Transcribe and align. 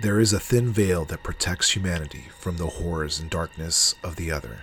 There 0.00 0.20
is 0.20 0.32
a 0.32 0.38
thin 0.38 0.70
veil 0.70 1.04
that 1.06 1.24
protects 1.24 1.74
humanity 1.74 2.26
from 2.38 2.56
the 2.56 2.68
horrors 2.68 3.18
and 3.18 3.28
darkness 3.28 3.96
of 4.04 4.14
the 4.14 4.30
other. 4.30 4.58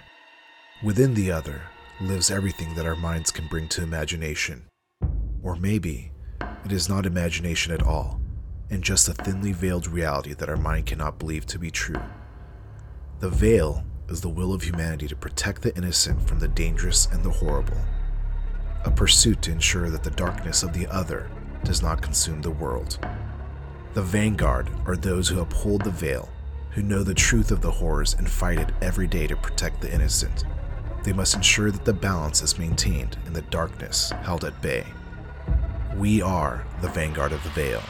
Within 0.82 1.14
the 1.14 1.30
other 1.30 1.64
lives 2.00 2.32
everything 2.32 2.74
that 2.76 2.86
our 2.86 2.96
minds 2.96 3.32
can 3.32 3.48
bring 3.48 3.68
to 3.68 3.84
imagination. 3.84 4.64
Or 5.44 5.58
maybe 5.58 6.14
it 6.64 6.72
is 6.72 6.88
not 6.88 7.06
imagination 7.06 7.74
at 7.74 7.84
all, 7.84 8.22
and 8.70 8.82
just 8.82 9.10
a 9.10 9.14
thinly 9.14 9.52
veiled 9.52 9.88
reality 9.88 10.34
that 10.34 10.48
our 10.48 10.56
mind 10.56 10.86
cannot 10.86 11.20
believe 11.20 11.46
to 11.48 11.60
be 11.60 11.70
true. 11.70 12.02
The 13.20 13.30
veil 13.30 13.84
is 14.08 14.22
the 14.22 14.30
will 14.30 14.54
of 14.54 14.62
humanity 14.62 15.10
to 15.10 15.18
protect 15.18 15.64
the 15.64 15.76
innocent 15.76 16.26
from 16.26 16.40
the 16.40 16.48
dangerous 16.48 17.08
and 17.08 17.22
the 17.26 17.30
horrible, 17.30 17.82
a 18.86 18.90
pursuit 18.90 19.42
to 19.42 19.52
ensure 19.52 19.90
that 19.90 20.04
the 20.04 20.12
darkness 20.12 20.64
of 20.64 20.72
the 20.72 20.88
other 20.88 21.30
does 21.66 21.82
not 21.82 22.02
consume 22.02 22.42
the 22.42 22.52
world. 22.52 23.00
The 23.96 24.02
vanguard 24.02 24.70
are 24.88 24.98
those 24.98 25.30
who 25.30 25.40
uphold 25.40 25.86
the 25.86 25.90
veil, 25.90 26.28
who 26.72 26.84
know 26.84 27.02
the 27.02 27.14
truth 27.14 27.50
of 27.50 27.62
the 27.62 27.72
horrors 27.72 28.14
and 28.14 28.30
fight 28.30 28.60
it 28.60 28.74
every 28.82 29.08
day 29.08 29.26
to 29.26 29.38
protect 29.38 29.80
the 29.80 29.90
innocent. 29.90 30.44
They 31.06 31.14
must 31.14 31.34
ensure 31.34 31.72
that 31.72 31.86
the 31.86 31.94
balance 31.94 32.42
is 32.42 32.60
maintained 32.60 33.16
and 33.26 33.34
the 33.34 33.44
darkness 33.44 34.10
held 34.24 34.44
at 34.44 34.62
bay. 34.62 34.86
We 35.96 36.22
are 36.22 36.66
the 36.82 36.90
vanguard 36.90 37.32
of 37.32 37.42
the 37.46 37.52
veil. 37.52 37.82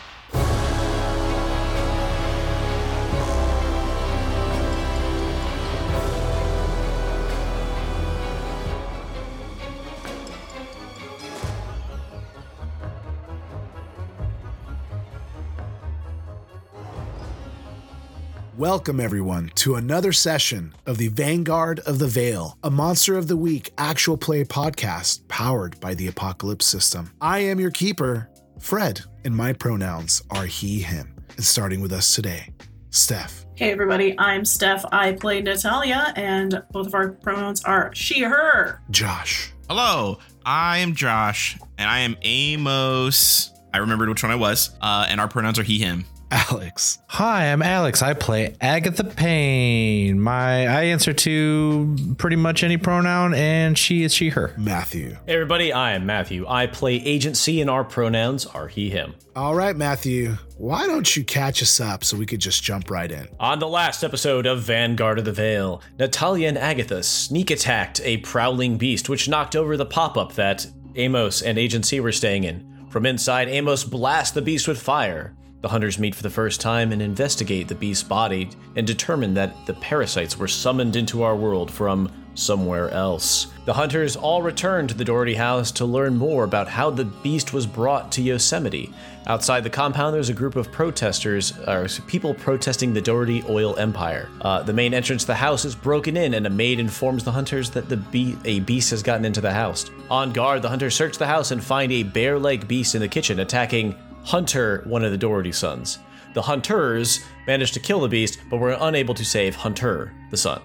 Welcome, 18.65 18.99
everyone, 18.99 19.51
to 19.57 19.75
another 19.75 20.11
session 20.11 20.73
of 20.87 20.97
the 20.97 21.09
Vanguard 21.09 21.81
of 21.81 21.99
the 21.99 22.07
Veil, 22.07 22.57
a 22.63 22.71
Monster 22.71 23.15
of 23.15 23.27
the 23.27 23.37
Week 23.37 23.71
actual 23.77 24.17
play 24.17 24.43
podcast 24.43 25.27
powered 25.27 25.79
by 25.79 25.93
the 25.93 26.07
Apocalypse 26.07 26.65
System. 26.65 27.11
I 27.21 27.41
am 27.41 27.59
your 27.59 27.69
keeper, 27.69 28.27
Fred, 28.59 29.01
and 29.23 29.35
my 29.35 29.53
pronouns 29.53 30.23
are 30.31 30.47
he, 30.47 30.79
him. 30.79 31.15
And 31.35 31.45
starting 31.45 31.79
with 31.79 31.93
us 31.93 32.15
today, 32.15 32.55
Steph. 32.89 33.45
Hey 33.53 33.71
everybody, 33.71 34.17
I'm 34.17 34.43
Steph. 34.43 34.83
I 34.91 35.11
play 35.11 35.43
Natalia, 35.43 36.11
and 36.15 36.63
both 36.71 36.87
of 36.87 36.95
our 36.95 37.11
pronouns 37.11 37.63
are 37.65 37.93
she, 37.93 38.23
her. 38.23 38.81
Josh. 38.89 39.53
Hello, 39.69 40.17
I 40.43 40.79
am 40.79 40.95
Josh, 40.95 41.55
and 41.77 41.87
I 41.87 41.99
am 41.99 42.17
Amos. 42.23 43.51
I 43.71 43.77
remembered 43.77 44.09
which 44.09 44.23
one 44.23 44.31
I 44.31 44.37
was, 44.37 44.75
uh, 44.81 45.05
and 45.07 45.21
our 45.21 45.27
pronouns 45.27 45.59
are 45.59 45.63
he, 45.63 45.77
him. 45.77 46.05
Alex. 46.31 46.99
Hi, 47.07 47.51
I'm 47.51 47.61
Alex. 47.61 48.01
I 48.01 48.13
play 48.13 48.55
Agatha 48.59 49.03
Payne. 49.03 50.19
My 50.19 50.67
I 50.67 50.83
answer 50.85 51.13
to 51.13 51.95
pretty 52.17 52.35
much 52.35 52.63
any 52.63 52.77
pronoun, 52.77 53.33
and 53.33 53.77
she 53.77 54.03
is 54.03 54.13
she 54.13 54.29
her. 54.29 54.53
Matthew. 54.57 55.17
Hey 55.25 55.33
everybody, 55.33 55.71
I 55.71 55.93
am 55.93 56.05
Matthew. 56.05 56.45
I 56.47 56.67
play 56.67 56.95
Agency, 56.95 57.61
and 57.61 57.69
our 57.69 57.83
pronouns 57.83 58.45
are 58.45 58.67
he, 58.67 58.89
him. 58.89 59.15
All 59.35 59.55
right, 59.55 59.75
Matthew, 59.75 60.37
why 60.57 60.87
don't 60.87 61.15
you 61.15 61.23
catch 61.23 61.61
us 61.61 61.79
up 61.79 62.03
so 62.03 62.17
we 62.17 62.25
could 62.25 62.39
just 62.39 62.63
jump 62.63 62.89
right 62.89 63.11
in? 63.11 63.27
On 63.39 63.59
the 63.59 63.67
last 63.67 64.03
episode 64.03 64.45
of 64.45 64.61
Vanguard 64.61 65.19
of 65.19 65.25
the 65.25 65.31
Veil, 65.31 65.81
Natalia 65.99 66.47
and 66.47 66.57
Agatha 66.57 67.03
sneak 67.03 67.51
attacked 67.51 68.01
a 68.03 68.17
prowling 68.17 68.77
beast 68.77 69.09
which 69.09 69.29
knocked 69.29 69.55
over 69.55 69.77
the 69.77 69.85
pop 69.85 70.17
up 70.17 70.33
that 70.33 70.65
Amos 70.95 71.41
and 71.41 71.57
Agency 71.57 71.99
were 71.99 72.11
staying 72.11 72.45
in. 72.45 72.87
From 72.89 73.05
inside, 73.05 73.49
Amos 73.49 73.83
blasts 73.83 74.33
the 74.33 74.41
beast 74.41 74.67
with 74.67 74.81
fire. 74.81 75.35
The 75.65 75.69
hunters 75.69 75.97
meet 75.97 76.13
for 76.13 76.21
the 76.21 76.29
first 76.29 76.61
time 76.61 76.91
and 76.91 77.01
investigate 77.01 77.67
the 77.67 77.73
beast's 77.73 78.03
body 78.03 78.51
and 78.75 78.85
determine 78.85 79.33
that 79.33 79.65
the 79.65 79.73
parasites 79.73 80.37
were 80.37 80.47
summoned 80.47 80.95
into 80.95 81.23
our 81.23 81.35
world 81.35 81.71
from 81.71 82.11
somewhere 82.35 82.91
else. 82.91 83.47
The 83.65 83.73
hunters 83.73 84.15
all 84.15 84.43
return 84.43 84.87
to 84.87 84.93
the 84.93 85.03
Doherty 85.03 85.33
house 85.33 85.71
to 85.71 85.85
learn 85.85 86.17
more 86.17 86.43
about 86.43 86.67
how 86.67 86.91
the 86.91 87.05
beast 87.05 87.51
was 87.51 87.65
brought 87.65 88.11
to 88.11 88.21
Yosemite. 88.21 88.93
Outside 89.25 89.63
the 89.63 89.71
compound, 89.71 90.13
there's 90.13 90.29
a 90.29 90.33
group 90.33 90.55
of 90.55 90.71
protesters, 90.71 91.57
or 91.67 91.87
people 92.05 92.35
protesting 92.35 92.93
the 92.93 93.01
Doherty 93.01 93.43
oil 93.49 93.75
empire. 93.77 94.29
Uh, 94.41 94.61
the 94.61 94.73
main 94.73 94.93
entrance 94.93 95.23
to 95.23 95.27
the 95.27 95.33
house 95.33 95.65
is 95.65 95.73
broken 95.73 96.15
in, 96.15 96.35
and 96.35 96.45
a 96.45 96.49
maid 96.51 96.79
informs 96.79 97.23
the 97.23 97.31
hunters 97.31 97.71
that 97.71 97.89
the 97.89 97.97
be- 97.97 98.37
a 98.45 98.59
beast 98.59 98.91
has 98.91 99.01
gotten 99.01 99.25
into 99.25 99.41
the 99.41 99.51
house. 99.51 99.89
On 100.11 100.31
guard, 100.31 100.61
the 100.61 100.69
hunters 100.69 100.93
search 100.93 101.17
the 101.17 101.25
house 101.25 101.49
and 101.49 101.63
find 101.63 101.91
a 101.91 102.03
bear-like 102.03 102.67
beast 102.67 102.93
in 102.93 103.01
the 103.01 103.07
kitchen 103.07 103.39
attacking 103.39 103.95
Hunter, 104.25 104.83
one 104.87 105.03
of 105.03 105.11
the 105.11 105.17
Doherty 105.19 105.51
sons. 105.51 105.99
The 106.33 106.41
hunters 106.41 107.23
managed 107.45 107.75
to 107.75 107.79
kill 107.79 108.01
the 108.01 108.07
beast, 108.07 108.39
but 108.49 108.57
were 108.57 108.75
unable 108.81 109.13
to 109.13 109.23
save 109.23 109.55
Hunter, 109.55 110.13
the 110.31 110.37
son. 110.37 110.61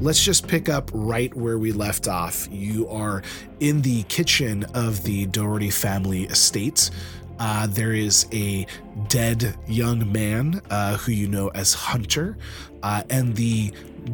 Let's 0.00 0.22
just 0.22 0.48
pick 0.48 0.68
up 0.68 0.90
right 0.92 1.34
where 1.34 1.58
we 1.58 1.72
left 1.72 2.08
off. 2.08 2.48
You 2.50 2.88
are 2.88 3.22
in 3.60 3.82
the 3.82 4.02
kitchen 4.04 4.64
of 4.74 5.02
the 5.04 5.26
Doherty 5.26 5.70
family 5.70 6.24
estate. 6.24 6.90
Uh, 7.38 7.66
there 7.66 7.92
is 7.92 8.26
a 8.32 8.66
dead 9.08 9.56
young 9.66 10.10
man 10.12 10.60
uh, 10.70 10.96
who 10.98 11.12
you 11.12 11.28
know 11.28 11.48
as 11.48 11.74
Hunter, 11.74 12.36
uh, 12.82 13.02
and 13.10 13.34
the 13.34 13.72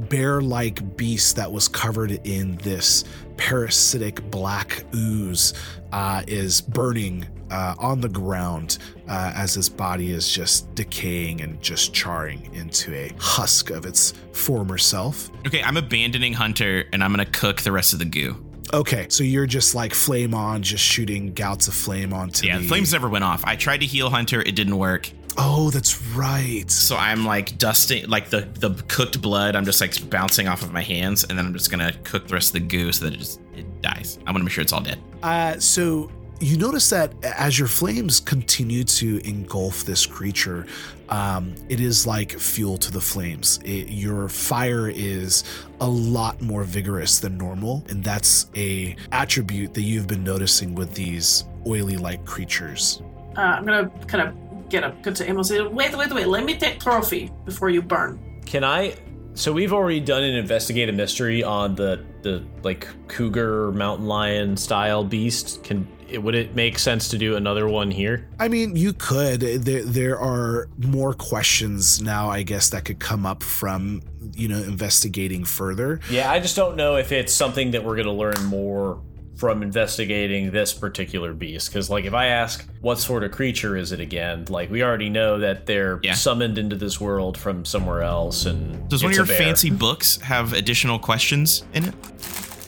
bear 0.08 0.40
like 0.40 0.96
beast 0.96 1.36
that 1.36 1.50
was 1.50 1.68
covered 1.68 2.12
in 2.26 2.56
this 2.58 3.04
parasitic 3.36 4.22
black 4.30 4.84
ooze 4.94 5.54
uh, 5.92 6.22
is 6.26 6.60
burning 6.60 7.26
uh, 7.50 7.74
on 7.78 8.00
the 8.00 8.08
ground 8.08 8.78
uh, 9.08 9.32
as 9.34 9.54
his 9.54 9.68
body 9.68 10.12
is 10.12 10.30
just 10.30 10.72
decaying 10.74 11.40
and 11.40 11.60
just 11.60 11.92
charring 11.92 12.48
into 12.54 12.94
a 12.94 13.10
husk 13.18 13.70
of 13.70 13.84
its 13.84 14.12
former 14.32 14.78
self. 14.78 15.30
Okay, 15.46 15.62
I'm 15.62 15.76
abandoning 15.76 16.32
Hunter, 16.32 16.84
and 16.92 17.02
I'm 17.02 17.10
gonna 17.10 17.26
cook 17.26 17.62
the 17.62 17.72
rest 17.72 17.92
of 17.92 17.98
the 17.98 18.04
goo. 18.04 18.44
Okay, 18.72 19.06
so 19.08 19.24
you're 19.24 19.46
just 19.46 19.74
like 19.74 19.94
flame 19.94 20.34
on, 20.34 20.62
just 20.62 20.84
shooting 20.84 21.32
gouts 21.32 21.68
of 21.68 21.74
flame 21.74 22.12
onto 22.12 22.46
Yeah, 22.46 22.58
the 22.58 22.68
flames 22.68 22.92
never 22.92 23.08
went 23.08 23.24
off. 23.24 23.42
I 23.44 23.56
tried 23.56 23.78
to 23.78 23.86
heal 23.86 24.10
Hunter, 24.10 24.40
it 24.42 24.54
didn't 24.54 24.78
work. 24.78 25.10
Oh, 25.38 25.70
that's 25.70 26.00
right. 26.08 26.70
So 26.70 26.96
I'm 26.96 27.24
like 27.24 27.56
dusting, 27.56 28.08
like 28.08 28.30
the 28.30 28.42
the 28.54 28.70
cooked 28.88 29.20
blood. 29.22 29.56
I'm 29.56 29.64
just 29.64 29.80
like 29.80 30.10
bouncing 30.10 30.48
off 30.48 30.62
of 30.62 30.72
my 30.72 30.82
hands, 30.82 31.24
and 31.24 31.38
then 31.38 31.46
I'm 31.46 31.52
just 31.52 31.70
gonna 31.70 31.92
cook 32.04 32.28
the 32.28 32.34
rest 32.34 32.54
of 32.54 32.54
the 32.54 32.66
goo 32.66 32.92
so 32.92 33.04
that 33.06 33.14
it 33.14 33.18
just 33.18 33.40
it 33.56 33.82
dies. 33.82 34.18
I 34.26 34.30
want 34.30 34.38
to 34.38 34.44
make 34.44 34.52
sure 34.52 34.62
it's 34.62 34.72
all 34.72 34.80
dead. 34.80 34.98
Uh, 35.22 35.58
so 35.58 36.10
you 36.40 36.56
notice 36.56 36.88
that 36.90 37.12
as 37.22 37.58
your 37.58 37.68
flames 37.68 38.18
continue 38.18 38.82
to 38.84 39.20
engulf 39.28 39.84
this 39.84 40.06
creature, 40.06 40.66
um, 41.10 41.54
it 41.68 41.80
is 41.80 42.06
like 42.06 42.32
fuel 42.32 42.78
to 42.78 42.90
the 42.90 43.00
flames. 43.00 43.60
It, 43.64 43.90
your 43.90 44.28
fire 44.28 44.88
is 44.88 45.44
a 45.80 45.88
lot 45.88 46.40
more 46.40 46.64
vigorous 46.64 47.18
than 47.18 47.36
normal, 47.36 47.84
and 47.88 48.02
that's 48.02 48.46
a 48.56 48.96
attribute 49.12 49.74
that 49.74 49.82
you've 49.82 50.06
been 50.06 50.24
noticing 50.24 50.74
with 50.74 50.94
these 50.94 51.44
oily-like 51.66 52.24
creatures. 52.24 53.02
Uh, 53.36 53.40
I'm 53.40 53.66
gonna 53.66 53.90
kind 54.06 54.28
of 54.28 54.68
get 54.70 54.82
up, 54.82 55.02
go 55.02 55.12
to 55.12 55.28
Amos. 55.28 55.50
and 55.50 55.58
say, 55.58 55.66
Wait, 55.66 55.96
wait, 55.96 56.12
wait. 56.12 56.26
Let 56.26 56.44
me 56.44 56.56
take 56.56 56.80
trophy 56.80 57.30
before 57.44 57.68
you 57.68 57.82
burn. 57.82 58.40
Can 58.46 58.64
I? 58.64 58.96
So 59.34 59.52
we've 59.52 59.72
already 59.72 60.00
done 60.00 60.24
an 60.24 60.34
investigative 60.34 60.94
mystery 60.94 61.42
on 61.42 61.74
the 61.74 62.04
the 62.22 62.44
like 62.62 62.88
cougar 63.08 63.72
mountain 63.72 64.06
lion 64.06 64.56
style 64.56 65.04
beast. 65.04 65.62
Can 65.64 65.86
would 66.18 66.34
it 66.34 66.54
make 66.54 66.78
sense 66.78 67.08
to 67.08 67.18
do 67.18 67.36
another 67.36 67.68
one 67.68 67.90
here? 67.90 68.28
I 68.38 68.48
mean, 68.48 68.76
you 68.76 68.92
could. 68.92 69.40
There, 69.40 69.84
there 69.84 70.18
are 70.18 70.68
more 70.78 71.14
questions 71.14 72.00
now, 72.02 72.28
I 72.30 72.42
guess, 72.42 72.70
that 72.70 72.84
could 72.84 72.98
come 72.98 73.26
up 73.26 73.42
from 73.42 74.02
you 74.34 74.48
know 74.48 74.58
investigating 74.58 75.44
further. 75.44 76.00
Yeah, 76.10 76.30
I 76.30 76.40
just 76.40 76.56
don't 76.56 76.76
know 76.76 76.96
if 76.96 77.12
it's 77.12 77.32
something 77.32 77.70
that 77.72 77.84
we're 77.84 77.96
gonna 77.96 78.12
learn 78.12 78.44
more 78.46 79.00
from 79.36 79.62
investigating 79.62 80.50
this 80.50 80.74
particular 80.74 81.32
beast. 81.32 81.68
Because 81.70 81.88
like, 81.88 82.04
if 82.04 82.12
I 82.12 82.26
ask 82.26 82.68
what 82.82 82.98
sort 82.98 83.24
of 83.24 83.30
creature 83.30 83.74
is 83.74 83.90
it 83.90 83.98
again, 83.98 84.44
like 84.50 84.70
we 84.70 84.82
already 84.82 85.08
know 85.08 85.38
that 85.38 85.64
they're 85.64 85.98
Yeah. 86.02 86.12
summoned 86.12 86.58
into 86.58 86.76
this 86.76 87.00
world 87.00 87.38
from 87.38 87.64
somewhere 87.64 88.02
else, 88.02 88.44
and 88.44 88.86
Does 88.90 89.02
one 89.02 89.12
of 89.12 89.16
your 89.16 89.24
fancy 89.24 89.70
books 89.70 90.18
have 90.18 90.52
additional 90.52 90.98
questions 90.98 91.64
in 91.72 91.84
it? 91.86 91.94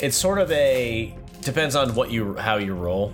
It's 0.00 0.16
sort 0.16 0.38
of 0.38 0.50
a 0.50 1.14
depends 1.42 1.76
on 1.76 1.94
what 1.94 2.10
you 2.10 2.34
how 2.36 2.56
you 2.56 2.72
roll, 2.72 3.12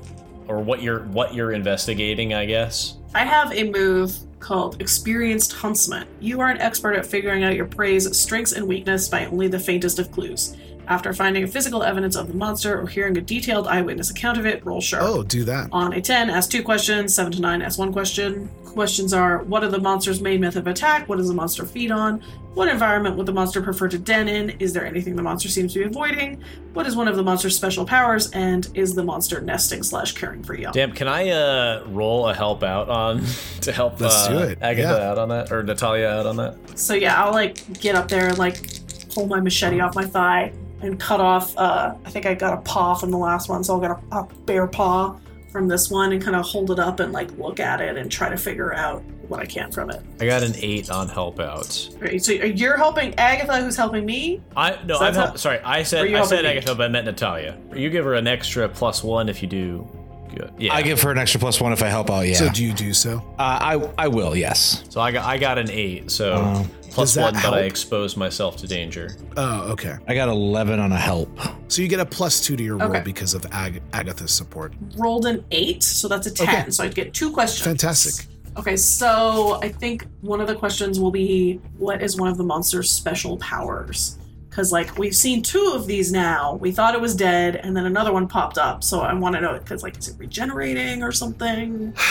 or 0.49 0.61
what 0.61 0.83
you're 0.83 1.01
what 1.05 1.35
you're 1.35 1.53
investigating, 1.53 2.35
I 2.35 2.47
guess. 2.47 2.97
I 3.15 3.25
have 3.25 3.53
a 3.53 3.71
move 3.71 4.17
called 4.41 4.81
Experienced 4.81 5.53
Huntsman. 5.53 6.07
You 6.21 6.41
are 6.41 6.51
an 6.51 6.59
expert 6.59 6.95
at 6.95 7.07
figuring 7.07 7.45
out 7.45 7.55
your 7.55 7.67
prey's 7.67 8.17
strengths 8.19 8.53
and 8.53 8.67
weakness 8.67 9.09
by 9.09 9.27
only 9.27 9.49
the 9.49 9.59
faintest 9.59 9.99
of 9.99 10.11
clues. 10.11 10.57
After 10.89 11.13
finding 11.13 11.47
physical 11.47 11.83
evidence 11.83 12.17
of 12.17 12.29
the 12.29 12.35
monster 12.35 12.81
or 12.81 12.87
hearing 12.87 13.19
a 13.19 13.21
detailed 13.21 13.69
eyewitness 13.69 14.11
account 14.11 14.39
of 14.39 14.47
it, 14.47 14.65
roll 14.65 14.81
sharp. 14.81 15.03
Oh, 15.05 15.23
do 15.23 15.45
that. 15.45 15.69
On 15.71 15.93
a 15.93 16.01
10, 16.01 16.31
ask 16.31 16.51
two 16.51 16.63
questions. 16.63 17.15
7 17.15 17.31
to 17.33 17.41
9, 17.43 17.61
ask 17.61 17.79
one 17.79 17.93
question. 17.93 18.49
Questions 18.65 19.13
are 19.13 19.43
What 19.43 19.63
are 19.63 19.69
the 19.69 19.81
monster's 19.81 20.23
main 20.23 20.41
method 20.41 20.61
of 20.61 20.67
attack? 20.67 21.07
What 21.07 21.19
does 21.19 21.29
the 21.29 21.35
monster 21.35 21.67
feed 21.67 21.91
on? 21.91 22.23
What 22.55 22.69
environment 22.69 23.17
would 23.17 23.27
the 23.27 23.35
monster 23.35 23.61
prefer 23.61 23.87
to 23.89 23.99
den 23.99 24.29
in? 24.29 24.51
Is 24.61 24.73
there 24.73 24.87
anything 24.87 25.15
the 25.15 25.23
monster 25.23 25.51
seems 25.51 25.75
to 25.75 25.81
be 25.81 25.85
avoiding? 25.85 26.43
What 26.73 26.87
is 26.87 26.97
one 26.97 27.07
of 27.07 27.17
the 27.17 27.23
monster's 27.23 27.55
special 27.55 27.85
powers? 27.85 28.31
And 28.31 28.67
is 28.73 28.95
the 28.95 29.05
monster 29.05 29.43
nesting 29.43 29.83
slash 29.83 30.13
caring 30.13 30.43
for 30.43 30.55
young? 30.55 30.73
Damn, 30.73 30.93
can 30.93 31.07
I 31.07 31.29
uh 31.29 31.85
roll 31.89 32.29
a 32.29 32.35
help 32.35 32.63
out 32.63 32.89
on 32.89 33.27
to 33.61 33.73
help 33.73 34.01
Let's 34.01 34.27
uh, 34.27 34.29
do 34.31 34.39
it, 34.39 34.59
Agatha 34.63 34.99
yeah. 34.99 35.11
out 35.11 35.19
on 35.19 35.29
that 35.29 35.53
or 35.53 35.63
Natalia 35.63 36.09
out 36.09 36.27
on 36.27 36.37
that? 36.37 36.57
So 36.79 36.95
yeah, 36.95 37.23
I'll 37.23 37.33
like 37.33 37.79
get 37.79 37.95
up 37.95 38.09
there 38.09 38.29
and 38.29 38.39
like 38.39 38.63
pull 39.11 39.27
my 39.27 39.41
machete 39.41 39.81
off 39.81 39.95
my 39.95 40.07
thigh 40.07 40.53
and 40.83 40.99
cut 40.99 41.21
off. 41.21 41.57
Uh, 41.57 41.95
I 42.05 42.11
think 42.11 42.27
I 42.27 42.35
got 42.35 42.55
a 42.55 42.63
paw 42.63 42.95
from 42.95 43.11
the 43.11 43.19
last 43.19 43.49
one, 43.49 43.65
so 43.65 43.75
I'll 43.75 43.81
get 43.81 43.91
a, 43.91 43.99
a 44.17 44.29
bare 44.47 44.67
paw 44.67 45.17
from 45.51 45.67
this 45.67 45.91
one 45.91 46.13
and 46.13 46.23
kind 46.23 46.37
of 46.37 46.45
hold 46.45 46.71
it 46.71 46.79
up 46.79 47.01
and 47.01 47.13
like 47.13 47.31
look 47.39 47.59
at 47.59 47.81
it 47.81 47.97
and 47.97 48.11
try 48.13 48.29
to 48.29 48.37
figure 48.37 48.75
out 48.75 49.03
what 49.29 49.41
I 49.41 49.47
can 49.47 49.71
from 49.73 49.91
it. 49.91 50.03
I 50.21 50.27
got 50.27 50.43
an 50.43 50.53
eight 50.57 50.91
on 50.91 51.09
help 51.09 51.41
out. 51.41 51.89
Right, 52.01 52.23
so 52.23 52.33
you're 52.33 52.77
helping 52.77 53.15
Agatha, 53.19 53.61
who's 53.63 53.77
helping 53.77 54.05
me. 54.07 54.43
I 54.57 54.79
no, 54.85 54.95
So 54.99 55.05
I'm 55.05 55.15
that's 55.15 55.17
help, 55.17 55.31
how- 55.31 55.37
sorry. 55.37 55.59
I 55.61 55.81
Or 55.81 55.85
said 55.85 56.07
I 56.07 56.07
said 56.07 56.17
helping 56.17 56.43
me? 56.45 56.49
Agatha, 56.59 56.75
but 56.75 56.85
I 56.85 56.89
meant 56.89 57.07
Natalia. 57.07 57.59
You 57.75 57.91
give 57.91 58.05
her 58.05 58.15
an 58.15 58.27
extra 58.27 58.69
plus 58.69 59.03
one 59.03 59.29
if 59.29 59.43
you 59.43 59.49
do 59.49 59.89
good. 60.35 60.53
Yeah. 60.59 60.75
I 60.75 60.83
give 60.83 61.01
her 61.03 61.11
an 61.11 61.19
extra 61.19 61.41
plus 61.41 61.61
one 61.61 61.73
if 61.73 61.83
I 61.83 61.89
help 61.89 62.11
out. 62.11 62.27
Yeah, 62.27 62.35
So 62.37 62.49
do 62.51 62.63
you 62.65 62.73
do 62.75 62.93
so? 62.95 63.19
uh, 63.39 63.43
I 63.43 63.91
I 63.99 64.09
will. 64.09 64.37
Yes. 64.37 64.85
so 64.91 65.01
I 65.01 65.11
got 65.13 65.25
I 65.27 65.37
got 65.39 65.59
an 65.59 65.71
eight. 65.71 66.11
So 66.11 66.33
Uh, 66.35 66.65
plus 66.91 67.15
Does 67.15 67.15
that 67.15 67.35
one, 67.35 67.43
but 67.43 67.55
I 67.55 67.61
expose 67.61 68.17
myself 68.17 68.57
to 68.59 68.67
danger. 68.67 69.17
Oh, 69.37 69.71
okay. 69.73 69.97
I 70.07 70.15
got 70.15 70.29
eleven 70.29 70.81
on 70.81 70.93
a 70.93 70.99
help. 70.99 71.31
So 71.69 71.83
you 71.83 71.89
get 71.89 72.01
a 72.01 72.07
plus 72.07 72.41
two 72.45 72.57
to 72.57 72.63
your 72.63 72.77
roll 72.77 73.01
because 73.01 73.35
of 73.35 73.47
Ag- 73.53 73.83
Agatha's 73.93 74.33
support. 74.33 74.73
Rolled 74.97 75.27
an 75.27 75.45
eight, 75.51 75.83
so 75.83 76.09
that's 76.09 76.27
a 76.27 76.31
ten. 76.31 76.49
Okay. 76.49 76.71
So 76.71 76.85
I'd 76.85 76.95
get 76.95 77.15
two 77.15 77.33
questions. 77.33 77.65
Fantastic. 77.65 78.27
Okay, 78.57 78.77
so 78.77 79.61
I 79.63 79.69
think 79.69 80.07
one 80.21 80.41
of 80.41 80.49
the 80.49 80.55
questions 80.55 80.99
will 80.99 81.13
be 81.13 81.61
what 81.77 82.03
is 82.03 82.17
one 82.17 82.29
of 82.29 82.37
the 82.37 82.43
monster's 82.45 82.91
special 82.91 83.37
powers? 83.39 84.19
Because, 84.51 84.73
like, 84.73 84.99
we've 84.99 85.15
seen 85.15 85.43
two 85.43 85.73
of 85.77 85.87
these 85.87 86.11
now. 86.11 86.55
We 86.57 86.73
thought 86.73 86.95
it 86.95 87.01
was 87.01 87.15
dead, 87.15 87.57
and 87.57 87.77
then 87.77 87.87
another 87.87 88.13
one 88.13 88.27
popped 88.27 88.59
up. 88.59 88.83
So 88.83 89.01
I 89.01 89.13
want 89.15 89.37
to 89.37 89.41
know, 89.41 89.53
because, 89.57 89.85
like, 89.85 89.97
is 89.99 90.09
it 90.09 90.19
regenerating 90.19 91.03
or 91.05 91.13
something? 91.13 91.95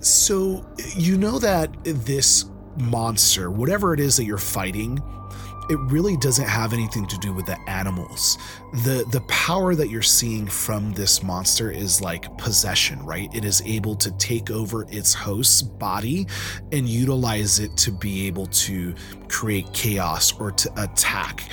So 0.00 0.64
you 0.96 1.18
know 1.18 1.40
that 1.40 1.72
this 1.82 2.44
monster, 2.80 3.50
whatever 3.50 3.94
it 3.94 4.00
is 4.00 4.16
that 4.16 4.24
you're 4.24 4.38
fighting, 4.38 5.02
it 5.68 5.78
really 5.80 6.16
doesn't 6.16 6.48
have 6.48 6.72
anything 6.72 7.06
to 7.06 7.18
do 7.18 7.32
with 7.32 7.46
the 7.46 7.58
animals. 7.68 8.38
The 8.84 9.04
the 9.10 9.20
power 9.22 9.74
that 9.74 9.90
you're 9.90 10.00
seeing 10.02 10.46
from 10.46 10.92
this 10.92 11.22
monster 11.22 11.70
is 11.70 12.00
like 12.00 12.36
possession, 12.38 13.04
right? 13.04 13.28
It 13.34 13.44
is 13.44 13.60
able 13.66 13.94
to 13.96 14.10
take 14.12 14.50
over 14.50 14.86
its 14.88 15.12
host's 15.12 15.60
body 15.60 16.26
and 16.72 16.88
utilize 16.88 17.58
it 17.58 17.76
to 17.78 17.92
be 17.92 18.26
able 18.26 18.46
to 18.46 18.94
create 19.28 19.70
chaos 19.74 20.38
or 20.40 20.52
to 20.52 20.82
attack. 20.82 21.50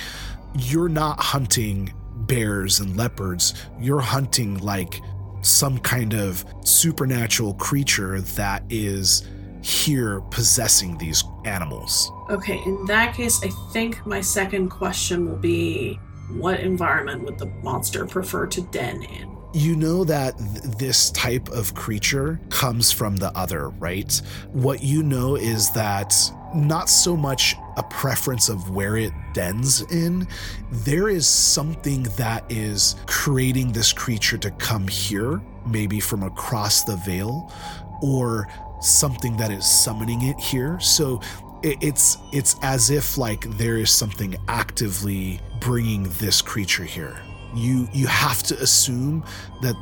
You're 0.58 0.88
not 0.88 1.20
hunting 1.20 1.92
bears 2.26 2.80
and 2.80 2.96
leopards. 2.96 3.52
You're 3.78 4.00
hunting 4.00 4.58
like 4.58 5.02
some 5.42 5.78
kind 5.78 6.14
of 6.14 6.44
supernatural 6.64 7.54
creature 7.54 8.20
that 8.20 8.64
is 8.70 9.28
here 9.66 10.20
possessing 10.30 10.96
these 10.96 11.24
animals. 11.44 12.12
Okay, 12.30 12.62
in 12.64 12.86
that 12.86 13.16
case, 13.16 13.42
I 13.42 13.48
think 13.72 14.04
my 14.06 14.20
second 14.20 14.68
question 14.68 15.28
will 15.28 15.38
be 15.38 15.98
what 16.30 16.60
environment 16.60 17.24
would 17.24 17.36
the 17.38 17.46
monster 17.64 18.06
prefer 18.06 18.46
to 18.46 18.60
den 18.60 19.02
in? 19.02 19.36
You 19.54 19.74
know 19.74 20.04
that 20.04 20.38
th- 20.38 20.76
this 20.78 21.10
type 21.10 21.48
of 21.48 21.74
creature 21.74 22.40
comes 22.48 22.92
from 22.92 23.16
the 23.16 23.36
other, 23.36 23.70
right? 23.70 24.20
What 24.52 24.84
you 24.84 25.02
know 25.02 25.34
is 25.34 25.70
that 25.72 26.14
not 26.54 26.88
so 26.88 27.16
much 27.16 27.56
a 27.76 27.82
preference 27.82 28.48
of 28.48 28.70
where 28.70 28.96
it 28.96 29.12
dens 29.32 29.82
in, 29.90 30.28
there 30.70 31.08
is 31.08 31.26
something 31.26 32.04
that 32.16 32.44
is 32.48 32.94
creating 33.06 33.72
this 33.72 33.92
creature 33.92 34.38
to 34.38 34.50
come 34.52 34.86
here, 34.86 35.42
maybe 35.66 35.98
from 35.98 36.22
across 36.22 36.84
the 36.84 36.96
veil, 36.98 37.52
or 38.02 38.46
something 38.86 39.36
that 39.36 39.50
is 39.50 39.66
summoning 39.66 40.22
it 40.22 40.38
here. 40.38 40.78
So 40.80 41.20
it's 41.62 42.18
it's 42.32 42.56
as 42.62 42.90
if 42.90 43.18
like 43.18 43.42
there 43.56 43.76
is 43.76 43.90
something 43.90 44.36
actively 44.48 45.40
bringing 45.60 46.04
this 46.18 46.40
creature 46.42 46.84
here. 46.84 47.16
You 47.54 47.88
you 47.92 48.06
have 48.06 48.42
to 48.44 48.58
assume 48.60 49.24
that 49.62 49.74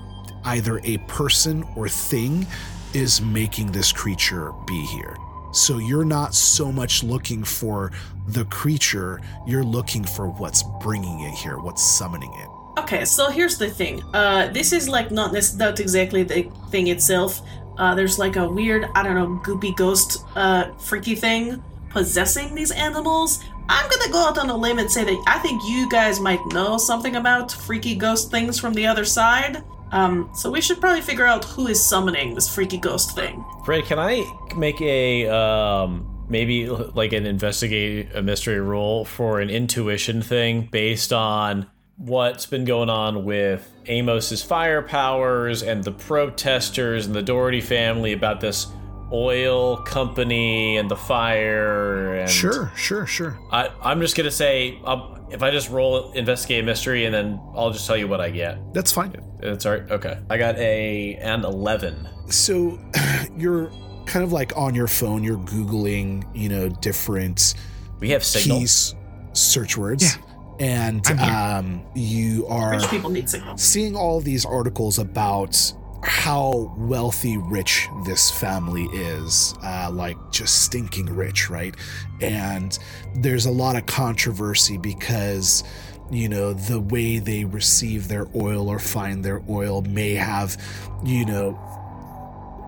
either 0.45 0.81
a 0.85 0.99
person 1.09 1.65
or 1.77 1.89
thing 1.89 2.47
is 2.93 3.21
making 3.21 3.73
this 3.73 3.93
creature 3.93 4.53
be 4.67 4.81
here. 4.87 5.17
So 5.53 5.79
you're 5.79 6.05
not 6.05 6.35
so 6.35 6.73
much 6.73 7.03
looking 7.03 7.45
for 7.45 7.93
the 8.29 8.45
creature, 8.47 9.21
you're 9.47 9.65
looking 9.65 10.05
for 10.05 10.29
what's 10.29 10.65
bringing 10.81 11.21
it 11.21 11.35
here, 11.35 11.59
what's 11.59 11.83
summoning 11.83 12.33
it. 12.35 12.49
Okay, 12.81 13.05
so 13.05 13.31
here's 13.31 13.57
the 13.57 13.71
thing. 13.71 14.03
Uh, 14.13 14.49
this 14.49 14.73
is 14.73 14.89
like 14.89 15.11
not 15.11 15.33
not 15.33 15.81
exactly 15.81 16.25
the 16.25 16.51
thing 16.71 16.89
itself. 16.89 17.41
Uh, 17.79 17.95
there's 17.95 18.19
like 18.19 18.37
a 18.37 18.49
weird, 18.49 18.89
I 18.95 19.03
don't 19.03 19.15
know, 19.15 19.41
goopy 19.43 19.77
ghost, 19.77 20.25
uh, 20.37 20.73
freaky 20.75 21.15
thing 21.15 21.63
possessing 21.95 22.55
these 22.55 22.73
animals. 22.73 23.43
I'm 23.69 23.89
gonna 23.89 24.13
go 24.13 24.27
out 24.27 24.37
on 24.37 24.51
a 24.51 24.57
limb 24.57 24.79
and 24.79 24.91
say 24.91 25.05
that 25.05 25.25
I 25.27 25.39
think 25.39 25.63
you 25.65 25.89
guys 25.89 26.21
might 26.21 26.45
know 26.47 26.77
something 26.77 27.17
about 27.17 27.53
freaky 27.53 27.95
ghost 27.95 28.31
things 28.31 28.59
from 28.59 28.75
the 28.75 28.87
other 28.87 29.05
side. 29.05 29.63
Um, 29.93 30.29
so 30.35 30.51
we 30.51 30.61
should 30.61 30.81
probably 30.81 31.01
figure 31.01 31.27
out 31.27 31.45
who 31.45 31.69
is 31.69 31.85
summoning 31.85 32.35
this 32.35 32.53
freaky 32.53 32.79
ghost 32.79 33.15
thing. 33.15 33.45
Fred, 33.65 33.85
can 33.85 33.99
I 33.99 34.25
make 34.57 34.81
a 34.83 35.29
um 35.29 36.11
maybe 36.29 36.69
like 36.69 37.13
an 37.13 37.27
investigate 37.27 38.09
a 38.15 38.23
mystery 38.23 38.61
roll 38.61 39.05
for 39.05 39.41
an 39.41 39.51
intuition 39.51 40.21
thing 40.21 40.69
based 40.71 41.13
on 41.13 41.67
what's 41.97 42.47
been 42.47 42.65
going 42.65 42.91
on 42.91 43.25
with 43.25 43.71
Amos's 43.89 44.43
fire 44.43 44.83
powers 44.83 45.63
and 45.63 45.83
the 45.85 45.93
protesters 45.93 47.07
and 47.07 47.15
the 47.15 47.23
Doherty 47.23 47.61
family 47.61 48.13
about 48.13 48.41
this 48.41 48.67
oil 49.13 49.77
company 49.77 50.77
and 50.77 50.91
the 50.91 50.97
fire 50.97 52.15
and 52.15 52.31
Sure, 52.31 52.73
sure, 52.77 53.07
sure. 53.07 53.39
I, 53.53 53.71
I'm 53.83 54.01
just 54.01 54.17
gonna 54.17 54.31
say 54.31 54.81
um, 54.85 55.25
if 55.31 55.43
I 55.43 55.51
just 55.51 55.71
roll 55.71 56.11
investigate 56.13 56.65
a 56.65 56.67
mystery 56.67 57.05
and 57.05 57.15
then 57.15 57.41
I'll 57.55 57.71
just 57.71 57.87
tell 57.87 57.97
you 57.97 58.09
what 58.09 58.21
I 58.21 58.31
get. 58.31 58.59
That's 58.75 58.91
fine. 58.91 59.15
It's 59.41 59.65
alright. 59.67 59.89
Okay, 59.91 60.19
I 60.31 60.37
got 60.39 60.57
a 60.57 61.15
an 61.17 61.45
eleven. 61.45 62.09
So 62.29 62.79
you're 63.37 63.71
kind 64.07 64.25
of 64.25 64.33
like 64.33 64.57
on 64.57 64.75
your 64.75 64.89
phone, 64.89 65.23
you're 65.23 65.39
Googling, 65.39 66.25
you 66.35 66.49
know, 66.49 66.69
different 66.69 67.55
We 68.01 68.11
have 68.11 68.25
signal. 68.25 68.59
keys, 68.59 68.95
search 69.33 69.77
words. 69.77 70.19
And 70.61 71.07
um, 71.21 71.83
you 71.95 72.47
are 72.47 72.73
Rich 72.73 72.89
people 72.89 73.11
need 73.11 73.29
signals. 73.29 73.61
seeing 73.63 73.97
all 73.97 74.21
these 74.21 74.45
articles 74.45 74.99
about 74.99 75.57
how 76.03 76.73
wealthy 76.77 77.39
rich 77.39 77.89
this 78.07 78.31
family 78.31 78.85
is 78.93 79.55
uh, 79.63 79.91
like 79.91 80.17
just 80.31 80.63
stinking 80.63 81.07
rich 81.07 81.49
right 81.49 81.75
and 82.21 82.79
there's 83.17 83.47
a 83.47 83.51
lot 83.51 83.75
of 83.75 83.87
controversy 83.87 84.77
because 84.77 85.65
you 86.11 86.29
know 86.29 86.53
the 86.53 86.79
way 86.79 87.19
they 87.19 87.45
receive 87.47 88.09
their 88.09 88.27
oil 88.37 88.69
or 88.69 88.79
find 88.79 89.25
their 89.25 89.43
oil 89.49 89.81
may 89.81 90.13
have 90.15 90.59
you 91.03 91.25
know 91.25 91.59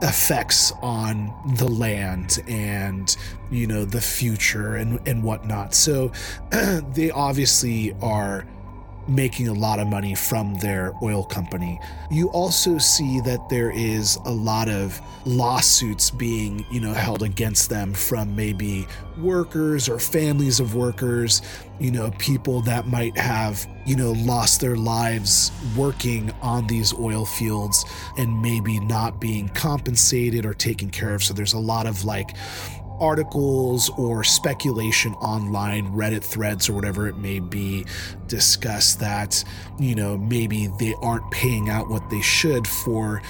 effects 0.02 0.72
on 0.82 1.32
the 1.56 1.68
land 1.68 2.42
and 2.46 3.16
you 3.50 3.66
know 3.66 3.84
the 3.84 4.00
future 4.00 4.76
and 4.76 5.00
and 5.06 5.22
whatnot. 5.22 5.74
So 5.74 6.12
they 6.50 7.10
obviously 7.10 7.94
are 8.02 8.46
making 9.08 9.48
a 9.48 9.52
lot 9.52 9.78
of 9.78 9.86
money 9.86 10.14
from 10.14 10.54
their 10.56 10.92
oil 11.02 11.24
company. 11.24 11.80
You 12.10 12.28
also 12.30 12.78
see 12.78 13.20
that 13.20 13.48
there 13.48 13.70
is 13.70 14.16
a 14.24 14.32
lot 14.32 14.68
of 14.68 15.00
lawsuits 15.24 16.10
being, 16.10 16.64
you 16.70 16.80
know, 16.80 16.92
held 16.92 17.22
against 17.22 17.70
them 17.70 17.94
from 17.94 18.34
maybe 18.34 18.86
workers 19.18 19.88
or 19.88 19.98
families 19.98 20.60
of 20.60 20.74
workers, 20.74 21.42
you 21.78 21.90
know, 21.90 22.10
people 22.18 22.60
that 22.62 22.86
might 22.86 23.16
have, 23.16 23.66
you 23.86 23.96
know, 23.96 24.12
lost 24.12 24.60
their 24.60 24.76
lives 24.76 25.52
working 25.76 26.30
on 26.42 26.66
these 26.66 26.92
oil 26.94 27.24
fields 27.24 27.84
and 28.18 28.42
maybe 28.42 28.80
not 28.80 29.20
being 29.20 29.48
compensated 29.50 30.44
or 30.44 30.54
taken 30.54 30.90
care 30.90 31.14
of. 31.14 31.22
So 31.22 31.34
there's 31.34 31.54
a 31.54 31.58
lot 31.58 31.86
of 31.86 32.04
like 32.04 32.36
articles 33.00 33.90
or 33.98 34.24
speculation 34.24 35.14
online, 35.14 35.92
Reddit 35.92 36.22
threads 36.22 36.68
or 36.68 36.72
whatever 36.72 37.08
it 37.08 37.16
may 37.16 37.40
be, 37.40 37.84
discuss 38.26 38.94
that, 38.96 39.42
you 39.78 39.94
know, 39.94 40.16
maybe 40.16 40.68
they 40.78 40.94
aren't 41.02 41.30
paying 41.30 41.68
out 41.68 41.88
what 41.88 42.08
they 42.10 42.20
should 42.20 42.66
for 42.66 43.22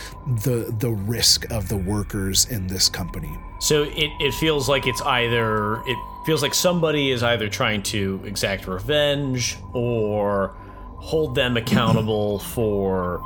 the 0.45 0.75
the 0.79 0.91
risk 0.91 1.51
of 1.51 1.69
the 1.69 1.77
workers 1.77 2.47
in 2.47 2.67
this 2.67 2.89
company. 2.89 3.37
So 3.61 3.85
it, 3.85 4.11
it 4.21 4.35
feels 4.35 4.69
like 4.69 4.87
it's 4.87 5.03
either 5.03 5.83
it 5.87 5.97
feels 6.27 6.43
like 6.43 6.55
somebody 6.55 7.11
is 7.11 7.23
either 7.23 7.49
trying 7.49 7.83
to 7.85 8.21
exact 8.25 8.67
revenge 8.67 9.57
or 9.73 10.55
hold 10.99 11.35
them 11.35 11.57
accountable 11.57 12.39
for 12.39 13.23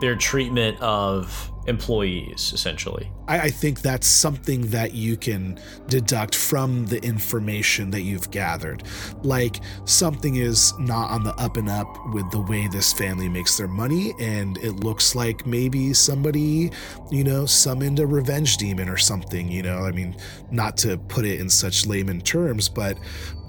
their 0.00 0.16
treatment 0.16 0.80
of 0.80 1.50
employees, 1.68 2.52
essentially. 2.54 3.10
I, 3.28 3.40
I 3.40 3.50
think 3.50 3.82
that's 3.82 4.06
something 4.06 4.62
that 4.68 4.94
you 4.94 5.16
can 5.16 5.60
deduct 5.86 6.34
from 6.34 6.86
the 6.86 6.98
information 7.04 7.90
that 7.90 8.00
you've 8.00 8.30
gathered. 8.30 8.84
Like 9.22 9.60
something 9.84 10.36
is 10.36 10.72
not 10.78 11.10
on 11.10 11.22
the 11.22 11.34
up 11.34 11.56
and 11.56 11.68
up 11.68 11.88
with 12.12 12.30
the 12.30 12.40
way 12.40 12.66
this 12.68 12.92
family 12.92 13.28
makes 13.28 13.56
their 13.56 13.68
money, 13.68 14.14
and 14.18 14.56
it 14.58 14.80
looks 14.80 15.14
like 15.14 15.46
maybe 15.46 15.92
somebody, 15.92 16.70
you 17.10 17.22
know, 17.22 17.46
summoned 17.46 18.00
a 18.00 18.06
revenge 18.06 18.56
demon 18.56 18.88
or 18.88 18.96
something, 18.96 19.50
you 19.50 19.62
know. 19.62 19.78
I 19.78 19.92
mean, 19.92 20.16
not 20.50 20.76
to 20.78 20.96
put 20.96 21.24
it 21.24 21.40
in 21.40 21.50
such 21.50 21.86
layman 21.86 22.20
terms, 22.22 22.68
but 22.68 22.98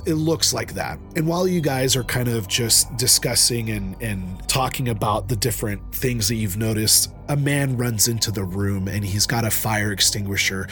it 0.05 0.15
looks 0.15 0.53
like 0.53 0.73
that. 0.73 0.99
And 1.15 1.27
while 1.27 1.47
you 1.47 1.61
guys 1.61 1.95
are 1.95 2.03
kind 2.03 2.27
of 2.27 2.47
just 2.47 2.95
discussing 2.97 3.69
and, 3.69 3.95
and 4.01 4.47
talking 4.47 4.89
about 4.89 5.27
the 5.27 5.35
different 5.35 5.93
things 5.93 6.27
that 6.27 6.35
you've 6.35 6.57
noticed, 6.57 7.11
a 7.27 7.35
man 7.35 7.77
runs 7.77 8.07
into 8.07 8.31
the 8.31 8.43
room 8.43 8.87
and 8.87 9.03
he's 9.03 9.25
got 9.25 9.45
a 9.45 9.51
fire 9.51 9.91
extinguisher. 9.91 10.67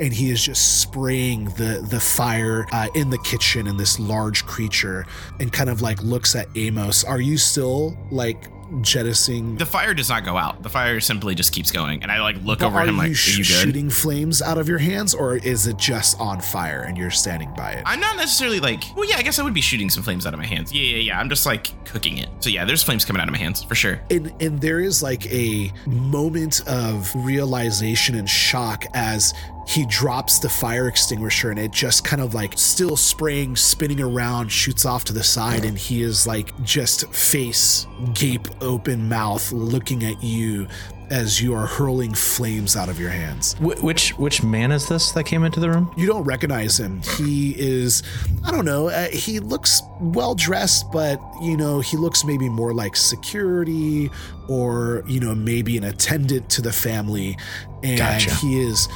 And 0.00 0.14
he 0.14 0.30
is 0.30 0.42
just 0.42 0.80
spraying 0.80 1.44
the 1.56 1.86
the 1.90 2.00
fire 2.00 2.66
uh, 2.72 2.88
in 2.94 3.10
the 3.10 3.18
kitchen 3.18 3.66
in 3.66 3.76
this 3.76 4.00
large 4.00 4.46
creature, 4.46 5.04
and 5.40 5.52
kind 5.52 5.68
of 5.68 5.82
like 5.82 6.02
looks 6.02 6.34
at 6.34 6.48
Amos. 6.54 7.04
Are 7.04 7.20
you 7.20 7.36
still 7.36 7.94
like 8.10 8.46
jettisoning 8.82 9.56
The 9.56 9.66
fire 9.66 9.94
does 9.94 10.08
not 10.08 10.24
go 10.24 10.36
out. 10.36 10.62
The 10.62 10.68
fire 10.68 11.00
simply 11.00 11.34
just 11.34 11.52
keeps 11.52 11.70
going. 11.70 12.02
And 12.02 12.10
I 12.10 12.20
like 12.20 12.36
look 12.44 12.60
But 12.60 12.66
over 12.68 12.80
at 12.80 12.88
him 12.88 12.96
like, 12.96 13.08
you 13.08 13.14
are 13.14 13.30
you 13.30 13.36
good? 13.38 13.44
shooting 13.44 13.90
flames 13.90 14.40
out 14.42 14.58
of 14.58 14.68
your 14.68 14.78
hands, 14.78 15.14
or 15.14 15.36
is 15.36 15.66
it 15.66 15.76
just 15.76 16.18
on 16.20 16.40
fire 16.40 16.82
and 16.82 16.96
you're 16.96 17.10
standing 17.10 17.52
by 17.56 17.72
it? 17.72 17.82
I'm 17.86 18.00
not 18.00 18.16
necessarily 18.16 18.60
like, 18.60 18.82
well, 18.96 19.08
yeah, 19.08 19.16
I 19.16 19.22
guess 19.22 19.38
I 19.38 19.42
would 19.42 19.54
be 19.54 19.60
shooting 19.60 19.90
some 19.90 20.02
flames 20.02 20.26
out 20.26 20.32
of 20.34 20.38
my 20.40 20.46
hands. 20.46 20.72
Yeah, 20.72 20.82
yeah, 20.82 20.96
yeah. 20.98 21.20
I'm 21.20 21.28
just 21.28 21.46
like 21.46 21.84
cooking 21.84 22.18
it. 22.18 22.28
So 22.40 22.50
yeah, 22.50 22.64
there's 22.64 22.82
flames 22.82 23.04
coming 23.04 23.20
out 23.20 23.28
of 23.28 23.32
my 23.32 23.38
hands 23.38 23.62
for 23.64 23.74
sure. 23.74 24.00
and 24.10 24.32
and 24.40 24.60
there 24.60 24.80
is 24.80 25.02
like 25.02 25.26
a 25.32 25.72
moment 25.86 26.62
of 26.68 27.10
realization 27.16 28.14
and 28.14 28.28
shock 28.28 28.84
as 28.94 29.34
he 29.70 29.86
drops 29.86 30.38
the 30.40 30.48
fire 30.48 30.88
extinguisher 30.88 31.50
and 31.50 31.58
it 31.58 31.70
just 31.70 32.02
kind 32.04 32.20
of 32.20 32.34
like 32.34 32.58
still 32.58 32.96
spraying 32.96 33.54
spinning 33.54 34.00
around 34.00 34.50
shoots 34.50 34.84
off 34.84 35.04
to 35.04 35.12
the 35.12 35.22
side 35.22 35.64
and 35.64 35.78
he 35.78 36.02
is 36.02 36.26
like 36.26 36.50
just 36.64 37.06
face 37.14 37.86
gape 38.14 38.48
open 38.60 39.08
mouth 39.08 39.52
looking 39.52 40.02
at 40.04 40.20
you 40.24 40.66
as 41.10 41.40
you 41.42 41.52
are 41.52 41.66
hurling 41.66 42.14
flames 42.14 42.76
out 42.76 42.88
of 42.88 42.98
your 42.98 43.10
hands 43.10 43.54
Wh- 43.54 43.82
which 43.82 44.10
which 44.18 44.42
man 44.42 44.70
is 44.72 44.88
this 44.88 45.12
that 45.12 45.24
came 45.24 45.44
into 45.44 45.60
the 45.60 45.68
room? 45.70 45.92
you 45.96 46.06
don't 46.06 46.22
recognize 46.24 46.78
him. 46.78 47.02
He 47.18 47.54
is, 47.58 48.02
I 48.44 48.50
don't 48.52 48.64
know, 48.64 48.88
uh, 48.88 49.08
he 49.08 49.40
looks 49.40 49.82
well 50.00 50.34
dressed, 50.36 50.90
but, 50.92 51.20
you 51.42 51.56
know, 51.56 51.80
he 51.80 51.96
looks 51.96 52.24
maybe 52.24 52.48
more 52.48 52.72
like 52.72 52.94
security 52.96 54.08
or, 54.48 55.02
you 55.06 55.18
know, 55.20 55.34
maybe 55.34 55.76
an 55.76 55.84
attendant 55.84 56.48
to 56.50 56.62
the 56.62 56.72
family. 56.72 57.36
And 57.82 57.98
Gotcha. 57.98 58.34
he 58.36 58.60
is 58.60 58.88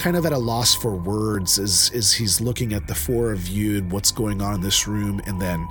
kind 0.00 0.16
of 0.16 0.24
at 0.24 0.32
a 0.32 0.38
loss 0.38 0.74
for 0.74 0.96
words 0.96 1.58
as, 1.58 1.90
as 1.94 2.10
he's 2.10 2.40
looking 2.40 2.72
at 2.72 2.86
the 2.86 2.94
four 2.94 3.32
of 3.32 3.46
you 3.48 3.76
and 3.76 3.92
what's 3.92 4.10
going 4.10 4.40
on 4.40 4.54
in 4.54 4.60
this 4.62 4.88
room 4.88 5.20
and 5.26 5.40
then 5.40 5.68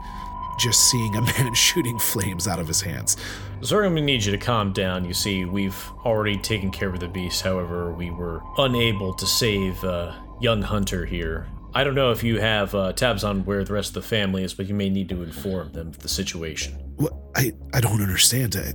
just 0.60 0.92
seeing 0.92 1.16
a 1.16 1.22
man 1.40 1.52
shooting 1.56 1.98
flames 1.98 2.48
out 2.48 2.60
of 2.60 2.68
his 2.68 2.80
hands. 2.80 3.18
I'm 3.62 3.68
gonna 3.68 4.02
need 4.02 4.24
you 4.24 4.32
to 4.32 4.38
calm 4.38 4.72
down. 4.72 5.04
You 5.04 5.16
see, 5.16 5.46
we've 5.46 5.76
already 6.06 6.38
taken 6.38 6.70
care 6.70 6.90
of 6.90 7.00
the 7.00 7.08
beast. 7.08 7.42
However, 7.42 7.92
we 7.92 8.12
were 8.12 8.42
unable 8.60 9.16
to 9.16 9.26
save 9.26 9.84
uh, 9.84 10.14
young 10.40 10.62
Hunter 10.62 11.06
here. 11.06 11.48
I 11.74 11.84
don't 11.84 11.96
know 11.96 12.12
if 12.12 12.24
you 12.24 12.40
have 12.40 12.76
uh, 12.76 12.94
tabs 12.94 13.24
on 13.24 13.44
where 13.46 13.64
the 13.64 13.74
rest 13.74 13.90
of 13.90 14.04
the 14.04 14.08
family 14.08 14.44
is, 14.44 14.54
but 14.54 14.68
you 14.68 14.76
may 14.76 14.90
need 14.90 15.10
to 15.10 15.24
inform 15.24 15.72
them 15.72 15.88
of 15.88 16.00
the 16.00 16.08
situation. 16.08 16.76
What 16.98 17.14
I 17.36 17.52
I 17.74 17.82
don't 17.82 18.02
understand. 18.02 18.56
I, 18.56 18.74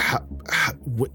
how, 0.00 0.26
how, 0.48 0.72
what 0.84 1.10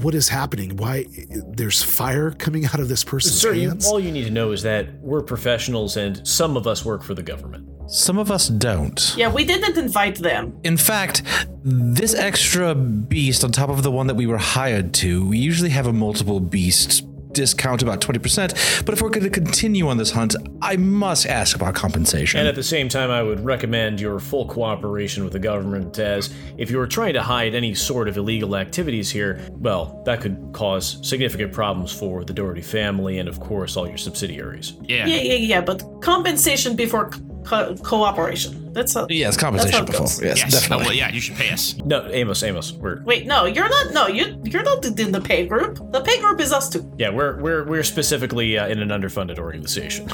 what 0.00 0.14
is 0.14 0.28
happening? 0.28 0.76
Why 0.76 1.06
there's 1.30 1.82
fire 1.82 2.30
coming 2.30 2.66
out 2.66 2.80
of 2.80 2.88
this 2.88 3.04
person's 3.04 3.40
Sir, 3.40 3.52
you, 3.52 3.68
hands? 3.68 3.86
all 3.86 4.00
you 4.00 4.10
need 4.10 4.24
to 4.24 4.30
know 4.30 4.52
is 4.52 4.62
that 4.62 4.92
we're 5.00 5.22
professionals 5.22 5.96
and 5.96 6.26
some 6.26 6.56
of 6.56 6.66
us 6.66 6.84
work 6.84 7.02
for 7.02 7.14
the 7.14 7.22
government. 7.22 7.68
Some 7.90 8.18
of 8.18 8.30
us 8.30 8.48
don't. 8.48 9.14
Yeah, 9.16 9.32
we 9.32 9.44
didn't 9.46 9.78
invite 9.78 10.16
them. 10.16 10.58
In 10.62 10.76
fact, 10.76 11.22
this 11.64 12.14
extra 12.14 12.74
beast 12.74 13.44
on 13.44 13.52
top 13.52 13.70
of 13.70 13.82
the 13.82 13.90
one 13.90 14.08
that 14.08 14.14
we 14.14 14.26
were 14.26 14.36
hired 14.36 14.92
to, 14.94 15.26
we 15.26 15.38
usually 15.38 15.70
have 15.70 15.86
a 15.86 15.92
multiple 15.92 16.38
beast 16.38 17.07
discount 17.38 17.82
about 17.82 18.00
20%. 18.00 18.84
But 18.84 18.92
if 18.92 19.00
we're 19.00 19.10
going 19.10 19.24
to 19.24 19.30
continue 19.30 19.88
on 19.88 19.96
this 19.96 20.10
hunt, 20.10 20.34
I 20.60 20.76
must 20.76 21.24
ask 21.26 21.54
about 21.54 21.74
compensation. 21.74 22.40
And 22.40 22.48
at 22.48 22.56
the 22.56 22.62
same 22.62 22.88
time, 22.88 23.10
I 23.10 23.22
would 23.22 23.44
recommend 23.44 24.00
your 24.00 24.18
full 24.18 24.46
cooperation 24.46 25.22
with 25.22 25.32
the 25.32 25.38
government, 25.38 25.98
as 25.98 26.34
if 26.56 26.70
you 26.70 26.78
were 26.78 26.86
trying 26.86 27.14
to 27.14 27.22
hide 27.22 27.54
any 27.54 27.74
sort 27.74 28.08
of 28.08 28.16
illegal 28.16 28.56
activities 28.56 29.10
here, 29.10 29.40
well, 29.60 30.02
that 30.04 30.20
could 30.20 30.50
cause 30.52 30.98
significant 31.08 31.52
problems 31.52 31.92
for 31.92 32.24
the 32.24 32.32
Doherty 32.32 32.62
family 32.62 33.18
and, 33.18 33.28
of 33.28 33.38
course, 33.38 33.76
all 33.76 33.88
your 33.88 33.98
subsidiaries. 33.98 34.74
Yeah. 34.82 35.06
Yeah, 35.06 35.20
yeah, 35.20 35.34
yeah, 35.34 35.60
but 35.60 36.02
compensation 36.02 36.74
before 36.74 37.10
co- 37.48 37.74
cooperation. 37.76 38.72
That's 38.72 38.94
a. 38.96 39.06
yes, 39.08 39.26
That's 39.34 39.36
compensation 39.38 39.78
how 39.78 39.84
it 39.84 39.86
before. 39.90 40.24
Yes, 40.24 40.38
Yes. 40.38 40.52
definitely. 40.52 40.86
Well, 40.86 40.94
yeah, 40.94 41.10
you 41.10 41.20
should 41.20 41.36
pay 41.36 41.50
us. 41.50 41.76
No, 41.84 42.06
Amos, 42.10 42.42
Amos, 42.42 42.72
we're 42.72 43.02
Wait, 43.04 43.26
no, 43.26 43.46
you're 43.46 43.68
not. 43.68 43.92
No, 43.92 44.06
you 44.06 44.24
you're 44.44 44.62
not 44.62 44.84
in 44.84 45.12
the 45.12 45.20
pay 45.20 45.46
group. 45.46 45.74
The 45.92 46.00
pay 46.02 46.20
group 46.20 46.40
is 46.40 46.52
us 46.52 46.68
two. 46.68 46.82
yeah, 46.98 47.10
we're 47.10 47.40
we're 47.40 47.64
we're 47.64 47.82
specifically 47.82 48.58
uh, 48.58 48.68
in 48.68 48.78
an 48.80 48.90
underfunded 48.90 49.38
organization. 49.38 50.06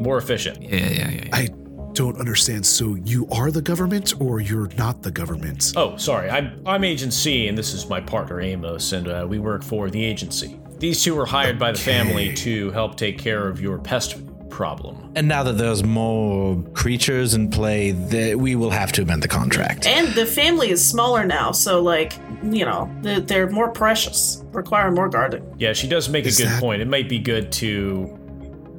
More 0.00 0.18
efficient. 0.18 0.62
Yeah, 0.62 0.76
yeah, 0.76 0.88
yeah. 0.90 1.10
yeah. 1.10 1.28
I 1.32 1.48
don't 1.94 2.18
understand. 2.18 2.66
So 2.66 2.94
you 3.04 3.26
are 3.30 3.50
the 3.50 3.62
government, 3.62 4.20
or 4.20 4.40
you're 4.40 4.68
not 4.76 5.02
the 5.02 5.10
government? 5.10 5.72
Oh, 5.76 5.96
sorry, 5.96 6.28
I'm 6.30 6.60
I'm 6.66 6.84
Agent 6.84 7.12
C, 7.14 7.48
and 7.48 7.56
this 7.56 7.72
is 7.72 7.88
my 7.88 8.00
partner 8.00 8.40
Amos, 8.40 8.92
and 8.92 9.08
uh, 9.08 9.26
we 9.28 9.38
work 9.38 9.62
for 9.64 9.88
the 9.90 10.04
agency. 10.04 10.58
These 10.78 11.02
two 11.02 11.14
were 11.14 11.24
hired 11.24 11.58
by 11.58 11.72
the 11.72 11.78
family 11.78 12.34
to 12.34 12.70
help 12.72 12.96
take 12.98 13.18
care 13.18 13.48
of 13.48 13.62
your 13.62 13.78
pest 13.78 14.16
problem. 14.56 15.12
And 15.14 15.28
now 15.28 15.42
that 15.42 15.58
there's 15.58 15.84
more 15.84 16.56
creatures 16.72 17.34
in 17.34 17.50
play, 17.50 17.90
that 17.92 18.38
we 18.38 18.56
will 18.56 18.70
have 18.70 18.90
to 18.92 19.02
amend 19.02 19.22
the 19.22 19.28
contract. 19.28 19.86
And 19.86 20.08
the 20.14 20.24
family 20.24 20.70
is 20.70 20.82
smaller 20.82 21.26
now, 21.26 21.52
so 21.52 21.82
like 21.82 22.14
you 22.42 22.64
know 22.64 22.90
they're, 23.02 23.20
they're 23.20 23.50
more 23.50 23.70
precious, 23.70 24.42
require 24.52 24.90
more 24.90 25.08
guarding. 25.10 25.44
Yeah, 25.58 25.74
she 25.74 25.86
does 25.88 26.08
make 26.08 26.24
Is 26.24 26.40
a 26.40 26.44
good 26.44 26.52
that- 26.52 26.60
point. 26.60 26.80
It 26.80 26.88
might 26.88 27.08
be 27.08 27.18
good 27.18 27.52
to 27.52 28.18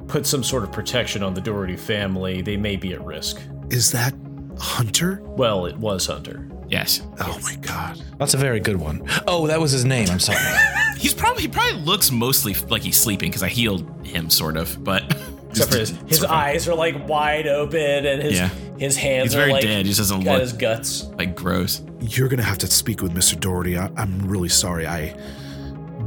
put 0.08 0.26
some 0.26 0.42
sort 0.42 0.64
of 0.64 0.72
protection 0.72 1.22
on 1.22 1.32
the 1.34 1.40
Doherty 1.40 1.76
family. 1.76 2.42
They 2.42 2.56
may 2.56 2.74
be 2.76 2.92
at 2.92 3.04
risk. 3.04 3.40
Is 3.70 3.92
that 3.92 4.14
Hunter? 4.58 5.20
Well, 5.22 5.66
it 5.66 5.76
was 5.76 6.06
Hunter. 6.06 6.48
Yes. 6.68 7.02
Oh 7.20 7.38
my 7.44 7.54
god. 7.56 8.02
That's 8.18 8.34
a 8.34 8.36
very 8.38 8.58
good 8.60 8.76
one. 8.76 9.02
Oh, 9.28 9.46
that 9.46 9.60
was 9.60 9.70
his 9.70 9.84
name. 9.84 10.08
I'm 10.10 10.18
sorry. 10.18 10.38
He's 10.98 11.14
probably 11.14 11.42
he 11.42 11.48
probably 11.48 11.80
looks 11.82 12.10
mostly 12.10 12.54
like 12.68 12.82
he's 12.82 12.96
sleeping 13.00 13.30
because 13.30 13.44
I 13.44 13.48
healed 13.48 13.86
him 14.04 14.28
sort 14.30 14.56
of, 14.56 14.82
but 14.82 15.16
Except 15.50 15.72
for 15.72 15.78
his, 15.78 15.90
his 16.06 16.24
eyes 16.24 16.68
are 16.68 16.74
like 16.74 17.08
wide 17.08 17.46
open 17.46 18.06
and 18.06 18.22
his 18.22 18.34
Yeah. 18.38 18.48
his 18.78 18.96
hands 18.96 19.32
He's 19.32 19.34
are 19.34 19.38
very 19.38 19.52
like 19.52 19.62
dead. 19.62 19.86
He 19.86 19.92
just 19.92 19.98
doesn't 19.98 20.24
got 20.24 20.32
look- 20.32 20.40
his 20.42 20.52
guts. 20.52 21.04
like 21.18 21.34
gross. 21.34 21.82
You're 22.00 22.28
gonna 22.28 22.42
have 22.42 22.58
to 22.58 22.66
speak 22.66 23.02
with 23.02 23.12
Mr. 23.14 23.38
Doherty. 23.38 23.76
I, 23.78 23.90
I'm 23.96 24.28
really 24.28 24.48
sorry. 24.50 24.86
I 24.86 25.16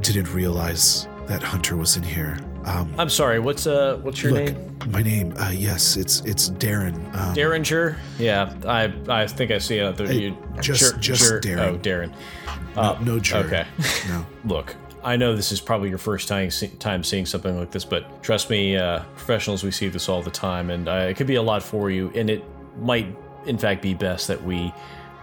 didn't 0.02 0.34
realize 0.34 1.08
that 1.28 1.44
Hunter 1.44 1.76
was 1.78 1.98
in 1.98 2.04
here. 2.04 2.38
Um, 2.66 2.94
I'm 2.98 3.10
sorry. 3.10 3.40
What's 3.40 3.66
uh 3.66 4.00
what's 4.04 4.22
your 4.22 4.34
look, 4.34 4.46
name? 4.54 4.78
my 4.92 5.02
name. 5.02 5.34
Uh, 5.38 5.50
yes, 5.54 5.98
it's 5.98 6.22
it's 6.22 6.50
Darren. 6.52 7.14
Um, 7.16 7.34
Derringer? 7.34 7.98
Yeah, 8.20 8.54
I 8.68 8.94
I 9.10 9.26
think 9.28 9.50
I 9.52 9.58
see 9.58 9.78
it. 9.80 9.98
The, 9.98 10.08
Hey, 10.08 10.20
you, 10.20 10.38
just- 10.62 11.00
just 11.00 11.24
Darren. 11.44 11.58
Oh, 11.74 11.78
Darren. 11.80 12.14
no, 12.76 12.98
no 13.02 13.20
jury. 13.20 13.46
Okay. 13.46 13.66
No. 14.10 14.26
Look, 14.46 14.76
I 15.04 15.16
know 15.16 15.36
this 15.36 15.52
is 15.52 15.60
probably 15.60 15.90
your 15.90 15.98
first 15.98 16.28
time 16.28 16.50
time 16.80 17.04
seeing 17.04 17.26
something 17.26 17.58
like 17.58 17.72
this, 17.72 17.86
but 17.86 18.22
trust 18.22 18.50
me, 18.50 18.78
uh, 18.78 19.04
professionals 19.16 19.64
we 19.64 19.72
see 19.72 19.88
this 19.88 20.08
all 20.08 20.22
the 20.22 20.32
time, 20.32 20.70
and 20.70 20.88
uh, 20.88 21.08
it 21.10 21.16
could 21.16 21.28
be 21.28 21.36
a 21.36 21.42
lot 21.42 21.64
for 21.64 21.90
you. 21.90 22.12
And 22.16 22.30
it 22.30 22.44
might, 22.80 23.08
in 23.46 23.58
fact, 23.58 23.82
be 23.82 23.94
best 23.94 24.28
that 24.28 24.44
we 24.44 24.74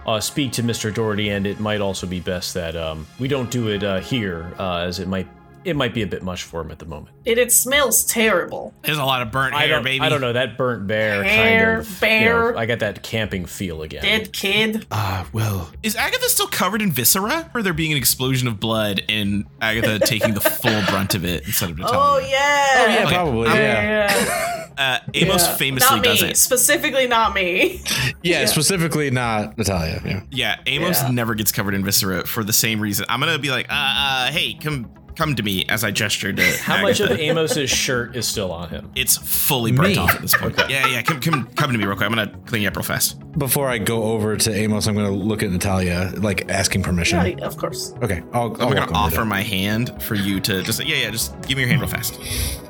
uh, 0.05 0.19
speak 0.19 0.51
to 0.53 0.63
Mr. 0.63 0.93
Doherty, 0.93 1.29
and 1.29 1.47
it 1.47 1.59
might 1.59 1.81
also 1.81 2.07
be 2.07 2.19
best 2.19 2.53
that 2.55 2.75
um, 2.75 3.07
we 3.19 3.27
don't 3.27 3.49
do 3.51 3.69
it 3.69 3.83
uh, 3.83 3.99
here, 4.01 4.53
uh, 4.59 4.77
as 4.77 4.99
it 4.99 5.07
might 5.07 5.27
it 5.65 5.75
might 5.75 5.93
be 5.93 6.01
a 6.01 6.07
bit 6.07 6.23
much 6.23 6.43
for 6.43 6.61
him 6.61 6.71
at 6.71 6.79
the 6.79 6.85
moment. 6.85 7.15
It, 7.25 7.37
it 7.37 7.51
smells 7.51 8.05
terrible. 8.05 8.73
There's 8.83 8.97
a 8.97 9.03
lot 9.03 9.21
of 9.21 9.31
burnt 9.31 9.53
I 9.53 9.61
hair, 9.61 9.69
don't, 9.75 9.83
baby. 9.83 9.99
I 10.03 10.09
don't 10.09 10.21
know 10.21 10.33
that 10.33 10.57
burnt 10.57 10.87
bear 10.87 11.23
Hair, 11.23 11.69
kind 11.71 11.81
of. 11.81 11.89
you 11.89 11.99
bear. 11.99 12.51
know, 12.53 12.57
I 12.57 12.65
got 12.65 12.79
that 12.79 13.03
camping 13.03 13.45
feel 13.45 13.81
again. 13.81 14.01
Dead 14.01 14.31
kid. 14.33 14.87
Ah, 14.91 15.27
well, 15.33 15.69
Is 15.83 15.95
Agatha 15.95 16.29
still 16.29 16.47
covered 16.47 16.81
in 16.81 16.91
viscera? 16.91 17.51
Or 17.53 17.61
there 17.61 17.73
being 17.73 17.91
an 17.91 17.97
explosion 17.97 18.47
of 18.47 18.59
blood 18.59 19.03
and 19.09 19.45
Agatha 19.61 19.99
taking 20.05 20.33
the 20.33 20.41
full 20.41 20.81
brunt 20.87 21.13
of 21.15 21.25
it 21.25 21.45
instead 21.45 21.69
of 21.71 21.77
Natalia? 21.77 21.99
Oh 22.01 22.17
yeah. 22.19 22.27
Oh 22.75 22.85
yeah, 22.87 23.03
Okay. 23.05 23.13
probably. 23.15 23.47
Yeah. 23.49 24.13
Yeah. 24.15 24.65
Uh, 24.77 24.99
Amos 25.13 25.45
Yeah. 25.45 25.55
famously 25.57 25.95
not 25.97 26.01
me. 26.03 26.07
does 26.07 26.21
it. 26.23 26.37
Specifically, 26.37 27.05
not 27.05 27.33
me. 27.35 27.81
yeah, 28.23 28.45
specifically 28.45 29.11
not 29.11 29.57
Natalia. 29.57 30.01
Yeah. 30.05 30.21
Yeah, 30.31 30.55
Amos 30.67 31.01
Yeah. 31.01 31.09
never 31.11 31.35
gets 31.35 31.51
covered 31.51 31.73
in 31.73 31.83
viscera 31.83 32.25
for 32.25 32.45
the 32.45 32.53
same 32.53 32.79
reason. 32.79 33.05
I'm 33.09 33.19
gonna 33.19 33.37
be 33.39 33.49
like, 33.51 33.67
uh, 33.69 33.73
uh 33.73 34.31
hey, 34.31 34.53
come 34.53 34.89
come 35.19 35.35
to 35.35 35.43
me 35.43 35.65
as 35.67 35.83
I 35.83 35.91
gesture 35.91 36.31
to 36.31 36.57
How 36.59 36.81
much 36.81 37.01
of 37.01 37.11
Amos's 37.11 37.69
shirt 37.69 38.15
is 38.15 38.25
still 38.25 38.53
on 38.53 38.69
him? 38.69 38.89
It's 38.95 39.17
fully 39.17 39.73
burnt 39.73 39.89
Me? 39.89 39.97
off 39.97 40.15
at 40.15 40.21
this 40.21 40.33
point. 40.35 40.57
Yeah, 40.69 40.87
yeah. 40.87 41.01
Come, 41.01 41.19
come, 41.19 41.45
come 41.55 41.73
to 41.73 41.77
me 41.77 41.83
real 41.83 41.97
quick. 41.97 42.09
I'm 42.09 42.15
gonna 42.15 42.33
clean 42.45 42.61
you 42.61 42.69
up 42.69 42.77
real 42.77 42.83
fast. 42.83 43.19
Before 43.37 43.67
I 43.67 43.79
go 43.79 44.03
over 44.03 44.37
to 44.37 44.53
Amos, 44.53 44.87
I'm 44.87 44.95
going 44.95 45.07
to 45.07 45.11
look 45.11 45.43
at 45.43 45.51
Natalia, 45.51 46.13
like 46.17 46.49
asking 46.49 46.83
permission. 46.83 47.17
Right, 47.17 47.39
of 47.41 47.57
course. 47.57 47.93
Okay, 48.01 48.23
I'll, 48.31 48.55
I'll 48.61 48.69
I'm 48.69 48.73
gonna 48.73 48.91
offer 48.93 49.25
my 49.25 49.41
hand 49.41 50.01
for 50.01 50.15
you 50.15 50.39
to 50.39 50.63
just 50.63 50.83
yeah, 50.85 50.95
yeah. 50.95 51.11
Just 51.11 51.39
give 51.41 51.57
me 51.57 51.63
your 51.63 51.69
hand 51.69 51.81
real 51.81 51.89
fast. 51.89 52.17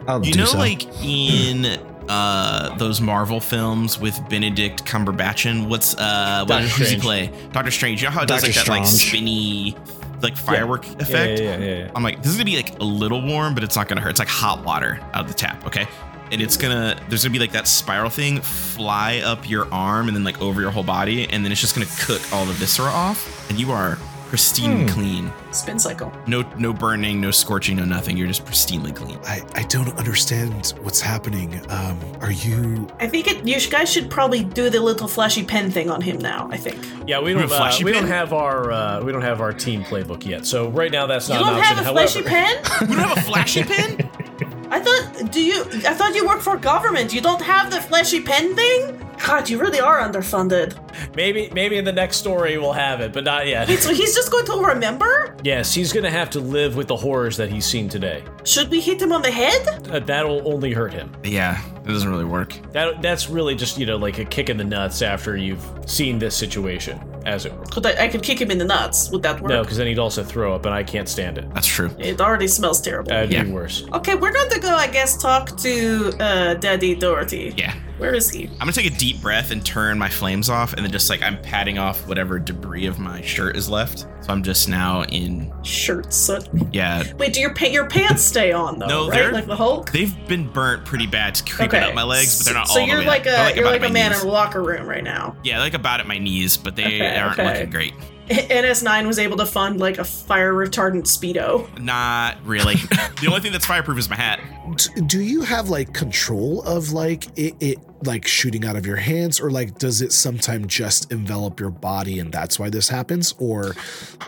I'll 0.08 0.25
You 0.25 0.34
do 0.34 0.39
know, 0.39 0.46
so. 0.46 0.58
like 0.58 0.84
in 1.03 1.65
uh 2.10 2.75
those 2.77 3.00
Marvel 3.00 3.39
films 3.39 4.00
with 4.00 4.20
Benedict 4.27 4.84
Cumberbatch 4.86 5.48
and 5.50 5.70
what's 5.70 5.96
uh 5.96 6.46
what 6.48 6.62
Doctor 6.62 6.68
who's 6.68 6.89
he 6.89 7.00
play? 7.00 7.32
Doctor 7.51 7.70
Strange. 7.70 8.01
You 8.01 8.08
know 8.08 8.12
how 8.12 8.24
it 8.24 8.27
does 8.27 8.41
Doctor 8.41 8.58
like 8.58 8.65
that 8.65 8.72
like 8.72 8.88
spinny 8.88 9.75
like 10.21 10.38
firework 10.38 10.85
effect? 11.01 11.39
Yeah, 11.39 11.57
yeah, 11.57 11.57
yeah, 11.57 11.77
yeah. 11.83 11.91
I'm 11.95 12.03
like, 12.03 12.17
this 12.21 12.31
is 12.31 12.38
gonna 12.38 12.45
be 12.45 12.55
like 12.55 12.79
a 12.79 12.83
little 12.83 13.21
warm, 13.21 13.53
but 13.53 13.63
it's 13.63 13.75
not 13.75 13.88
gonna 13.88 14.01
hurt. 14.01 14.11
It's 14.11 14.19
like 14.19 14.27
hot 14.27 14.63
water 14.63 14.99
out 15.13 15.21
of 15.21 15.27
the 15.27 15.33
tap, 15.33 15.65
okay? 15.65 15.88
And 16.31 16.41
it's 16.41 16.57
gonna 16.57 16.99
there's 17.09 17.23
gonna 17.23 17.33
be 17.33 17.39
like 17.39 17.53
that 17.53 17.67
spiral 17.67 18.09
thing 18.09 18.41
fly 18.41 19.17
up 19.25 19.49
your 19.49 19.71
arm 19.73 20.07
and 20.07 20.15
then 20.15 20.23
like 20.23 20.41
over 20.41 20.61
your 20.61 20.71
whole 20.71 20.83
body, 20.83 21.27
and 21.29 21.43
then 21.43 21.51
it's 21.51 21.61
just 21.61 21.73
gonna 21.75 21.88
cook 22.01 22.21
all 22.31 22.45
the 22.45 22.53
viscera 22.53 22.89
off, 22.89 23.49
and 23.49 23.59
you 23.59 23.71
are 23.71 23.97
pristine 24.29 24.71
Hmm. 24.71 24.77
and 24.81 24.89
clean. 24.89 25.33
Spin 25.51 25.79
cycle. 25.79 26.13
No 26.27 26.43
no 26.57 26.71
burning, 26.71 27.19
no 27.19 27.31
scorching, 27.31 27.77
no 27.77 27.83
nothing. 27.86 28.15
You're 28.15 28.27
just 28.27 28.45
pristinely 28.45 28.95
clean. 28.95 29.17
I, 29.25 29.41
I 29.55 29.63
don't 29.63 29.89
understand 29.98 30.74
what's 30.81 31.01
happening. 31.01 31.59
Um, 31.69 31.98
are 32.21 32.31
you? 32.31 32.88
I 33.00 33.07
think 33.07 33.27
it. 33.27 33.45
You 33.48 33.59
guys 33.69 33.91
should 33.91 34.09
probably 34.09 34.43
do 34.43 34.69
the 34.69 34.79
little 34.79 35.07
flashy 35.07 35.43
pen 35.43 35.71
thing 35.71 35.89
on 35.89 36.01
him 36.01 36.19
now. 36.19 36.48
I 36.51 36.57
think. 36.57 36.77
Yeah, 37.07 37.19
we 37.19 37.33
don't. 37.33 37.41
have 37.41 37.51
Uh, 37.51 37.57
flashy 37.57 37.83
we 37.83 37.91
don't 37.91 38.03
pen? 38.03 38.12
have 38.12 38.31
our. 38.33 38.71
Uh, 38.71 39.03
we 39.03 39.12
don't 39.12 39.24
have 39.24 39.41
our 39.41 39.51
team 39.51 39.83
playbook 39.83 40.25
yet. 40.25 40.45
So 40.45 40.69
right 40.69 40.91
now, 40.91 41.07
that's 41.07 41.27
You 41.27 41.33
not 41.36 41.41
an 41.41 41.48
don't 41.50 41.59
option. 41.59 41.75
have 41.75 41.83
a 41.83 41.88
However, 41.89 42.07
flashy 42.07 42.21
pen? 42.24 42.55
You 42.89 42.95
don't 42.95 43.07
have 43.09 43.17
a 43.17 43.21
flashy 43.21 43.63
pen? 43.63 44.09
I 44.71 44.79
thought. 44.79 45.31
Do 45.31 45.41
you? 45.43 45.63
I 45.91 45.93
thought 45.95 46.13
you 46.15 46.27
work 46.27 46.41
for 46.41 46.55
government. 46.57 47.12
You 47.13 47.21
don't 47.21 47.41
have 47.41 47.71
the 47.71 47.81
flashy 47.81 48.21
pen 48.21 48.55
thing? 48.55 49.05
God, 49.25 49.50
you 49.50 49.57
really 49.59 49.79
are 49.81 50.00
underfunded. 50.07 50.75
Maybe, 51.15 51.50
maybe 51.53 51.77
in 51.77 51.86
the 51.86 51.91
next 51.93 52.17
story 52.17 52.58
we'll 52.58 52.74
have 52.74 53.01
it, 53.01 53.13
but 53.13 53.24
not 53.24 53.48
yet. 53.48 53.67
Wait, 53.67 53.79
so 53.79 53.93
he's 53.93 54.15
just 54.15 54.31
going 54.31 54.46
to 54.46 54.53
remember? 54.63 55.36
yes, 55.43 55.74
he's 55.74 55.93
gonna 55.93 56.10
have 56.12 56.29
to 56.29 56.39
live 56.39 56.75
with 56.75 56.88
the 56.88 56.96
horrors 56.96 57.38
that 57.38 57.50
he's 57.50 57.65
seen 57.65 57.88
today. 57.88 58.24
Should 58.43 58.69
we 58.69 58.81
hit 58.81 59.01
him 59.01 59.12
on 59.13 59.22
the 59.22 59.31
head? 59.31 59.88
Uh, 59.89 60.00
that'll 60.00 60.46
only 60.51 60.74
hurt 60.74 60.91
him. 60.93 61.12
Yeah, 61.24 61.62
it 61.86 61.88
doesn't 61.88 62.10
really 62.10 62.25
work. 62.25 62.53
That 62.74 63.01
that's 63.01 63.29
really 63.29 63.55
just 63.55 63.77
you 63.77 63.86
know 63.86 63.96
like 63.98 64.17
a 64.19 64.25
kick 64.25 64.50
in 64.50 64.58
the 64.58 64.63
nuts 64.65 65.01
after 65.01 65.38
you've 65.38 65.63
seen 65.86 66.19
this 66.19 66.36
situation, 66.36 67.00
as 67.25 67.46
it 67.46 67.53
were. 67.55 67.63
Could 67.65 67.86
I, 67.86 68.05
I 68.05 68.08
could 68.10 68.22
kick 68.24 68.41
him 68.41 68.51
in 68.51 68.58
the 68.58 68.65
nuts. 68.65 69.10
Would 69.12 69.22
that 69.24 69.39
work? 69.41 69.50
No, 69.50 69.62
because 69.63 69.77
then 69.77 69.88
he'd 69.88 70.00
also 70.00 70.24
throw 70.24 70.53
up, 70.53 70.65
and 70.65 70.74
I 70.75 70.84
can't 70.84 71.08
stand 71.08 71.38
it. 71.38 71.51
That's 71.53 71.67
true. 71.67 71.89
It 72.00 72.19
already 72.19 72.48
smells 72.48 72.81
terrible. 72.81 73.10
That'd 73.10 73.31
Yeah. 73.31 73.43
be 73.43 73.51
worse. 73.51 73.86
okay, 73.93 74.15
we're 74.15 74.34
going 74.34 74.50
to 74.50 74.60
go, 74.60 74.69
I 74.75 74.88
guess, 74.88 75.15
talk 75.17 75.55
to 75.60 76.13
uh, 76.19 76.53
Daddy 76.55 76.96
Doherty. 76.96 77.53
Yeah. 77.58 77.74
Where 77.98 78.13
is 78.13 78.29
he? 78.29 78.46
I'm 78.48 78.60
gonna 78.60 78.72
take 78.72 78.86
a 78.86 78.98
deep 78.98 79.22
breath 79.22 79.51
and 79.51 79.65
turn 79.65 79.98
my 80.00 80.08
flames 80.08 80.50
off, 80.50 80.72
and 80.79 80.86
then 80.86 80.91
just 80.93 81.09
like 81.09 81.21
I'm 81.21 81.41
patting 81.41 81.77
off 81.77 82.07
whatever 82.07 82.39
debris 82.39 82.86
of 82.86 83.00
my 83.00 83.19
shirt 83.21 83.57
is 83.57 83.69
left. 83.69 84.00
So 84.21 84.29
I'm 84.29 84.41
just 84.43 84.69
now 84.69 85.03
in 85.03 85.51
Shirt 85.62 86.13
soot. 86.13 86.48
yeah. 86.71 87.03
Wait, 87.17 87.33
do 87.33 87.41
your 87.41 87.53
pa- 87.53 87.65
your 87.65 87.86
pants 87.88 88.24
stay 88.24 88.53
on 88.53 88.79
though? 88.79 88.88
No, 88.88 89.09
right? 89.09 89.19
they're- 89.19 89.31
Like 89.33 89.45
the 89.48 89.55
Hulk. 89.57 89.91
They've 89.91 90.15
been 90.27 90.48
burnt 90.48 90.86
pretty 90.86 91.05
bad 91.07 91.36
to 91.36 91.43
creeping 91.53 91.83
up 91.83 91.93
my 91.93 92.03
legs, 92.03 92.38
but 92.38 92.45
they're 92.45 92.53
not 92.53 92.69
so 92.69 92.79
all 92.79 92.88
you're 92.88 92.95
the 92.98 93.01
way 93.03 93.07
like 93.07 93.27
up. 93.27 93.27
a 93.27 93.53
They're 93.53 93.55
you're 93.57 93.65
like 93.65 93.83
a 93.83 93.89
man 93.89 94.12
knees. 94.12 94.21
in 94.24 94.27
a 94.29 94.31
locker 94.31 94.63
room 94.63 94.88
right 94.88 95.03
now. 95.03 95.36
Yeah, 95.43 95.59
like 95.59 95.74
about 95.74 96.00
at 96.00 96.07
my 96.07 96.17
knees, 96.17 96.55
but 96.55 96.75
they 96.77 96.86
Okay, 96.86 97.17
aren't 97.17 97.33
okay. 97.39 97.53
looking 97.53 97.69
great. 97.69 97.93
NS9 98.50 99.07
was 99.07 99.17
able 99.17 99.38
to 99.38 99.45
fund 99.45 99.79
like 99.79 99.98
a 99.98 100.03
fire 100.03 100.53
retardant 100.53 101.03
speedo. 101.03 101.67
Not 101.79 102.38
really. 102.45 102.75
the 103.21 103.25
only 103.27 103.41
thing 103.41 103.51
that's 103.51 103.65
fireproof 103.65 103.98
is 103.98 104.09
my 104.09 104.15
hat. 104.15 104.39
d- 104.75 105.01
Do 105.07 105.21
you 105.21 105.41
have 105.41 105.69
like 105.69 105.93
control 105.93 106.62
of 106.63 106.91
like 106.91 107.25
it, 107.38 107.55
it 107.59 107.79
like 108.03 108.27
shooting 108.27 108.65
out 108.65 108.75
of 108.75 108.86
your 108.86 108.98
hands, 108.98 109.39
or 109.39 109.50
like 109.50 109.77
does 109.79 110.01
it 110.01 110.12
sometime 110.12 110.67
just 110.67 111.12
envelop 111.12 111.59
your 111.59 111.71
body 111.71 112.19
and 112.19 112.31
that's 112.31 112.59
why 112.59 112.69
this 112.69 112.88
happens, 112.88 113.33
or 113.39 113.75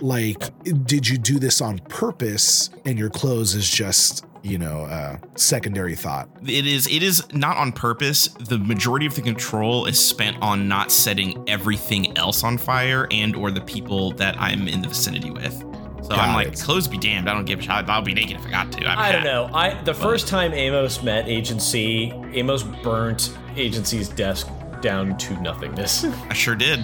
like 0.02 0.50
did 0.86 1.08
you 1.08 1.18
do 1.18 1.38
this 1.40 1.62
on 1.62 1.78
purpose 1.80 2.70
and 2.86 2.98
your 2.98 3.10
clothes 3.10 3.54
is 3.56 3.70
just 3.70 4.26
you 4.44 4.58
know 4.58 4.82
uh, 4.82 5.18
secondary 5.36 5.96
thought? 5.96 6.30
It 6.46 6.66
is 6.66 6.88
it 6.88 7.04
is 7.04 7.24
not 7.34 7.58
on 7.58 7.72
purpose. 7.72 8.28
The 8.28 8.58
majority 8.58 9.06
of 9.06 9.16
the 9.16 9.22
control 9.22 9.86
is 9.86 10.04
spent 10.04 10.38
on 10.42 10.68
not 10.68 10.92
setting 10.92 11.44
everything 11.48 12.18
else 12.18 12.44
on 12.44 12.58
fire 12.58 13.08
and 13.12 13.36
or 13.36 13.52
the 13.52 13.62
people 13.62 14.12
that 14.14 14.40
I'm 14.40 14.68
in 14.68 14.82
the 14.82 14.88
vicinity 14.88 15.32
with. 15.32 15.64
So 16.04 16.16
I'm 16.16 16.34
like, 16.34 16.48
it. 16.48 16.60
clothes 16.60 16.88
be 16.88 16.98
damned. 16.98 17.30
I 17.30 17.34
don't 17.34 17.46
give 17.46 17.60
a 17.60 17.62
shit. 17.62 17.72
I'll 17.72 18.02
be 18.02 18.14
naked 18.14 18.38
if 18.38 18.46
I 18.48 18.50
got 18.50 18.72
to. 18.74 18.86
I'm 18.86 18.98
I 18.98 19.12
don't 19.12 19.24
know. 19.24 19.50
I 19.54 19.82
the 19.84 19.94
first 19.94 20.28
time 20.28 20.54
Amos 20.54 21.04
met 21.04 21.28
Agency, 21.28 22.12
Amos 22.34 22.64
burnt 22.64 23.38
Agency's 23.56 24.10
desk 24.10 24.50
down 24.82 25.18
to 25.20 25.40
nothingness. 25.42 26.04
I 26.06 26.34
sure 26.34 26.56
did. 26.56 26.80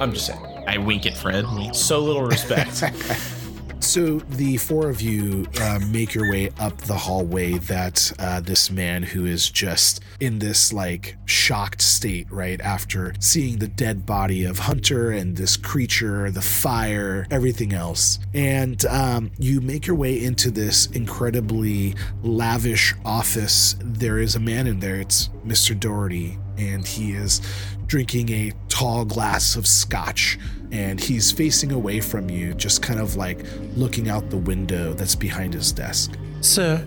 I'm 0.00 0.12
just 0.12 0.26
saying. 0.26 0.42
I 0.66 0.78
wink 0.78 1.06
at 1.06 1.16
Fred. 1.16 1.44
So 1.74 1.98
little 2.00 2.24
respect. 2.24 2.82
So 3.82 4.18
the 4.20 4.56
four 4.58 4.88
of 4.88 5.02
you 5.02 5.46
uh, 5.60 5.80
make 5.90 6.14
your 6.14 6.30
way 6.30 6.50
up 6.60 6.78
the 6.78 6.96
hallway 6.96 7.58
that 7.58 8.12
uh, 8.18 8.40
this 8.40 8.70
man 8.70 9.02
who 9.02 9.26
is 9.26 9.50
just 9.50 10.00
in 10.20 10.38
this 10.38 10.72
like 10.72 11.16
shocked 11.26 11.82
state, 11.82 12.28
right 12.30 12.60
after 12.60 13.12
seeing 13.18 13.58
the 13.58 13.66
dead 13.66 14.06
body 14.06 14.44
of 14.44 14.60
Hunter 14.60 15.10
and 15.10 15.36
this 15.36 15.56
creature, 15.56 16.30
the 16.30 16.40
fire, 16.40 17.26
everything 17.30 17.72
else, 17.72 18.20
and 18.32 18.86
um, 18.86 19.32
you 19.38 19.60
make 19.60 19.86
your 19.86 19.96
way 19.96 20.22
into 20.22 20.52
this 20.52 20.86
incredibly 20.86 21.94
lavish 22.22 22.94
office. 23.04 23.74
There 23.80 24.20
is 24.20 24.36
a 24.36 24.40
man 24.40 24.68
in 24.68 24.78
there. 24.78 25.00
It's 25.00 25.28
Mr. 25.44 25.78
Doherty, 25.78 26.38
and 26.56 26.86
he 26.86 27.12
is 27.12 27.42
drinking 27.96 28.30
a 28.30 28.50
tall 28.70 29.04
glass 29.04 29.54
of 29.54 29.66
scotch 29.66 30.38
and 30.70 30.98
he's 30.98 31.30
facing 31.30 31.72
away 31.72 32.00
from 32.00 32.30
you, 32.30 32.54
just 32.54 32.80
kind 32.80 32.98
of 32.98 33.16
like 33.16 33.44
looking 33.76 34.08
out 34.08 34.30
the 34.30 34.36
window 34.38 34.94
that's 34.94 35.14
behind 35.14 35.52
his 35.52 35.70
desk. 35.72 36.12
Sir, 36.40 36.82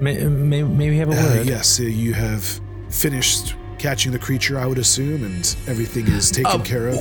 may, 0.00 0.24
may, 0.24 0.64
may 0.64 0.90
we 0.90 0.96
have 0.96 1.10
a 1.10 1.12
Uh, 1.12 1.22
word? 1.36 1.46
yes, 1.46 1.78
uh, 1.78 1.84
you 1.84 2.12
have 2.14 2.60
finished 2.90 3.54
catching 3.78 4.10
the 4.10 4.18
creature, 4.18 4.58
I 4.58 4.66
would 4.66 4.78
assume, 4.78 5.22
and 5.22 5.56
everything 5.68 6.08
is 6.08 6.28
taken 6.40 6.62
care 6.62 6.88
of. 6.88 6.98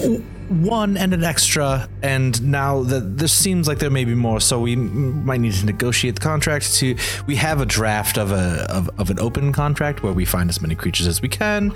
One 0.51 0.95
and 0.95 1.11
an 1.11 1.23
extra, 1.23 1.89
and 2.03 2.39
now 2.43 2.83
that 2.83 3.17
this 3.17 3.33
seems 3.33 3.67
like 3.67 3.79
there 3.79 3.89
may 3.89 4.05
be 4.05 4.13
more, 4.13 4.39
so 4.39 4.59
we 4.59 4.75
might 4.75 5.39
need 5.41 5.53
to 5.53 5.65
negotiate 5.65 6.13
the 6.15 6.21
contract. 6.21 6.75
To 6.75 6.95
we 7.25 7.37
have 7.37 7.59
a 7.61 7.65
draft 7.65 8.17
of 8.19 8.31
a 8.31 8.67
of, 8.69 8.87
of 8.99 9.09
an 9.09 9.17
open 9.19 9.51
contract 9.53 10.03
where 10.03 10.13
we 10.13 10.25
find 10.25 10.49
as 10.49 10.61
many 10.61 10.75
creatures 10.75 11.07
as 11.07 11.21
we 11.21 11.29
can, 11.29 11.73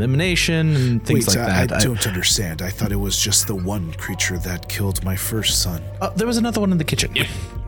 elimination 0.00 0.74
and 0.74 1.04
things 1.04 1.28
Wait, 1.28 1.36
like 1.36 1.48
I, 1.48 1.66
that. 1.66 1.76
I 1.76 1.84
don't 1.84 2.06
understand. 2.06 2.62
I 2.62 2.70
thought 2.70 2.90
it 2.90 2.96
was 2.96 3.18
just 3.18 3.46
the 3.46 3.54
one 3.54 3.92
creature 3.94 4.38
that 4.38 4.68
killed 4.68 5.04
my 5.04 5.14
first 5.14 5.62
son. 5.62 5.82
uh, 6.00 6.10
there 6.10 6.26
was 6.26 6.38
another 6.38 6.60
one 6.60 6.72
in 6.72 6.78
the 6.78 6.84
kitchen. 6.84 7.14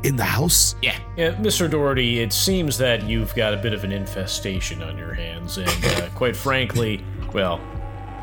In 0.02 0.16
the 0.16 0.24
house? 0.24 0.74
Yeah. 0.82 0.98
yeah, 1.16 1.32
Mr. 1.34 1.70
Doherty, 1.70 2.20
it 2.20 2.32
seems 2.32 2.78
that 2.78 3.04
you've 3.04 3.34
got 3.34 3.54
a 3.54 3.56
bit 3.56 3.72
of 3.72 3.84
an 3.84 3.92
infestation 3.92 4.82
on 4.82 4.96
your 4.98 5.12
hands, 5.14 5.58
and 5.58 5.68
uh, 5.68 6.08
quite 6.14 6.34
frankly, 6.34 7.04
well, 7.32 7.60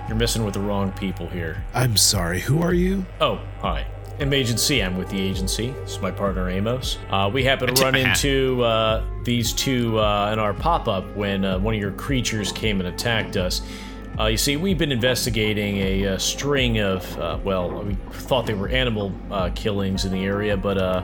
you're 0.07 0.17
messing 0.17 0.43
with 0.43 0.55
the 0.55 0.59
wrong 0.59 0.91
people 0.93 1.27
here. 1.27 1.63
I'm 1.73 1.95
sorry, 1.95 2.39
who 2.39 2.61
are 2.61 2.73
you? 2.73 3.05
Oh, 3.21 3.39
hi. 3.59 3.85
I'm 4.19 4.33
Agent 4.33 4.59
C. 4.59 4.81
I'm 4.81 4.97
with 4.97 5.07
the 5.09 5.21
agency. 5.21 5.69
This 5.69 5.91
is 5.91 6.01
my 6.01 6.11
partner 6.11 6.49
Amos. 6.49 6.97
Uh, 7.09 7.29
we 7.33 7.41
happen 7.41 7.73
to 7.73 7.81
run 7.81 7.95
into 7.95 8.61
uh, 8.63 9.01
these 9.23 9.53
two 9.53 9.97
uh, 9.97 10.33
in 10.33 10.39
our 10.39 10.53
pop 10.53 10.89
up 10.89 11.15
when 11.15 11.45
uh, 11.45 11.57
one 11.59 11.73
of 11.73 11.79
your 11.79 11.93
creatures 11.93 12.51
came 12.51 12.81
and 12.81 12.89
attacked 12.89 13.37
us. 13.37 13.61
Uh, 14.19 14.25
you 14.27 14.37
see, 14.37 14.57
we've 14.57 14.77
been 14.77 14.91
investigating 14.91 15.77
a, 15.77 16.07
uh 16.07 16.17
string 16.17 16.79
of, 16.79 17.17
uh, 17.19 17.39
well, 17.43 17.83
we 17.83 17.93
thought 18.11 18.45
they 18.45 18.53
were 18.53 18.67
animal 18.69 19.13
uh, 19.31 19.49
killings 19.55 20.03
in 20.05 20.11
the 20.11 20.25
area, 20.25 20.57
but 20.57 20.77
uh, 20.77 21.03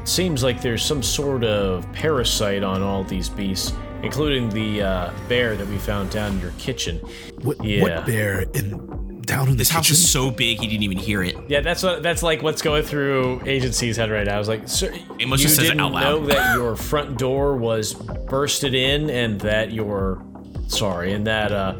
it 0.00 0.08
seems 0.08 0.42
like 0.42 0.60
there's 0.60 0.84
some 0.84 1.02
sort 1.02 1.44
of 1.44 1.90
parasite 1.92 2.64
on 2.64 2.82
all 2.82 3.04
these 3.04 3.28
beasts, 3.28 3.72
including 4.02 4.48
the 4.50 4.82
uh, 4.82 5.10
bear 5.28 5.54
that 5.56 5.66
we 5.68 5.78
found 5.78 6.10
down 6.10 6.32
in 6.32 6.40
your 6.40 6.50
kitchen. 6.58 6.98
What, 7.42 7.62
Yeah. 7.64 7.82
what 7.82 8.04
bear? 8.06 8.44
And 8.54 9.24
down 9.24 9.48
in 9.48 9.56
This 9.56 9.68
house 9.70 9.86
kitchen? 9.86 9.94
is 9.94 10.10
so 10.10 10.30
big 10.32 10.58
he 10.60 10.66
didn't 10.66 10.82
even 10.82 10.98
hear 10.98 11.22
it. 11.22 11.36
Yeah, 11.48 11.60
that's 11.60 11.82
what 11.84 12.02
that's 12.02 12.22
like 12.22 12.42
what's 12.42 12.62
going 12.62 12.82
through 12.84 13.42
agency's 13.44 13.96
head 13.96 14.10
right 14.10 14.24
now. 14.26 14.36
I 14.36 14.38
was 14.38 14.48
like, 14.48 14.68
sir, 14.68 14.92
Amos 15.20 15.40
you 15.40 15.48
just 15.48 15.60
didn't 15.60 15.80
out 15.80 15.92
loud. 15.92 16.02
know 16.02 16.26
that 16.26 16.54
your 16.56 16.74
front 16.76 17.16
door 17.18 17.56
was 17.56 17.94
bursted 17.94 18.74
in 18.74 19.10
and 19.10 19.40
that 19.40 19.72
your 19.72 20.22
sorry, 20.68 21.12
and 21.12 21.26
that 21.26 21.50
uh, 21.50 21.74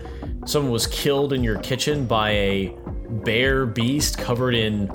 someone 0.46 0.72
was 0.72 0.86
killed 0.86 1.32
in 1.32 1.44
your 1.44 1.58
kitchen 1.58 2.06
by 2.06 2.30
a 2.30 2.74
bear 3.24 3.66
beast 3.66 4.16
covered 4.18 4.54
in 4.54 4.90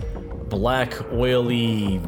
black, 0.49 1.11
oily, 1.11 2.01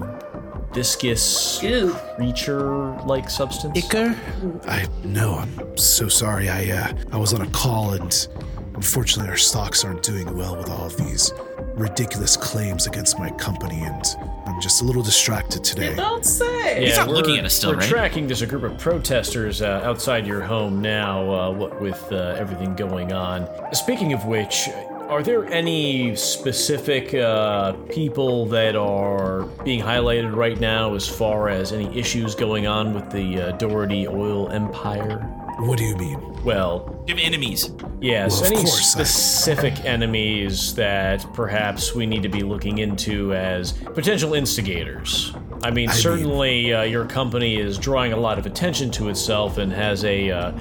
viscous 0.73 1.61
Ew. 1.61 1.93
creature-like 2.15 3.29
substance. 3.29 3.77
Icker? 3.79 4.67
I 4.67 4.87
know. 5.05 5.35
I'm 5.35 5.77
so 5.77 6.07
sorry. 6.07 6.49
I 6.49 6.71
uh, 6.71 6.93
I 7.11 7.17
was 7.17 7.33
on 7.33 7.41
a 7.41 7.49
call, 7.51 7.93
and 7.93 8.27
unfortunately, 8.73 9.29
our 9.29 9.37
stocks 9.37 9.85
aren't 9.85 10.03
doing 10.03 10.35
well 10.35 10.57
with 10.57 10.69
all 10.69 10.85
of 10.85 10.97
these 10.97 11.31
ridiculous 11.75 12.37
claims 12.37 12.87
against 12.87 13.17
my 13.19 13.29
company, 13.31 13.81
and 13.81 14.03
I'm 14.45 14.61
just 14.61 14.81
a 14.81 14.85
little 14.85 15.03
distracted 15.03 15.63
today. 15.63 15.95
Don't 15.95 16.25
say. 16.25 16.81
Yeah, 16.81 16.87
He's 16.87 16.97
not 16.97 17.07
we're- 17.07 17.17
looking 17.17 17.37
at 17.37 17.45
us 17.45 17.53
still, 17.53 17.71
We're 17.71 17.77
right? 17.77 17.89
tracking. 17.89 18.27
There's 18.27 18.41
a 18.41 18.47
group 18.47 18.63
of 18.63 18.77
protesters 18.77 19.61
uh, 19.61 19.81
outside 19.83 20.25
your 20.27 20.41
home 20.41 20.81
now. 20.81 21.29
Uh, 21.33 21.51
what 21.51 21.81
with 21.81 22.01
uh, 22.11 22.35
everything 22.37 22.75
going 22.75 23.11
on. 23.13 23.47
Speaking 23.73 24.13
of 24.13 24.25
which, 24.25 24.69
are 25.09 25.21
there 25.23 25.45
any 25.45 26.15
specific 26.15 27.13
uh, 27.13 27.73
people 27.91 28.45
that 28.47 28.75
are 28.75 29.43
being 29.63 29.81
highlighted 29.81 30.35
right 30.35 30.59
now 30.59 30.93
as 30.95 31.07
far 31.07 31.49
as 31.49 31.71
any 31.73 31.95
issues 31.97 32.35
going 32.35 32.67
on 32.67 32.93
with 32.93 33.11
the 33.11 33.39
uh, 33.41 33.51
Doherty 33.57 34.07
oil 34.07 34.49
empire? 34.49 35.29
What 35.65 35.77
do 35.77 35.85
you 35.85 35.95
mean? 35.95 36.43
Well, 36.43 37.03
You 37.07 37.15
have 37.15 37.23
enemies. 37.23 37.71
Yes, 38.01 38.41
Well, 38.41 38.47
any 38.51 38.55
course, 38.63 38.95
I- 38.97 39.03
specific 39.03 39.85
enemies 39.85 40.75
that 40.75 41.25
perhaps 41.33 41.95
we 41.95 42.05
need 42.05 42.21
to 42.23 42.29
be 42.29 42.41
looking 42.41 42.79
into 42.79 43.33
as 43.33 43.71
potential 43.71 44.33
instigators? 44.33 45.33
I 45.63 45.71
mean, 45.71 45.89
I 45.89 45.91
mean- 45.93 46.01
certainly 46.01 46.73
uh, 46.73 46.81
your 46.83 47.05
company 47.05 47.55
is 47.57 47.77
drawing 47.77 48.11
a 48.11 48.17
lot 48.17 48.37
of 48.37 48.45
attention 48.45 48.91
to 48.91 49.07
itself 49.09 49.57
and 49.57 49.71
has 49.71 50.03
a, 50.03 50.29
uh, 50.31 50.51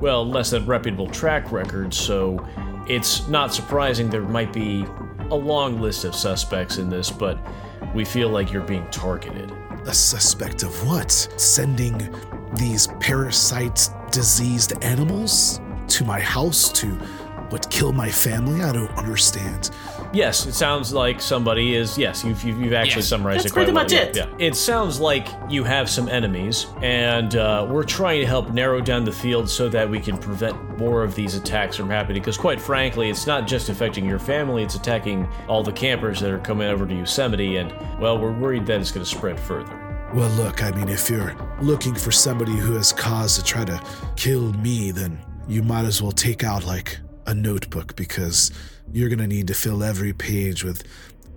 well, 0.00 0.24
less 0.24 0.50
than 0.50 0.64
reputable 0.64 1.08
track 1.08 1.50
record, 1.50 1.92
so 1.92 2.44
it's 2.88 3.26
not 3.28 3.52
surprising 3.52 4.10
there 4.10 4.22
might 4.22 4.52
be 4.52 4.84
a 5.30 5.34
long 5.36 5.80
list 5.80 6.04
of 6.04 6.14
suspects 6.14 6.78
in 6.78 6.88
this, 6.88 7.10
but 7.10 7.36
we 7.94 8.04
feel 8.04 8.28
like 8.28 8.52
you're 8.52 8.62
being 8.62 8.86
targeted. 8.92 9.50
A 9.86 9.94
suspect 9.94 10.62
of 10.62 10.86
what? 10.86 11.10
Sending 11.36 12.14
these 12.56 12.86
parasite 13.00 13.88
diseased 14.12 14.72
animals 14.84 15.60
to 15.88 16.04
my 16.04 16.20
house 16.20 16.70
to 16.72 16.88
what 17.50 17.68
kill 17.70 17.92
my 17.92 18.08
family? 18.10 18.62
I 18.62 18.72
don't 18.72 18.90
understand. 18.96 19.70
Yes, 20.14 20.46
it 20.46 20.54
sounds 20.54 20.92
like 20.94 21.20
somebody 21.20 21.74
is. 21.74 21.98
Yes, 21.98 22.24
you've, 22.24 22.42
you've, 22.44 22.58
you've 22.60 22.72
actually 22.72 23.00
Yes. 23.00 23.08
summarized 23.08 23.38
That's 23.40 23.46
it 23.46 23.52
quite 23.52 23.62
pretty 23.64 23.74
well. 23.74 23.84
much 23.84 23.92
yeah, 23.92 24.00
it. 24.00 24.16
Yeah, 24.16 24.26
it 24.38 24.54
sounds 24.56 25.00
like 25.00 25.26
you 25.50 25.62
have 25.64 25.88
some 25.90 26.08
enemies, 26.08 26.66
and 26.82 27.36
uh, 27.36 27.66
we're 27.68 27.82
trying 27.84 28.20
to 28.20 28.26
help 28.26 28.50
narrow 28.52 28.80
down 28.80 29.04
the 29.04 29.12
field 29.12 29.50
so 29.50 29.68
that 29.70 29.88
we 29.88 30.00
can 30.00 30.16
prevent 30.16 30.78
more 30.78 31.02
of 31.02 31.14
these 31.14 31.34
attacks 31.34 31.76
from 31.76 31.90
happening. 31.90 32.22
Because 32.22 32.38
quite 32.38 32.60
frankly, 32.60 33.10
it's 33.10 33.26
not 33.26 33.46
just 33.46 33.68
affecting 33.68 34.06
your 34.06 34.18
family; 34.18 34.62
it's 34.62 34.74
attacking 34.74 35.28
all 35.46 35.62
the 35.62 35.72
campers 35.72 36.20
that 36.20 36.30
are 36.30 36.38
coming 36.38 36.68
over 36.68 36.86
to 36.86 36.94
Yosemite, 36.94 37.56
and 37.56 37.74
well, 37.98 38.18
we're 38.18 38.32
worried 38.32 38.64
that 38.66 38.80
it's 38.80 38.92
going 38.92 39.04
to 39.04 39.10
spread 39.10 39.38
further. 39.40 39.78
Well, 40.14 40.28
look, 40.32 40.62
I 40.62 40.70
mean, 40.72 40.90
if 40.90 41.08
you're 41.08 41.34
looking 41.62 41.94
for 41.94 42.12
somebody 42.12 42.52
who 42.52 42.74
has 42.74 42.92
cause 42.92 43.38
to 43.38 43.42
try 43.42 43.64
to 43.64 43.82
kill 44.14 44.52
me, 44.52 44.90
then 44.90 45.18
you 45.48 45.62
might 45.62 45.86
as 45.86 46.02
well 46.02 46.12
take 46.12 46.44
out 46.44 46.66
like 46.66 46.98
a 47.26 47.34
notebook 47.34 47.96
because 47.96 48.50
you're 48.92 49.08
gonna 49.08 49.26
need 49.26 49.46
to 49.46 49.54
fill 49.54 49.82
every 49.82 50.12
page 50.12 50.64
with 50.64 50.82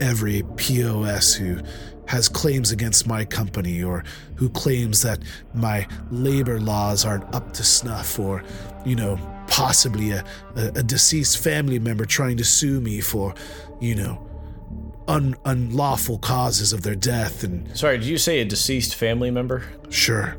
every 0.02 0.44
POS 0.58 1.34
who 1.34 1.60
has 2.08 2.28
claims 2.28 2.72
against 2.72 3.08
my 3.08 3.24
company 3.24 3.82
or 3.82 4.04
who 4.36 4.50
claims 4.50 5.02
that 5.04 5.20
my 5.54 5.88
labor 6.12 6.60
laws 6.60 7.06
aren't 7.06 7.34
up 7.34 7.54
to 7.54 7.64
snuff 7.64 8.20
or, 8.20 8.44
you 8.86 8.98
know, 8.98 9.18
possibly 9.48 10.12
a, 10.12 10.24
a, 10.58 10.68
a 10.76 10.84
deceased 10.84 11.38
family 11.38 11.80
member 11.80 12.04
trying 12.04 12.36
to 12.36 12.44
sue 12.44 12.82
me 12.82 13.00
for, 13.00 13.34
you 13.80 13.96
know, 13.96 14.25
un, 15.08 15.36
unlawful 15.46 16.18
causes 16.20 16.74
of 16.74 16.82
their 16.84 16.96
death 16.96 17.44
and 17.44 17.76
Sorry, 17.78 17.98
did 17.98 18.08
you 18.08 18.18
say 18.18 18.40
a 18.40 18.46
deceased 18.46 18.96
family 18.96 19.32
member? 19.32 19.64
sure. 19.90 20.38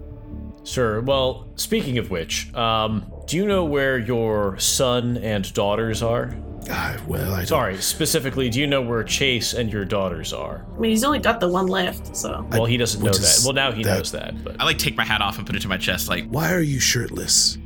Sure. 0.64 1.00
Well, 1.00 1.48
speaking 1.54 1.96
of 1.98 2.10
which, 2.10 2.52
um, 2.52 3.12
do 3.28 3.36
you 3.36 3.46
know 3.46 3.64
where 3.64 3.98
your 3.98 4.58
son 4.58 5.16
and 5.18 5.52
daughters 5.54 6.02
are? 6.02 6.36
Ah, 6.68 6.96
well, 7.06 7.32
I 7.34 7.36
don't. 7.38 7.46
Sorry, 7.46 7.76
specifically, 7.76 8.50
do 8.50 8.58
you 8.58 8.66
know 8.66 8.82
where 8.82 9.04
Chase 9.04 9.54
and 9.54 9.72
your 9.72 9.84
daughters 9.84 10.32
are? 10.32 10.66
I 10.74 10.78
mean, 10.80 10.90
he's 10.90 11.04
only 11.04 11.20
got 11.20 11.38
the 11.38 11.46
one 11.48 11.68
left, 11.68 12.16
so. 12.16 12.44
Well, 12.50 12.64
he 12.64 12.76
doesn't 12.76 13.00
know 13.00 13.10
Which 13.12 13.18
that. 13.18 13.36
is 13.38 13.44
Well, 13.44 13.54
now 13.54 13.70
he 13.70 13.84
that- 13.84 13.96
knows 13.98 14.10
that. 14.10 14.42
But 14.42 14.56
I 14.60 14.64
like 14.64 14.78
take 14.78 14.96
my 14.96 15.04
hat 15.04 15.22
off 15.22 15.38
and 15.38 15.46
put 15.46 15.54
it 15.54 15.62
to 15.62 15.68
my 15.68 15.76
chest, 15.76 16.08
like, 16.08 16.26
Why 16.28 16.52
are 16.52 16.60
you 16.60 16.80
shirtless? 16.80 17.58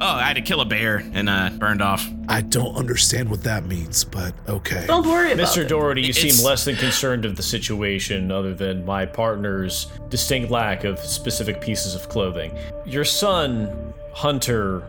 Oh, 0.00 0.06
I 0.06 0.22
had 0.22 0.34
to 0.36 0.42
kill 0.42 0.60
a 0.60 0.64
bear 0.64 0.98
and 1.12 1.28
uh, 1.28 1.50
burned 1.58 1.82
off. 1.82 2.06
I 2.28 2.40
don't 2.40 2.74
understand 2.76 3.30
what 3.30 3.42
that 3.44 3.66
means, 3.66 4.04
but 4.04 4.34
okay. 4.48 4.84
Don't 4.86 5.06
worry 5.06 5.32
about 5.32 5.46
Mr. 5.48 5.58
it. 5.62 5.68
Doherty, 5.68 6.02
you 6.02 6.08
It's- 6.10 6.36
seem 6.36 6.44
less 6.44 6.64
than 6.64 6.76
concerned 6.76 7.24
of 7.24 7.36
the 7.36 7.42
situation, 7.42 8.30
other 8.32 8.54
than 8.54 8.84
my 8.84 9.06
partner's 9.06 9.86
distinct 10.08 10.50
lack 10.50 10.84
of 10.84 10.98
specific 10.98 11.60
pieces 11.60 11.94
of 11.94 12.08
clothing. 12.08 12.56
Your 12.84 13.04
son, 13.04 13.92
Hunter, 14.12 14.88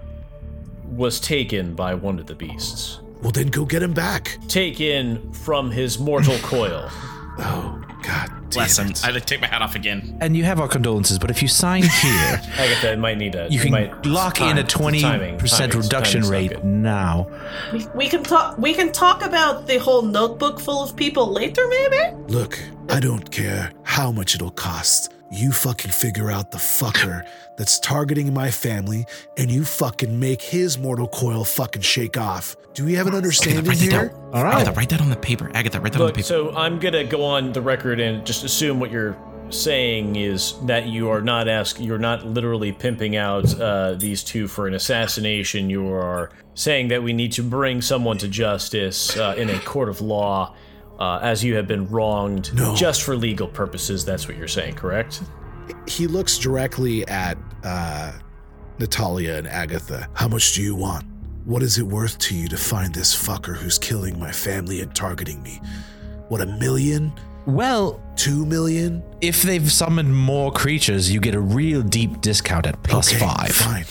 was 0.86 1.20
taken 1.20 1.76
by 1.76 1.94
one 1.94 2.18
of 2.20 2.26
the 2.28 2.36
beasts. 2.36 3.00
Well, 3.22 3.32
then 3.32 3.48
go 3.48 3.66
get 3.66 3.82
him 3.84 3.94
back. 3.94 4.38
Taken 4.48 5.34
from 5.34 5.72
his 5.72 6.00
mortal 6.00 6.38
coil. 6.40 6.90
Oh, 7.40 7.80
God 8.02 8.32
damn 8.32 8.37
Bless 8.52 8.78
him. 8.80 8.92
I 9.04 9.08
had 9.08 9.14
to 9.16 9.22
take 9.22 9.42
my 9.42 9.48
hat 9.48 9.62
off 9.62 9.76
again. 9.76 10.18
And 10.22 10.36
you 10.36 10.44
have 10.46 10.60
our 10.60 10.68
condolences, 10.68 11.20
but 11.20 11.30
if 11.30 11.42
you 11.42 11.48
sign 11.48 11.84
here, 12.02 12.42
Agatha 12.58 12.98
might 12.98 13.18
need 13.18 13.36
a. 13.36 13.48
you 13.50 13.60
can 13.60 13.72
might, 13.72 14.06
lock 14.06 14.42
in 14.42 14.58
a 14.58 14.64
time- 14.64 14.94
20% 14.94 15.02
timing- 15.02 15.38
reduction 15.38 16.22
timing's 16.22 16.30
not 16.30 16.32
rate 16.32 16.52
good. 16.52 16.64
now. 16.66 17.28
We, 17.74 17.86
we 17.96 18.08
can 18.10 18.24
talk. 18.24 18.58
We 18.58 18.74
can 18.74 18.92
talk 18.92 19.24
about 19.24 19.68
the 19.68 19.78
whole 19.80 20.02
notebook 20.02 20.60
full 20.60 20.84
of 20.84 20.96
people 20.96 21.32
later, 21.32 21.62
maybe. 21.68 22.16
Look, 22.28 22.60
I 22.90 23.00
don't 23.00 23.30
care 23.32 23.72
how 23.84 24.12
much 24.12 24.36
it'll 24.36 24.52
cost. 24.52 25.12
You 25.30 25.52
fucking 25.52 25.92
figure 25.92 26.32
out 26.32 26.52
the 26.52 26.58
fucker 26.58 27.28
that's 27.58 27.80
targeting 27.80 28.34
my 28.34 28.50
family, 28.50 29.06
and 29.36 29.52
you 29.52 29.66
fucking 29.66 30.20
make 30.20 30.42
his 30.42 30.78
mortal 30.78 31.08
coil 31.08 31.44
fucking 31.44 31.82
shake 31.82 32.18
off. 32.18 32.56
Do 32.74 32.86
we 32.86 32.94
have 32.94 33.08
an 33.08 33.16
understanding 33.16 33.66
write 33.66 33.78
that 33.80 33.84
here? 33.84 34.08
down. 34.10 34.32
All 34.34 34.44
right. 34.44 34.56
Agatha, 34.62 34.72
write 34.72 34.90
that 34.90 35.02
on 35.02 35.10
the 35.10 35.16
paper. 35.18 35.52
Agatha, 35.54 35.82
write 35.82 35.94
that 35.94 36.02
on 36.02 36.08
the 36.08 36.14
paper. 36.14 36.24
so 36.24 36.56
I'm 36.56 36.80
gonna 36.80 37.04
go 37.04 37.24
on 37.24 37.52
the 37.52 37.62
record 37.62 38.00
and 38.00 38.26
just 38.26 38.44
assume 38.44 38.80
what 38.80 38.92
you're 38.92 39.18
saying 39.50 40.16
is 40.16 40.56
that 40.66 40.88
you 40.88 41.10
are 41.10 41.22
not 41.22 41.48
ask 41.48 41.80
you're 41.80 41.98
not 41.98 42.26
literally 42.26 42.72
pimping 42.72 43.16
out 43.16 43.60
uh, 43.60 43.94
these 43.94 44.24
two 44.24 44.48
for 44.48 44.68
an 44.68 44.74
assassination. 44.74 45.70
You 45.70 45.92
are 45.92 46.30
saying 46.54 46.90
that 46.90 47.04
we 47.04 47.14
need 47.14 47.32
to 47.34 47.44
bring 47.44 47.82
someone 47.82 48.18
to 48.20 48.28
justice 48.28 49.18
uh, 49.18 49.36
in 49.38 49.50
a 49.50 49.60
court 49.60 49.90
of 49.90 50.02
law, 50.02 50.56
uh, 51.00 51.20
as 51.22 51.44
you 51.44 51.56
have 51.56 51.68
been 51.68 51.88
wronged, 51.90 52.54
No. 52.54 52.76
just 52.76 53.04
for 53.04 53.16
legal 53.16 53.48
purposes. 53.48 54.04
That's 54.06 54.28
what 54.28 54.38
you're 54.38 54.48
saying, 54.48 54.76
correct? 54.76 55.22
He 55.88 56.08
looks 56.08 56.38
directly 56.38 57.08
at 57.08 57.38
uh, 57.64 58.14
Natalia 58.80 59.36
and 59.36 59.48
Agatha. 59.48 60.08
How 60.14 60.28
much 60.28 60.54
do 60.56 60.62
you 60.62 60.76
want? 60.76 61.06
What 61.46 61.64
is 61.64 61.78
it 61.78 61.84
worth 61.84 62.18
to 62.20 62.36
you 62.36 62.48
to 62.50 62.58
find 62.58 62.94
this 62.94 63.16
fucker 63.16 63.56
who's 63.56 63.78
killing 63.80 64.20
my 64.20 64.32
family 64.32 64.82
and 64.82 64.94
targeting 64.96 65.42
me? 65.44 65.62
What, 66.30 66.42
a 66.42 66.46
million? 66.46 67.14
Well, 67.46 68.02
Two 68.18 68.46
million? 68.46 69.04
if 69.22 69.44
they've 69.44 69.72
summoned 69.72 70.14
more 70.14 70.52
creatures, 70.52 71.10
you 71.12 71.20
get 71.22 71.36
a 71.36 71.40
real 71.40 71.82
deep 71.84 72.20
discount 72.20 72.66
at 72.68 72.82
plus 72.84 73.10
Okay, 73.14 73.20
five. 73.24 73.52
Fine. 73.52 73.86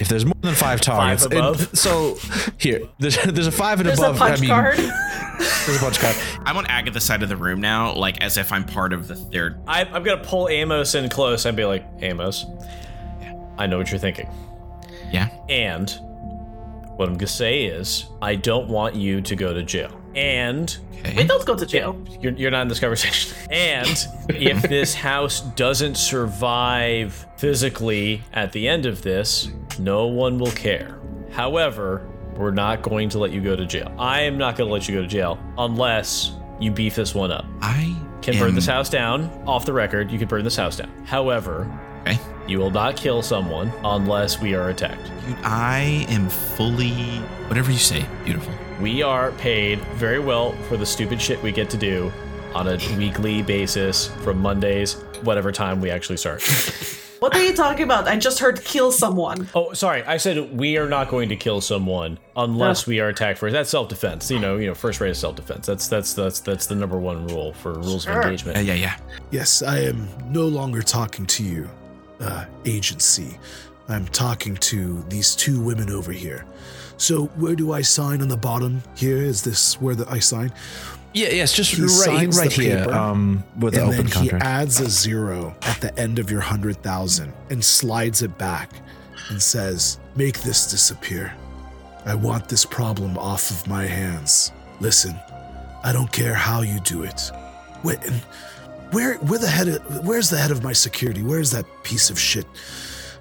If 0.00 0.08
there's 0.08 0.24
more 0.24 0.34
than 0.40 0.54
five 0.54 0.80
targets, 0.80 1.24
and 1.24 1.34
above? 1.34 1.70
so 1.78 2.18
here, 2.58 2.82
there's, 2.98 3.16
there's 3.24 3.46
a 3.46 3.52
five 3.52 3.80
and 3.80 3.88
There's 3.88 3.98
above. 3.98 4.16
a 4.16 4.18
punch 4.18 4.38
I 4.38 4.40
mean, 4.40 4.50
card. 4.50 4.78
There's 4.78 5.76
a 5.76 5.80
punch 5.80 5.98
card. 5.98 6.16
I'm 6.44 6.56
on 6.56 6.66
Agatha's 6.66 7.04
side 7.04 7.22
of 7.22 7.28
the 7.28 7.36
room 7.36 7.60
now, 7.60 7.94
like 7.94 8.20
as 8.20 8.36
if 8.36 8.52
I'm 8.52 8.64
part 8.64 8.92
of 8.92 9.08
the 9.08 9.16
third. 9.16 9.60
I, 9.66 9.84
I'm 9.84 10.02
gonna 10.02 10.22
pull 10.22 10.48
Amos 10.48 10.94
in 10.94 11.08
close 11.08 11.44
and 11.44 11.56
be 11.56 11.64
like, 11.64 11.84
Amos, 12.00 12.46
I 13.56 13.66
know 13.66 13.78
what 13.78 13.90
you're 13.90 13.98
thinking. 13.98 14.28
Yeah. 15.12 15.30
And 15.48 15.90
what 16.96 17.08
I'm 17.08 17.14
gonna 17.16 17.26
say 17.26 17.64
is, 17.64 18.06
I 18.22 18.34
don't 18.34 18.68
want 18.68 18.94
you 18.94 19.20
to 19.20 19.36
go 19.36 19.52
to 19.52 19.62
jail. 19.62 20.00
And 20.14 20.76
Okay. 21.00 21.16
We 21.16 21.24
don't 21.24 21.46
go 21.46 21.54
to 21.54 21.64
jail. 21.64 21.96
you're, 22.20 22.32
you're 22.32 22.50
not 22.50 22.62
in 22.62 22.68
this 22.68 22.80
conversation. 22.80 23.36
And 23.50 24.06
if 24.28 24.62
this 24.62 24.94
house 24.94 25.40
doesn't 25.40 25.96
survive 25.96 27.26
physically 27.36 28.22
at 28.32 28.52
the 28.52 28.68
end 28.68 28.84
of 28.84 29.02
this, 29.02 29.48
no 29.78 30.06
one 30.06 30.38
will 30.38 30.50
care. 30.52 30.98
However, 31.30 32.06
we're 32.36 32.50
not 32.50 32.82
going 32.82 33.08
to 33.10 33.18
let 33.18 33.32
you 33.32 33.40
go 33.40 33.56
to 33.56 33.66
jail. 33.66 33.92
I 33.98 34.22
am 34.22 34.38
not 34.38 34.56
going 34.56 34.68
to 34.68 34.72
let 34.72 34.88
you 34.88 34.94
go 34.94 35.02
to 35.02 35.08
jail 35.08 35.38
unless 35.58 36.32
you 36.60 36.70
beef 36.70 36.94
this 36.94 37.14
one 37.14 37.30
up. 37.32 37.44
I 37.60 37.96
Can 38.22 38.34
am, 38.34 38.40
burn 38.40 38.54
this 38.54 38.66
house 38.66 38.88
down 38.88 39.24
off 39.46 39.66
the 39.66 39.72
record. 39.72 40.10
You 40.10 40.18
can 40.18 40.28
burn 40.28 40.44
this 40.44 40.56
house 40.56 40.76
down. 40.76 40.90
However, 41.04 41.66
Okay. 42.02 42.18
You 42.46 42.58
will 42.58 42.70
not 42.70 42.96
kill 42.96 43.22
someone 43.22 43.70
unless 43.84 44.40
we 44.40 44.54
are 44.54 44.70
attacked. 44.70 45.04
Dude, 45.26 45.36
I 45.42 46.06
am 46.08 46.28
fully 46.30 46.92
whatever 47.48 47.70
you 47.70 47.78
say. 47.78 48.06
Beautiful. 48.24 48.54
We 48.80 49.02
are 49.02 49.32
paid 49.32 49.80
very 49.96 50.18
well 50.18 50.52
for 50.68 50.76
the 50.76 50.86
stupid 50.86 51.20
shit 51.20 51.42
we 51.42 51.52
get 51.52 51.68
to 51.70 51.76
do 51.76 52.10
on 52.54 52.66
a 52.68 52.76
weekly 52.96 53.42
basis 53.42 54.08
from 54.22 54.38
Mondays, 54.40 54.94
whatever 55.22 55.52
time 55.52 55.80
we 55.80 55.90
actually 55.90 56.16
start. 56.16 56.42
What 57.20 57.34
are 57.34 57.42
you 57.44 57.52
talking 57.54 57.82
about? 57.82 58.06
I 58.06 58.16
just 58.16 58.38
heard 58.38 58.62
kill 58.64 58.92
someone. 58.92 59.48
Oh, 59.54 59.72
sorry. 59.72 60.04
I 60.04 60.18
said 60.18 60.56
we 60.56 60.76
are 60.78 60.88
not 60.88 61.08
going 61.08 61.28
to 61.30 61.36
kill 61.36 61.60
someone 61.60 62.18
unless 62.36 62.86
we 62.86 63.00
are 63.00 63.08
attacked 63.08 63.38
first. 63.40 63.52
That's 63.52 63.70
self-defense. 63.70 64.30
You 64.30 64.38
know, 64.38 64.56
you 64.56 64.66
know, 64.68 64.74
first 64.74 65.00
rate 65.00 65.10
of 65.10 65.16
self-defense. 65.16 65.66
That's 65.66 65.88
that's 65.88 66.14
that's 66.14 66.40
that's 66.40 66.66
the 66.66 66.76
number 66.76 66.98
one 66.98 67.26
rule 67.26 67.52
for 67.54 67.74
rules 67.74 68.04
Sure. 68.04 68.12
of 68.12 68.18
Yeah, 68.18 68.22
engagement. 68.30 68.64
yeah, 68.66 68.74
yeah. 68.74 68.96
Yes, 69.32 69.62
I 69.62 69.80
am 69.80 70.08
no 70.30 70.46
longer 70.46 70.80
talking 70.80 71.26
to 71.26 71.42
you, 71.42 71.68
uh, 72.20 72.44
agency. 72.64 73.36
I'm 73.88 74.06
talking 74.08 74.54
to 74.56 75.02
these 75.08 75.34
two 75.34 75.60
women 75.60 75.90
over 75.90 76.12
here. 76.12 76.44
So 76.98 77.26
where 77.36 77.54
do 77.56 77.72
I 77.72 77.80
sign 77.82 78.22
on 78.22 78.28
the 78.28 78.36
bottom 78.36 78.82
here? 78.96 79.16
Is 79.16 79.42
this 79.42 79.80
where 79.80 79.94
the, 79.94 80.08
I 80.10 80.18
sign? 80.18 80.52
Yeah, 81.14 81.30
yes, 81.30 81.52
just 81.54 81.74
He 81.74 81.82
right, 81.82 82.32
right 82.34 82.50
the 82.50 82.62
here, 82.62 82.78
paper, 82.80 82.92
um, 82.92 83.42
with 83.58 83.74
the 83.74 83.80
and 83.82 83.88
open 83.94 84.06
then 84.06 84.12
contract. 84.12 84.44
he 84.44 84.48
adds 84.50 84.80
a 84.80 84.88
zero 84.90 85.54
at 85.62 85.80
the 85.80 85.98
end 85.98 86.18
of 86.18 86.30
your 86.30 86.40
hundred 86.40 86.82
thousand 86.82 87.32
and 87.50 87.64
slides 87.64 88.22
it 88.22 88.36
back 88.38 88.70
and 89.30 89.40
says, 89.42 89.98
"Make 90.16 90.40
this 90.42 90.70
disappear. 90.70 91.32
I 92.04 92.14
want 92.14 92.48
this 92.48 92.64
problem 92.64 93.16
off 93.18 93.50
of 93.50 93.66
my 93.66 93.84
hands. 93.84 94.52
Listen, 94.80 95.18
I 95.82 95.92
don't 95.92 96.12
care 96.12 96.34
how 96.34 96.60
you 96.60 96.78
do 96.80 97.02
it. 97.04 97.30
Wait, 97.82 97.98
and 98.04 98.16
where, 98.92 99.14
where 99.16 99.38
the 99.38 99.48
head? 99.48 99.68
Of, 99.68 100.06
where's 100.06 100.30
the 100.30 100.38
head 100.38 100.50
of 100.50 100.62
my 100.62 100.72
security? 100.72 101.22
Where's 101.22 101.50
that 101.52 101.64
piece 101.84 102.10
of 102.10 102.18
shit? 102.18 102.46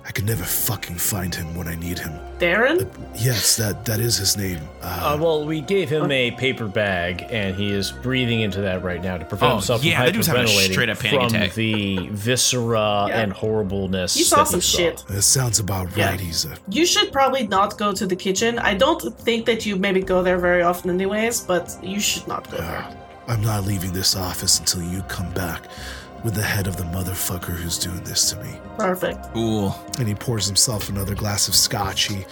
I 0.07 0.11
can 0.11 0.25
never 0.25 0.45
fucking 0.45 0.95
find 0.95 1.35
him 1.35 1.53
when 1.53 1.67
I 1.67 1.75
need 1.75 1.99
him. 1.99 2.13
Darren? 2.39 2.87
Yes, 3.13 3.57
that 3.57 3.83
that 3.85 3.99
is 3.99 4.15
his 4.15 4.37
name. 4.37 4.59
Uh, 4.81 5.13
Uh, 5.13 5.17
well, 5.21 5.45
we 5.45 5.59
gave 5.59 5.89
him 5.89 6.09
a 6.11 6.31
paper 6.31 6.65
bag, 6.65 7.25
and 7.29 7.53
he 7.55 7.71
is 7.73 7.91
breathing 7.91 8.39
into 8.39 8.61
that 8.61 8.83
right 8.83 9.03
now 9.03 9.17
to 9.17 9.25
prevent 9.25 9.51
Oh, 9.51 9.55
himself 9.55 9.83
yeah, 9.83 9.97
from 9.97 10.05
that 10.05 10.11
dude's 10.13 10.27
having 10.27 10.43
a 10.43 10.45
hyperventilating 10.47 10.71
straight-up 10.71 10.99
panic 10.99 11.19
from 11.19 11.35
attack. 11.35 11.53
the 11.55 12.07
viscera 12.11 13.07
Yeah. 13.09 13.19
and 13.19 13.33
horribleness. 13.33 14.15
You 14.15 14.23
saw 14.23 14.37
that 14.37 14.47
some 14.47 14.61
he 14.61 14.65
shit. 14.77 15.03
that 15.09 15.21
sounds 15.23 15.59
about 15.59 15.89
Yeah. 15.95 16.11
right. 16.11 16.19
He's 16.21 16.47
You 16.69 16.85
should 16.85 17.11
probably 17.11 17.45
not 17.45 17.77
go 17.77 17.91
to 17.91 18.07
the 18.07 18.15
kitchen. 18.15 18.59
I 18.59 18.75
don't 18.75 19.01
think 19.19 19.45
that 19.45 19.65
you 19.65 19.75
maybe 19.75 20.01
go 20.01 20.23
there 20.23 20.37
very 20.39 20.61
often, 20.61 20.89
anyways, 20.89 21.41
but 21.41 21.75
you 21.83 21.99
should 21.99 22.27
not 22.29 22.49
go 22.49 22.57
there. 22.57 22.85
I'm 23.27 23.41
not 23.41 23.65
leaving 23.65 23.91
this 23.91 24.15
office 24.15 24.57
until 24.59 24.83
you 24.83 25.01
come 25.09 25.29
back 25.33 25.63
with 26.23 26.33
the 26.35 26.41
head 26.43 26.67
of 26.67 26.77
the 26.77 26.83
motherfucker 26.85 27.55
who's 27.55 27.77
doing 27.77 28.03
this 28.03 28.29
to 28.31 28.43
me. 28.43 28.51
Perfect. 28.77 29.31
Cool. 29.33 29.75
And 29.99 30.07
he 30.07 30.15
pours 30.15 30.45
himself 30.45 30.89
another 30.89 31.15
glass 31.15 31.47
of 31.47 31.55
scotch. 31.55 32.03
He 32.05 32.25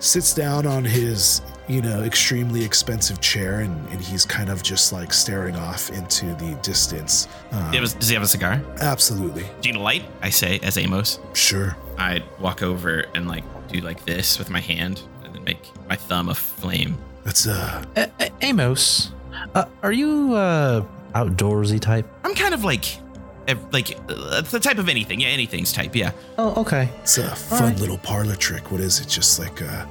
sits 0.00 0.34
down 0.34 0.66
on 0.66 0.84
his, 0.84 1.40
you 1.68 1.80
know, 1.80 2.02
extremely 2.02 2.62
expensive 2.64 3.20
chair 3.20 3.60
and, 3.60 3.88
and 3.88 4.00
he's 4.00 4.26
kind 4.26 4.50
of 4.50 4.62
just 4.62 4.92
like 4.92 5.12
staring 5.12 5.56
off 5.56 5.90
into 5.90 6.26
the 6.34 6.58
distance. 6.62 7.28
Uh, 7.52 7.70
Does 7.70 7.72
he 7.72 7.76
have 7.78 7.84
a- 7.94 7.98
does 8.00 8.08
he 8.08 8.14
have 8.14 8.22
a 8.22 8.28
cigar? 8.28 8.62
absolutely. 8.80 9.44
Do 9.60 9.68
you 9.68 9.74
need 9.74 9.80
a 9.80 9.82
light? 9.82 10.04
I 10.20 10.30
say 10.30 10.58
as 10.62 10.76
Amos. 10.76 11.18
Sure. 11.32 11.76
I 11.98 12.22
walk 12.40 12.62
over 12.62 13.06
and 13.14 13.26
like 13.28 13.44
do 13.68 13.80
like 13.80 14.04
this 14.04 14.38
with 14.38 14.50
my 14.50 14.60
hand 14.60 15.02
and 15.24 15.34
then 15.34 15.44
make 15.44 15.70
my 15.88 15.96
thumb 15.96 16.28
a 16.28 16.34
flame. 16.34 16.98
That's, 17.24 17.46
uh, 17.46 17.84
A- 17.96 18.10
A- 18.20 18.30
Amos, 18.42 19.12
uh, 19.54 19.64
are 19.82 19.92
you 19.92 20.34
uh 20.34 20.84
outdoorsy 21.14 21.80
type? 21.80 22.06
I'm 22.24 22.34
kind 22.34 22.52
of 22.52 22.64
like, 22.64 22.96
ev- 22.96 23.03
like 23.72 23.96
uh, 24.08 24.40
the 24.40 24.60
type 24.60 24.78
of 24.78 24.88
anything. 24.88 25.20
Yeah, 25.20 25.28
anything's 25.28 25.72
type. 25.72 25.94
Yeah. 25.94 26.12
Oh, 26.38 26.60
okay. 26.62 26.88
it's 27.02 27.18
a 27.18 27.34
fun 27.34 27.76
little 27.76 27.98
parlor 27.98 28.36
trick. 28.36 28.70
What 28.70 28.80
is 28.80 29.00
it? 29.00 29.08
Just 29.08 29.38
like, 29.38 29.62
uh, 29.62 29.86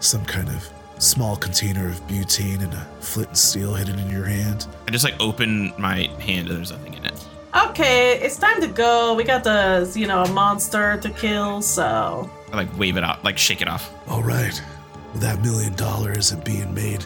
some 0.00 0.24
kind 0.24 0.48
of 0.48 0.68
small 0.98 1.36
container 1.36 1.88
of 1.88 2.00
butane 2.06 2.62
and 2.62 2.72
a 2.72 2.86
flint 3.00 3.28
and 3.28 3.38
steel 3.38 3.74
hidden 3.74 3.98
in 3.98 4.10
your 4.10 4.24
hand. 4.24 4.66
I 4.86 4.90
just 4.90 5.04
like 5.04 5.20
open 5.20 5.72
my 5.78 6.08
hand 6.20 6.48
and 6.48 6.58
there's 6.58 6.70
nothing 6.70 6.94
in 6.94 7.04
it. 7.04 7.26
Okay, 7.68 8.18
it's 8.20 8.36
time 8.36 8.60
to 8.60 8.66
go. 8.66 9.14
We 9.14 9.24
got 9.24 9.44
the, 9.44 9.90
you 9.94 10.06
know, 10.06 10.22
a 10.22 10.32
monster 10.32 10.98
to 10.98 11.10
kill, 11.10 11.62
so. 11.62 12.28
I 12.52 12.56
like 12.56 12.78
wave 12.78 12.96
it 12.96 13.04
out, 13.04 13.24
like 13.24 13.38
shake 13.38 13.62
it 13.62 13.68
off. 13.68 13.92
All 14.08 14.22
right. 14.22 14.60
With 15.12 15.22
that 15.22 15.40
million 15.42 15.74
dollars 15.74 16.18
isn't 16.18 16.44
being 16.44 16.74
made, 16.74 17.02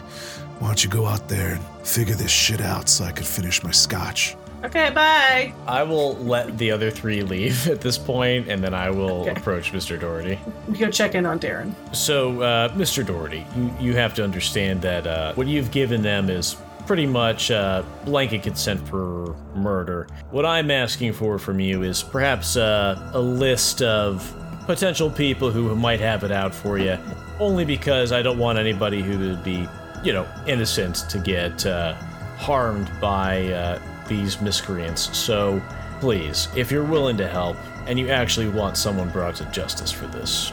why 0.59 0.67
don't 0.67 0.83
you 0.83 0.89
go 0.89 1.05
out 1.05 1.29
there 1.29 1.53
and 1.53 1.87
figure 1.87 2.15
this 2.15 2.31
shit 2.31 2.61
out 2.61 2.89
so 2.89 3.05
I 3.05 3.11
could 3.11 3.27
finish 3.27 3.63
my 3.63 3.71
scotch? 3.71 4.35
Okay, 4.63 4.89
bye. 4.89 5.53
I 5.67 5.83
will 5.83 6.15
let 6.17 6.57
the 6.57 6.71
other 6.71 6.91
three 6.91 7.21
leave 7.23 7.67
at 7.69 7.79
this 7.81 7.97
point, 7.97 8.49
and 8.49 8.61
then 8.63 8.73
I 8.73 8.89
will 8.89 9.21
Okay. 9.21 9.31
approach 9.31 9.71
Mr. 9.71 9.99
Doherty. 9.99 10.37
We 10.67 10.77
go 10.77 10.89
check 10.91 11.15
in 11.15 11.25
on 11.25 11.39
Darren. 11.39 11.73
So, 11.95 12.41
uh, 12.41 12.69
Mr. 12.73 13.05
Doherty, 13.05 13.45
you, 13.55 13.71
you 13.79 13.93
have 13.95 14.13
to 14.15 14.23
understand 14.23 14.81
that 14.81 15.07
uh, 15.07 15.33
what 15.35 15.47
you've 15.47 15.71
given 15.71 16.01
them 16.01 16.29
is 16.29 16.57
pretty 16.85 17.05
much 17.05 17.51
uh, 17.51 17.83
blanket 18.03 18.43
consent 18.43 18.85
for 18.89 19.35
murder. 19.55 20.07
What 20.31 20.45
I'm 20.45 20.71
asking 20.71 21.13
for 21.13 21.39
from 21.39 21.59
you 21.59 21.83
is 21.83 22.03
perhaps 22.03 22.57
uh, 22.57 23.11
a 23.13 23.19
list 23.19 23.81
of 23.81 24.35
potential 24.65 25.09
people 25.09 25.51
who 25.51 25.73
might 25.75 25.99
have 26.01 26.23
it 26.23 26.31
out 26.31 26.53
for 26.53 26.77
you, 26.77 26.97
only 27.39 27.63
because 27.63 28.11
I 28.11 28.21
don't 28.21 28.37
want 28.37 28.59
anybody 28.59 29.01
who 29.01 29.17
would 29.19 29.43
be, 29.43 29.67
you 30.03 30.11
know, 30.13 30.27
innocent 30.47 30.95
to 31.09 31.17
get 31.19 31.65
uh, 31.65 31.93
harmed 32.37 32.91
by 32.99 33.47
uh, 33.53 33.79
these 34.09 34.41
miscreants. 34.41 35.17
So, 35.17 35.61
please, 36.01 36.49
if 36.55 36.71
you're 36.71 36.83
willing 36.83 37.17
to 37.17 37.27
help 37.27 37.55
and 37.87 37.97
you 37.97 38.09
actually 38.09 38.49
want 38.49 38.75
someone 38.75 39.09
brought 39.09 39.35
to 39.35 39.45
justice 39.45 39.91
for 39.91 40.07
this, 40.07 40.51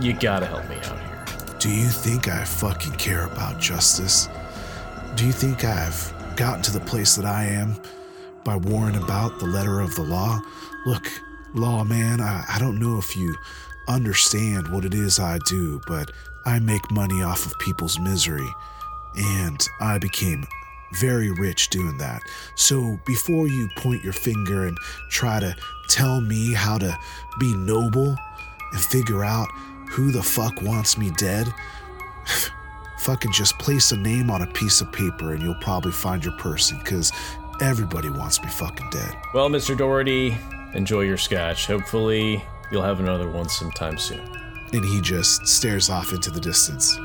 you 0.00 0.12
gotta 0.12 0.46
help 0.46 0.68
me 0.68 0.76
out 0.76 0.98
here. 1.00 1.24
Do 1.58 1.70
you 1.70 1.88
think 1.88 2.28
I 2.28 2.44
fucking 2.44 2.92
care 2.92 3.24
about 3.24 3.58
justice? 3.58 4.28
Do 5.16 5.26
you 5.26 5.32
think 5.32 5.64
I've 5.64 6.14
gotten 6.36 6.62
to 6.62 6.72
the 6.72 6.80
place 6.80 7.16
that 7.16 7.24
I 7.24 7.46
am 7.46 7.74
by 8.44 8.56
worrying 8.56 9.02
about 9.02 9.40
the 9.40 9.46
letter 9.46 9.80
of 9.80 9.94
the 9.96 10.02
law? 10.02 10.40
Look, 10.86 11.10
lawman, 11.54 12.20
I, 12.20 12.44
I 12.48 12.58
don't 12.60 12.78
know 12.78 12.98
if 12.98 13.16
you 13.16 13.34
understand 13.88 14.68
what 14.68 14.84
it 14.84 14.94
is 14.94 15.18
I 15.18 15.38
do, 15.46 15.80
but 15.88 16.12
I 16.46 16.60
make 16.60 16.90
money 16.92 17.22
off 17.22 17.44
of 17.44 17.58
people's 17.58 17.98
misery. 17.98 18.48
And 19.16 19.66
I 19.80 19.98
became 19.98 20.46
very 20.92 21.30
rich 21.30 21.68
doing 21.70 21.98
that. 21.98 22.22
So 22.54 22.98
before 23.06 23.48
you 23.48 23.68
point 23.76 24.02
your 24.02 24.12
finger 24.12 24.66
and 24.66 24.76
try 25.10 25.40
to 25.40 25.54
tell 25.88 26.20
me 26.20 26.52
how 26.52 26.78
to 26.78 26.96
be 27.38 27.54
noble 27.54 28.16
and 28.72 28.80
figure 28.80 29.24
out 29.24 29.48
who 29.90 30.10
the 30.10 30.22
fuck 30.22 30.60
wants 30.62 30.98
me 30.98 31.10
dead, 31.16 31.52
fucking 33.00 33.32
just 33.32 33.58
place 33.58 33.92
a 33.92 33.96
name 33.96 34.30
on 34.30 34.42
a 34.42 34.46
piece 34.48 34.80
of 34.80 34.92
paper 34.92 35.32
and 35.32 35.42
you'll 35.42 35.54
probably 35.56 35.92
find 35.92 36.24
your 36.24 36.34
person 36.34 36.78
because 36.78 37.12
everybody 37.60 38.10
wants 38.10 38.42
me 38.42 38.48
fucking 38.48 38.90
dead. 38.90 39.16
Well, 39.34 39.48
Mr. 39.48 39.76
Doherty, 39.76 40.36
enjoy 40.74 41.02
your 41.02 41.16
scotch. 41.16 41.66
Hopefully, 41.66 42.44
you'll 42.70 42.82
have 42.82 43.00
another 43.00 43.28
one 43.28 43.48
sometime 43.48 43.98
soon. 43.98 44.20
And 44.72 44.84
he 44.84 45.00
just 45.00 45.46
stares 45.46 45.88
off 45.88 46.12
into 46.12 46.30
the 46.30 46.40
distance. 46.40 46.98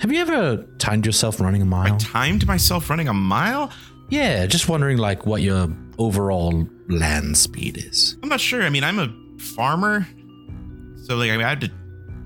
Have 0.00 0.12
you 0.12 0.20
ever 0.20 0.64
timed 0.78 1.06
yourself 1.06 1.40
running 1.40 1.62
a 1.62 1.64
mile? 1.64 1.94
I 1.94 1.98
Timed 1.98 2.46
myself 2.46 2.90
running 2.90 3.08
a 3.08 3.14
mile? 3.14 3.70
yeah, 4.10 4.46
just 4.46 4.68
wondering 4.68 4.98
like 4.98 5.24
what 5.26 5.40
your 5.42 5.68
overall 5.98 6.68
land 6.88 7.36
speed 7.36 7.78
is. 7.78 8.16
I'm 8.22 8.28
not 8.28 8.40
sure. 8.40 8.62
I 8.62 8.68
mean, 8.70 8.84
I'm 8.84 8.98
a 8.98 9.12
farmer, 9.40 10.06
so 11.04 11.16
like 11.16 11.30
I 11.30 11.40
had 11.40 11.60
to 11.62 11.70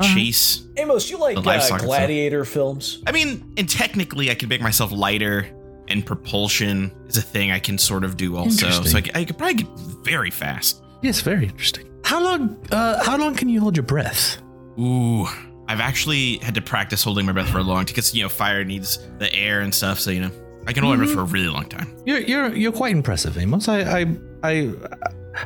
Uh-huh. 0.00 0.14
chase. 0.14 0.66
Amos, 0.76 1.10
you 1.10 1.18
like 1.18 1.36
The 1.42 1.48
uh, 1.48 1.52
and 1.52 1.62
stuff. 1.62 1.82
gladiator 1.82 2.44
films? 2.44 3.02
I 3.06 3.12
mean, 3.12 3.52
and 3.56 3.68
technically, 3.68 4.30
I 4.30 4.34
can 4.34 4.48
make 4.48 4.60
myself 4.60 4.92
lighter, 4.92 5.46
and 5.88 6.04
propulsion 6.06 6.90
is 7.08 7.16
a 7.16 7.22
thing 7.22 7.50
I 7.52 7.58
can 7.58 7.78
sort 7.78 8.04
of 8.04 8.16
do 8.16 8.36
also. 8.36 8.66
Interesting. 8.66 9.04
So 9.04 9.10
I 9.14 9.24
could 9.24 9.36
probably 9.38 9.54
get 9.62 9.68
very 10.04 10.30
fast. 10.30 10.82
Yes, 11.02 11.20
very 11.20 11.44
interesting. 11.46 11.88
How 12.04 12.22
long? 12.22 12.56
Uh, 12.72 13.02
how 13.04 13.16
long 13.18 13.34
can 13.34 13.48
you 13.48 13.60
hold 13.60 13.76
your 13.76 13.84
breath? 13.86 14.38
Ooh, 14.78 15.26
I've 15.68 15.80
actually 15.80 16.38
had 16.38 16.54
to 16.54 16.62
practice 16.62 17.04
holding 17.04 17.26
my 17.26 17.32
breath 17.32 17.50
for 17.50 17.58
a 17.58 17.62
long 17.62 17.84
time 17.84 17.86
because 17.86 18.14
you 18.14 18.22
know 18.22 18.28
fire 18.28 18.64
needs 18.64 18.98
the 19.18 19.32
air 19.34 19.60
and 19.60 19.74
stuff. 19.74 20.00
So 20.00 20.10
you 20.10 20.20
know, 20.20 20.30
I 20.66 20.72
can 20.72 20.82
hold 20.82 20.96
my 20.96 21.04
breath 21.04 21.10
mm-hmm. 21.10 21.18
for 21.18 21.22
a 21.22 21.32
really 21.32 21.48
long 21.48 21.68
time. 21.68 21.94
You're 22.06 22.20
you're 22.20 22.54
you're 22.54 22.72
quite 22.72 22.92
impressive, 22.92 23.36
Amos. 23.36 23.68
I 23.68 24.00
I 24.00 24.16
I 24.42 24.74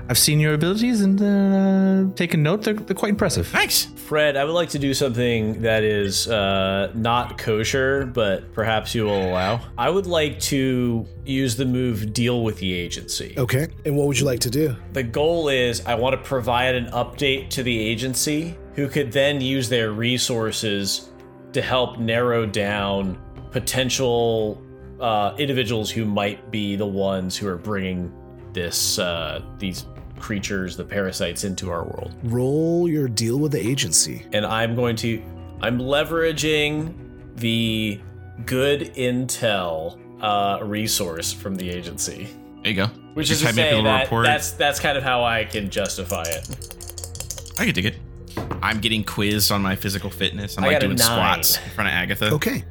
I've 0.09 0.19
seen 0.19 0.41
your 0.41 0.55
abilities 0.55 1.01
and 1.01 1.21
uh, 1.21 2.15
taken 2.15 2.43
note. 2.43 2.63
They're, 2.63 2.75
they're 2.75 2.97
quite 2.97 3.11
impressive. 3.11 3.47
Thanks. 3.49 3.87
Fred, 3.97 4.37
I 4.37 4.45
would 4.45 4.53
like 4.53 4.71
to 4.71 4.79
do 4.79 4.95
something 4.95 5.63
that 5.63 5.85
is 5.85 6.29
uh, 6.29 6.93
not 6.95 7.39
kosher, 7.39 8.07
but 8.07 8.53
perhaps 8.53 8.95
you 8.95 9.05
will 9.05 9.31
allow. 9.31 9.61
I 9.79 9.91
would 9.91 10.07
like 10.07 10.39
to 10.41 11.07
use 11.25 11.57
the 11.57 11.65
move 11.65 12.13
Deal 12.13 12.43
with 12.43 12.59
the 12.59 12.73
Agency. 12.73 13.35
Okay. 13.39 13.69
And 13.85 13.97
what 13.97 14.07
would 14.07 14.19
you 14.19 14.27
like 14.27 14.41
to 14.41 14.51
do? 14.51 14.77
The 14.93 15.03
goal 15.03 15.49
is 15.49 15.85
I 15.87 15.95
want 15.95 16.15
to 16.15 16.29
provide 16.29 16.75
an 16.75 16.87
update 16.87 17.51
to 17.51 17.63
the 17.63 17.79
agency 17.79 18.57
who 18.75 18.89
could 18.89 19.13
then 19.13 19.41
use 19.41 19.69
their 19.69 19.93
resources 19.93 21.11
to 21.53 21.63
help 21.63 21.99
narrow 21.99 22.47
down 22.47 23.19
potential 23.51 24.63
uh, 25.01 25.35
individuals 25.39 25.91
who 25.91 26.05
might 26.05 26.51
be 26.51 26.77
the 26.77 26.87
ones 26.87 27.37
who 27.37 27.47
are 27.49 27.59
bringing 27.59 28.13
this 28.53 28.99
uh, 28.99 29.43
these 29.59 29.87
creatures, 30.19 30.77
the 30.77 30.85
parasites, 30.85 31.45
into 31.45 31.71
our 31.71 31.85
world. 31.85 32.15
Roll 32.25 32.89
your 32.89 33.09
deal 33.09 33.39
with 33.39 33.53
the 33.53 33.61
agency. 33.67 34.25
And 34.33 34.47
I'm 34.47 34.75
going 34.77 34.97
to 34.97 35.23
I'm 35.61 35.79
leveraging 35.79 36.95
the 37.37 38.01
good 38.47 38.95
intel 38.95 39.99
uh, 40.23 40.61
resource 40.63 41.33
from 41.33 41.57
the 41.57 41.69
agency, 41.71 42.29
There 42.63 42.71
you 42.73 42.77
go. 42.77 42.87
which 43.15 43.29
Just 43.29 43.43
is 43.43 43.49
to 43.49 43.55
type 43.55 43.55
a 43.55 43.57
say 43.57 43.69
little 43.71 43.85
that 43.85 44.03
report. 44.05 44.27
that's 44.27 44.53
that's 44.53 44.79
kind 44.81 44.97
of 44.97 45.03
how 45.03 45.25
I 45.25 45.45
can 45.45 45.71
justify 45.71 46.23
it. 46.25 46.49
I 47.59 47.67
could 47.67 47.75
dig 47.75 47.87
it. 47.87 47.97
I'm 48.63 48.81
getting 48.81 49.03
quizzed 49.05 49.51
on 49.51 49.61
my 49.61 49.75
physical 49.75 50.09
fitness. 50.09 50.57
I'm 50.57 50.65
I 50.65 50.69
like 50.69 50.81
doing 50.81 50.95
nine. 50.97 50.99
squats 50.99 51.57
in 51.59 51.71
front 51.71 51.89
of 51.89 51.95
Agatha. 51.95 52.31
Okay. 52.35 52.65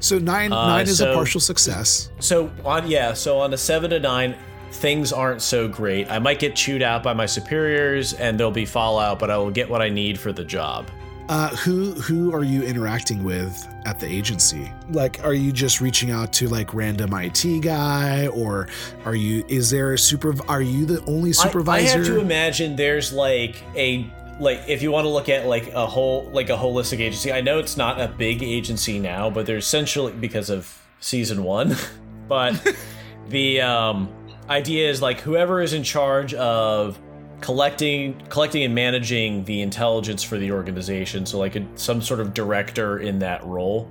So 0.00 0.18
nine 0.18 0.52
Uh, 0.52 0.66
nine 0.68 0.86
is 0.88 1.00
a 1.02 1.12
partial 1.14 1.40
success. 1.40 2.10
So 2.18 2.50
on 2.64 2.88
yeah, 2.88 3.12
so 3.12 3.38
on 3.38 3.52
a 3.52 3.56
seven 3.58 3.90
to 3.90 4.00
nine, 4.00 4.34
things 4.74 5.12
aren't 5.12 5.40
so 5.40 5.68
great. 5.68 6.10
I 6.10 6.18
might 6.18 6.38
get 6.38 6.56
chewed 6.56 6.82
out 6.82 7.02
by 7.02 7.14
my 7.14 7.26
superiors, 7.26 8.12
and 8.14 8.38
there'll 8.38 8.52
be 8.52 8.66
fallout, 8.66 9.18
but 9.18 9.30
I 9.30 9.38
will 9.38 9.50
get 9.50 9.68
what 9.68 9.80
I 9.80 9.88
need 9.88 10.18
for 10.18 10.32
the 10.32 10.44
job. 10.44 10.90
Uh, 11.30 11.48
who 11.56 11.92
who 11.92 12.34
are 12.34 12.44
you 12.44 12.62
interacting 12.62 13.24
with 13.24 13.66
at 13.86 13.98
the 13.98 14.06
agency? 14.06 14.70
Like, 14.90 15.24
are 15.24 15.32
you 15.32 15.52
just 15.52 15.80
reaching 15.80 16.10
out 16.10 16.34
to 16.34 16.48
like 16.48 16.74
random 16.74 17.14
IT 17.14 17.62
guy, 17.62 18.26
or 18.26 18.68
are 19.06 19.14
you? 19.14 19.42
Is 19.48 19.70
there 19.70 19.94
a 19.94 19.98
super? 19.98 20.34
Are 20.48 20.60
you 20.60 20.84
the 20.84 21.02
only 21.06 21.30
I- 21.30 21.32
supervisor? 21.32 21.94
I, 21.94 21.98
have 21.98 22.06
to 22.06 22.20
imagine 22.20 22.76
there's 22.76 23.10
like 23.10 23.62
a 23.74 24.06
like 24.38 24.64
if 24.66 24.82
you 24.82 24.90
want 24.90 25.04
to 25.04 25.08
look 25.08 25.30
at 25.30 25.46
like 25.46 25.72
a 25.72 25.86
whole 25.86 26.28
like 26.30 26.50
a 26.50 26.56
holistic 26.56 27.00
agency. 27.00 27.32
I 27.32 27.40
know 27.40 27.58
it's 27.58 27.78
not 27.78 27.98
a 27.98 28.08
big 28.08 28.42
agency 28.42 28.98
now, 28.98 29.30
but 29.30 29.46
there's 29.46 29.64
essentially 29.64 30.12
because 30.12 30.50
of 30.50 30.78
season 31.00 31.42
one. 31.42 31.74
but 32.28 32.76
the 33.28 33.62
um, 33.62 34.10
idea 34.48 34.88
is 34.88 35.00
like 35.00 35.20
whoever 35.20 35.60
is 35.60 35.72
in 35.72 35.82
charge 35.82 36.34
of 36.34 36.98
collecting 37.40 38.20
collecting 38.28 38.62
and 38.62 38.74
managing 38.74 39.44
the 39.44 39.60
intelligence 39.60 40.22
for 40.22 40.38
the 40.38 40.50
organization 40.52 41.26
so 41.26 41.38
like 41.38 41.56
a, 41.56 41.66
some 41.74 42.00
sort 42.00 42.20
of 42.20 42.32
director 42.34 42.98
in 42.98 43.18
that 43.18 43.44
role 43.44 43.90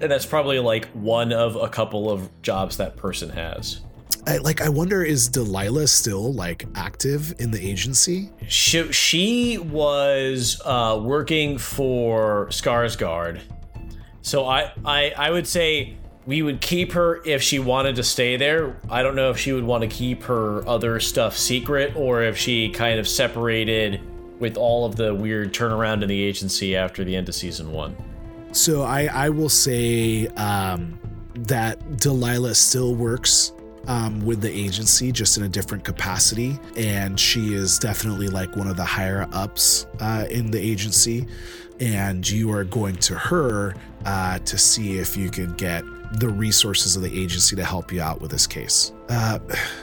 and 0.00 0.10
that's 0.10 0.26
probably 0.26 0.58
like 0.58 0.86
one 0.88 1.32
of 1.32 1.56
a 1.56 1.68
couple 1.68 2.10
of 2.10 2.30
jobs 2.42 2.76
that 2.76 2.96
person 2.96 3.28
has 3.28 3.80
I, 4.26 4.38
like, 4.38 4.62
I 4.62 4.70
wonder, 4.70 5.02
is 5.02 5.28
Delilah 5.28 5.86
still 5.86 6.32
like 6.32 6.64
active 6.74 7.34
in 7.38 7.50
the 7.50 7.60
agency? 7.60 8.30
She, 8.48 8.90
she 8.90 9.58
was 9.58 10.62
uh, 10.64 10.98
working 11.02 11.58
for 11.58 12.46
Skarsgård, 12.46 13.40
so 14.22 14.46
I, 14.46 14.72
I 14.86 15.12
I 15.18 15.30
would 15.30 15.46
say 15.46 15.96
we 16.26 16.42
would 16.42 16.60
keep 16.60 16.92
her 16.92 17.22
if 17.24 17.42
she 17.42 17.58
wanted 17.58 17.96
to 17.96 18.02
stay 18.02 18.36
there. 18.36 18.76
I 18.88 19.02
don't 19.02 19.14
know 19.14 19.30
if 19.30 19.38
she 19.38 19.52
would 19.52 19.64
want 19.64 19.82
to 19.82 19.88
keep 19.88 20.22
her 20.24 20.66
other 20.66 20.98
stuff 21.00 21.36
secret 21.36 21.94
or 21.96 22.22
if 22.22 22.36
she 22.36 22.70
kind 22.70 22.98
of 22.98 23.06
separated 23.06 24.00
with 24.38 24.56
all 24.56 24.84
of 24.84 24.96
the 24.96 25.14
weird 25.14 25.52
turnaround 25.52 26.02
in 26.02 26.08
the 26.08 26.22
agency 26.22 26.76
after 26.76 27.04
the 27.04 27.14
end 27.14 27.28
of 27.28 27.34
season 27.34 27.72
one. 27.72 27.96
So 28.52 28.82
I 28.82 29.04
I 29.06 29.28
will 29.28 29.48
say 29.48 30.28
um, 30.28 30.98
that 31.34 31.98
Delilah 31.98 32.54
still 32.54 32.94
works 32.94 33.52
um, 33.86 34.24
with 34.24 34.40
the 34.40 34.50
agency, 34.50 35.12
just 35.12 35.36
in 35.36 35.42
a 35.42 35.48
different 35.48 35.84
capacity, 35.84 36.58
and 36.76 37.18
she 37.20 37.52
is 37.52 37.78
definitely 37.78 38.28
like 38.28 38.56
one 38.56 38.66
of 38.66 38.76
the 38.76 38.84
higher 38.84 39.28
ups 39.32 39.86
uh, 40.00 40.26
in 40.30 40.50
the 40.50 40.60
agency. 40.60 41.26
And 41.80 42.28
you 42.28 42.52
are 42.52 42.64
going 42.64 42.96
to 42.96 43.14
her 43.16 43.74
uh, 44.06 44.38
to 44.38 44.56
see 44.56 44.98
if 44.98 45.16
you 45.16 45.28
could 45.28 45.58
get 45.58 45.82
the 46.18 46.28
resources 46.28 46.96
of 46.96 47.02
the 47.02 47.22
agency 47.22 47.56
to 47.56 47.64
help 47.64 47.92
you 47.92 48.00
out 48.00 48.20
with 48.20 48.30
this 48.30 48.46
case. 48.46 48.92
Uh, 49.08 49.38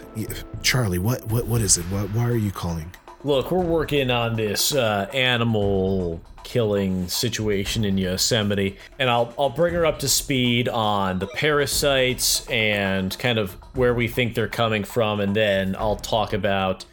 Charlie, 0.64 1.00
what 1.00 1.26
what 1.28 1.46
what 1.48 1.62
is 1.62 1.78
it? 1.78 1.84
What, 1.86 2.10
why 2.12 2.26
are 2.26 2.36
you 2.36 2.52
calling? 2.52 2.92
Look, 3.24 3.52
we're 3.52 3.60
working 3.60 4.10
on 4.10 4.36
this 4.36 4.74
uh, 4.74 5.08
animal 5.14 6.22
killing 6.44 7.08
situation 7.08 7.86
in 7.86 7.98
Yosemite, 7.98 8.78
and 8.98 9.10
I'll 9.10 9.34
I'll 9.38 9.50
bring 9.50 9.74
her 9.74 9.86
up 9.86 10.00
to 10.00 10.10
speed 10.10 10.68
on 10.68 11.20
the 11.20 11.28
parasites 11.28 12.48
and 12.50 13.18
kind 13.20 13.38
of 13.38 13.54
where 13.76 13.94
we 13.94 14.08
think 14.08 14.36
they're 14.36 14.48
coming 14.48 14.84
from, 14.84 15.20
and 15.20 15.36
then 15.36 15.76
I'll 15.78 15.98
talk 15.98 16.34
about 16.34 16.86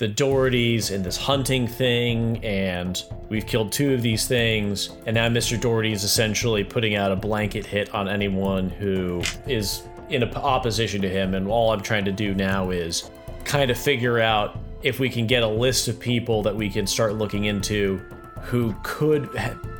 the 0.00 0.08
Dohertys 0.08 0.90
and 0.94 1.04
this 1.04 1.18
hunting 1.18 1.66
thing, 1.66 2.42
and 2.42 3.04
we've 3.28 3.46
killed 3.46 3.70
two 3.70 3.92
of 3.92 4.00
these 4.00 4.26
things, 4.26 4.96
and 5.04 5.14
now 5.14 5.28
Mr. 5.28 5.60
Doherty 5.60 5.92
is 5.92 6.04
essentially 6.04 6.64
putting 6.64 6.94
out 6.94 7.12
a 7.12 7.16
blanket 7.16 7.66
hit 7.66 7.94
on 7.94 8.08
anyone 8.08 8.70
who 8.70 9.22
is 9.46 9.82
in 10.08 10.22
op- 10.22 10.38
opposition 10.38 11.02
to 11.02 11.08
him, 11.08 11.34
and 11.34 11.46
all 11.46 11.70
I'm 11.70 11.82
trying 11.82 12.06
to 12.06 12.12
do 12.12 12.34
now 12.34 12.70
is 12.70 13.10
kind 13.44 13.70
of 13.70 13.76
figure 13.76 14.18
out 14.18 14.58
if 14.82 15.00
we 15.00 15.10
can 15.10 15.26
get 15.26 15.42
a 15.42 15.46
list 15.46 15.86
of 15.86 16.00
people 16.00 16.42
that 16.44 16.56
we 16.56 16.70
can 16.70 16.86
start 16.86 17.16
looking 17.16 17.44
into 17.44 17.98
who 18.40 18.74
could 18.82 19.28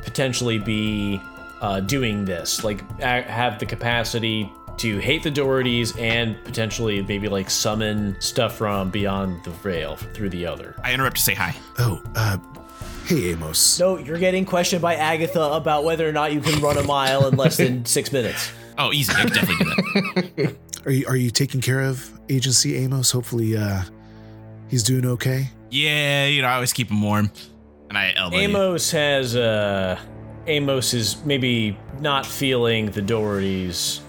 potentially 0.03 0.59
be 0.59 1.19
uh, 1.61 1.79
doing 1.79 2.25
this, 2.25 2.63
like 2.63 2.87
have 3.01 3.57
the 3.57 3.65
capacity 3.65 4.47
to 4.77 4.99
hate 4.99 5.23
the 5.23 5.31
Dohertys 5.31 5.99
and 5.99 6.41
potentially 6.43 7.01
maybe 7.01 7.27
like 7.27 7.49
summon 7.49 8.15
stuff 8.19 8.57
from 8.57 8.89
beyond 8.89 9.43
the 9.43 9.49
veil 9.51 9.95
through 9.95 10.29
the 10.29 10.45
other. 10.45 10.75
I 10.83 10.93
interrupt 10.93 11.17
to 11.17 11.21
say 11.21 11.33
hi. 11.33 11.55
Oh, 11.79 12.01
uh, 12.15 12.37
hey 13.05 13.31
Amos. 13.31 13.79
No, 13.79 13.97
you're 13.97 14.17
getting 14.19 14.45
questioned 14.45 14.81
by 14.81 14.95
Agatha 14.95 15.41
about 15.41 15.83
whether 15.83 16.07
or 16.07 16.11
not 16.11 16.33
you 16.33 16.41
can 16.41 16.61
run 16.61 16.77
a 16.77 16.83
mile 16.83 17.27
in 17.27 17.35
less 17.37 17.57
than 17.57 17.85
six 17.85 18.11
minutes. 18.11 18.51
Oh, 18.77 18.91
easy. 18.91 19.13
I 19.13 19.25
can 19.25 19.33
definitely 19.33 19.65
do 19.65 20.43
that. 20.43 20.55
Are 20.85 20.91
you 20.91 21.05
are 21.05 21.15
you 21.15 21.29
taking 21.29 21.61
care 21.61 21.81
of 21.81 22.11
Agency 22.27 22.75
Amos? 22.77 23.11
Hopefully, 23.11 23.55
uh, 23.55 23.83
he's 24.67 24.81
doing 24.81 25.05
okay. 25.05 25.47
Yeah, 25.69 26.25
you 26.25 26.41
know, 26.41 26.47
I 26.47 26.55
always 26.55 26.73
keep 26.73 26.89
him 26.89 27.03
warm. 27.03 27.29
And 27.89 27.97
I 27.99 28.13
elbow 28.15 28.37
you. 28.37 28.43
Amos 28.43 28.89
has 28.89 29.35
uh 29.35 29.99
Amos 30.47 30.95
is 30.95 31.23
maybe 31.23 31.77
not 31.99 32.25
feeling 32.25 32.87
the 32.87 33.01
Dohertys. 33.01 33.99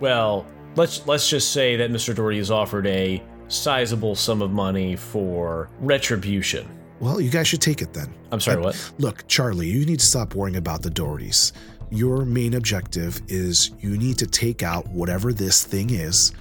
Well, 0.00 0.46
let's 0.76 1.06
let's 1.06 1.28
just 1.28 1.52
say 1.52 1.76
that 1.76 1.90
Mr. 1.90 2.14
Doherty 2.14 2.38
has 2.38 2.50
offered 2.50 2.86
a 2.86 3.22
sizable 3.48 4.14
sum 4.14 4.42
of 4.42 4.50
money 4.50 4.96
for 4.96 5.70
retribution. 5.80 6.68
Well, 6.98 7.20
you 7.20 7.30
guys 7.30 7.46
should 7.46 7.60
take 7.60 7.82
it 7.82 7.92
then. 7.92 8.12
I'm 8.32 8.40
sorry, 8.40 8.58
Uh, 8.58 8.64
what? 8.64 8.92
Look, 8.98 9.26
Charlie, 9.28 9.68
you 9.68 9.84
need 9.84 10.00
to 10.00 10.06
stop 10.06 10.34
worrying 10.34 10.56
about 10.56 10.82
the 10.82 10.90
Dohertys. 10.90 11.52
Your 11.90 12.24
main 12.24 12.54
objective 12.54 13.20
is 13.28 13.70
you 13.80 13.96
need 13.96 14.18
to 14.18 14.26
take 14.26 14.62
out 14.62 14.88
whatever 14.88 15.32
this 15.32 15.62
thing 15.64 15.90
is 15.90 16.32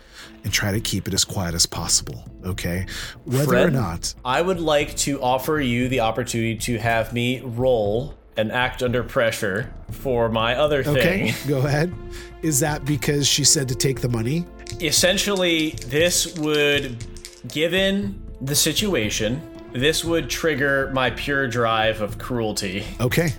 and 0.44 0.52
try 0.52 0.72
to 0.72 0.80
keep 0.80 1.08
it 1.08 1.14
as 1.14 1.24
quiet 1.24 1.54
as 1.54 1.66
possible, 1.66 2.24
okay? 2.46 2.86
Whether 3.26 3.58
or 3.58 3.70
not. 3.70 4.16
I 4.24 4.42
would 4.42 4.60
like 4.60 4.96
to 4.98 5.22
offer 5.22 5.60
you 5.60 5.88
the 5.90 6.00
opportunity 6.00 6.56
to 6.56 6.78
have 6.80 7.14
me 7.14 7.42
roll 7.42 8.16
and 8.38 8.52
act 8.52 8.84
under 8.84 9.04
pressure 9.04 9.74
for 9.92 10.30
my 10.30 10.56
other 10.56 10.84
thing. 10.84 10.98
Okay, 10.98 11.34
go 11.48 11.60
ahead. 11.60 11.94
Is 12.42 12.60
that 12.60 12.86
because 12.86 13.28
she 13.28 13.44
said 13.44 13.68
to 13.70 13.76
take 13.76 14.02
the 14.02 14.10
money? 14.10 14.46
essentially 14.82 15.70
this 15.88 16.38
would 16.38 16.98
given 17.48 18.20
the 18.42 18.56
situation 18.56 19.42
this 19.72 20.04
would 20.04 20.30
trigger 20.30 20.90
my 20.94 21.10
pure 21.12 21.48
drive 21.48 22.02
of 22.02 22.18
cruelty 22.18 22.84
Okay. 23.00 23.30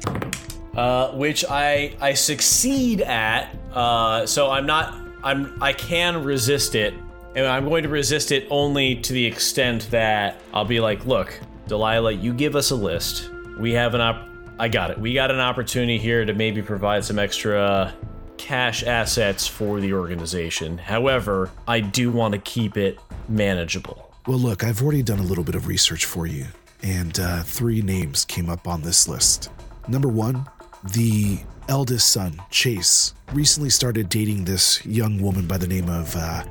uh, 0.77 1.11
which 1.13 1.45
i 1.51 1.95
i 2.01 2.15
succeed 2.15 3.01
at 3.03 3.55
uh, 3.75 4.25
so 4.25 4.51
i'm 4.51 4.65
not 4.67 4.95
i'm 5.25 5.61
i 5.63 5.73
can 5.73 6.23
resist 6.25 6.75
it 6.75 6.95
and 7.35 7.45
i'm 7.45 7.69
going 7.69 7.83
to 7.83 7.89
resist 7.91 8.33
it 8.33 8.47
only 8.51 8.95
to 8.97 9.13
the 9.13 9.27
extent 9.27 9.91
that 9.91 10.41
i'll 10.55 10.65
be 10.65 10.81
like 10.81 11.05
look 11.05 11.39
delilah 11.67 12.13
you 12.13 12.33
give 12.33 12.55
us 12.57 12.71
a 12.71 12.77
list 12.77 13.31
we 13.59 13.73
have 13.73 13.95
an 13.95 14.01
op 14.01 14.27
i 14.59 14.69
got 14.69 14.91
it 14.91 14.99
we 14.99 15.13
got 15.13 15.31
an 15.31 15.41
opportunity 15.41 15.99
here 15.99 16.25
to 16.25 16.33
maybe 16.33 16.63
provide 16.63 17.05
some 17.05 17.19
extra 17.19 17.95
cash 18.37 18.85
assets 18.85 19.47
for 19.47 19.81
the 19.81 19.93
organization. 19.93 20.79
However, 20.79 21.51
I 21.67 21.81
do 21.81 22.11
want 22.11 22.33
to 22.35 22.39
keep 22.39 22.77
it 22.77 22.99
manageable. 23.29 24.13
Well, 24.27 24.39
look, 24.39 24.65
I've 24.65 24.83
already 24.83 25.03
done 25.03 25.19
a 25.19 25.25
little 25.25 25.45
bit 25.45 25.55
of 25.55 25.67
research 25.67 26.05
for 26.05 26.27
you, 26.27 26.47
and 26.83 27.19
uh, 27.19 27.43
three 27.43 27.83
names 27.83 28.25
came 28.25 28.49
up 28.49 28.69
on 28.69 28.83
this 28.83 29.09
list. 29.09 29.51
Number 29.89 30.09
one, 30.09 30.47
the 30.95 31.41
eldest 31.69 32.13
son, 32.13 32.41
Chase, 32.51 33.15
recently 33.33 33.71
started 33.71 34.09
dating 34.09 34.45
this 34.45 34.85
young 34.85 35.21
woman 35.21 35.47
by 35.47 35.59
the 35.59 35.67
name 35.67 35.89
of 35.89 36.15
uh, 36.17 36.45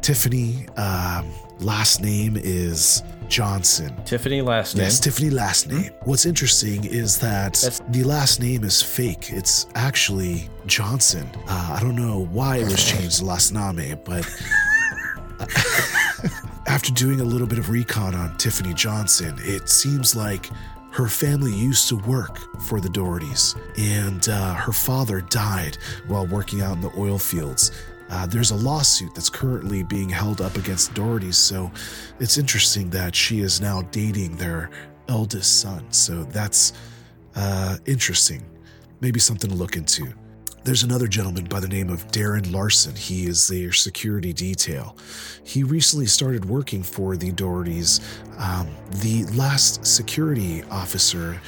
Tiffany, 0.00 0.68
um, 0.76 1.30
last 1.60 2.00
name 2.00 2.36
is 2.36 3.02
Johnson. 3.28 3.94
Tiffany 4.04 4.40
last 4.40 4.74
name. 4.74 4.84
Yes, 4.84 5.00
Tiffany 5.00 5.30
last 5.30 5.68
name. 5.68 5.90
What's 6.04 6.24
interesting 6.26 6.84
is 6.84 7.18
that 7.18 7.54
That's- 7.54 7.80
the 7.90 8.04
last 8.04 8.40
name 8.40 8.64
is 8.64 8.80
fake. 8.82 9.30
It's 9.30 9.66
actually 9.74 10.48
Johnson. 10.66 11.28
Uh, 11.48 11.76
I 11.78 11.80
don't 11.82 11.96
know 11.96 12.26
why 12.26 12.56
it 12.58 12.64
was 12.64 12.82
changed 12.84 13.18
to 13.18 13.24
last 13.26 13.52
name, 13.52 13.98
but 14.04 14.24
after 16.66 16.92
doing 16.92 17.20
a 17.20 17.24
little 17.24 17.46
bit 17.46 17.58
of 17.58 17.70
recon 17.70 18.14
on 18.14 18.36
Tiffany 18.38 18.74
Johnson, 18.74 19.36
it 19.40 19.68
seems 19.68 20.16
like 20.16 20.50
her 20.90 21.06
family 21.06 21.52
used 21.54 21.88
to 21.88 21.96
work 21.96 22.38
for 22.62 22.80
the 22.80 22.88
Dohertys, 22.88 23.54
and 23.78 24.28
uh, 24.28 24.54
her 24.54 24.72
father 24.72 25.20
died 25.20 25.76
while 26.06 26.26
working 26.26 26.62
out 26.62 26.76
in 26.76 26.80
the 26.80 26.90
oil 26.96 27.18
fields. 27.18 27.72
Uh, 28.10 28.26
there's 28.26 28.50
a 28.50 28.56
lawsuit 28.56 29.14
that's 29.14 29.30
currently 29.30 29.82
being 29.82 30.08
held 30.08 30.40
up 30.40 30.56
against 30.56 30.94
Doherty's, 30.94 31.36
so 31.36 31.70
it's 32.20 32.38
interesting 32.38 32.90
that 32.90 33.14
she 33.14 33.40
is 33.40 33.60
now 33.60 33.82
dating 33.90 34.36
their 34.36 34.70
eldest 35.08 35.60
son. 35.60 35.84
So 35.92 36.24
that's 36.24 36.72
uh, 37.36 37.76
interesting. 37.86 38.44
Maybe 39.00 39.20
something 39.20 39.50
to 39.50 39.56
look 39.56 39.76
into. 39.76 40.12
There's 40.64 40.82
another 40.82 41.06
gentleman 41.06 41.44
by 41.44 41.60
the 41.60 41.68
name 41.68 41.88
of 41.88 42.06
Darren 42.08 42.52
Larson. 42.52 42.94
He 42.94 43.26
is 43.26 43.48
their 43.48 43.72
security 43.72 44.32
detail. 44.32 44.96
He 45.44 45.62
recently 45.62 46.06
started 46.06 46.44
working 46.44 46.82
for 46.82 47.16
the 47.16 47.32
Dohertys. 47.32 48.00
Um, 48.38 48.68
the 49.00 49.24
last 49.34 49.86
security 49.86 50.62
officer 50.64 51.40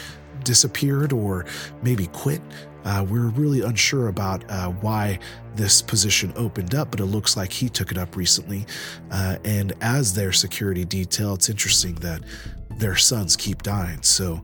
disappeared 0.44 1.12
or 1.12 1.44
maybe 1.82 2.06
quit. 2.08 2.40
Uh, 2.84 3.04
we're 3.08 3.28
really 3.28 3.62
unsure 3.62 4.08
about 4.08 4.44
uh, 4.50 4.68
why 4.68 5.18
this 5.54 5.82
position 5.82 6.32
opened 6.36 6.74
up, 6.74 6.90
but 6.90 7.00
it 7.00 7.06
looks 7.06 7.36
like 7.36 7.52
he 7.52 7.68
took 7.68 7.90
it 7.90 7.98
up 7.98 8.16
recently. 8.16 8.66
Uh, 9.10 9.36
and 9.44 9.72
as 9.80 10.14
their 10.14 10.32
security 10.32 10.84
detail, 10.84 11.34
it's 11.34 11.48
interesting 11.48 11.94
that 11.96 12.22
their 12.80 12.96
sons 12.96 13.36
keep 13.36 13.62
dying. 13.62 14.02
So 14.02 14.42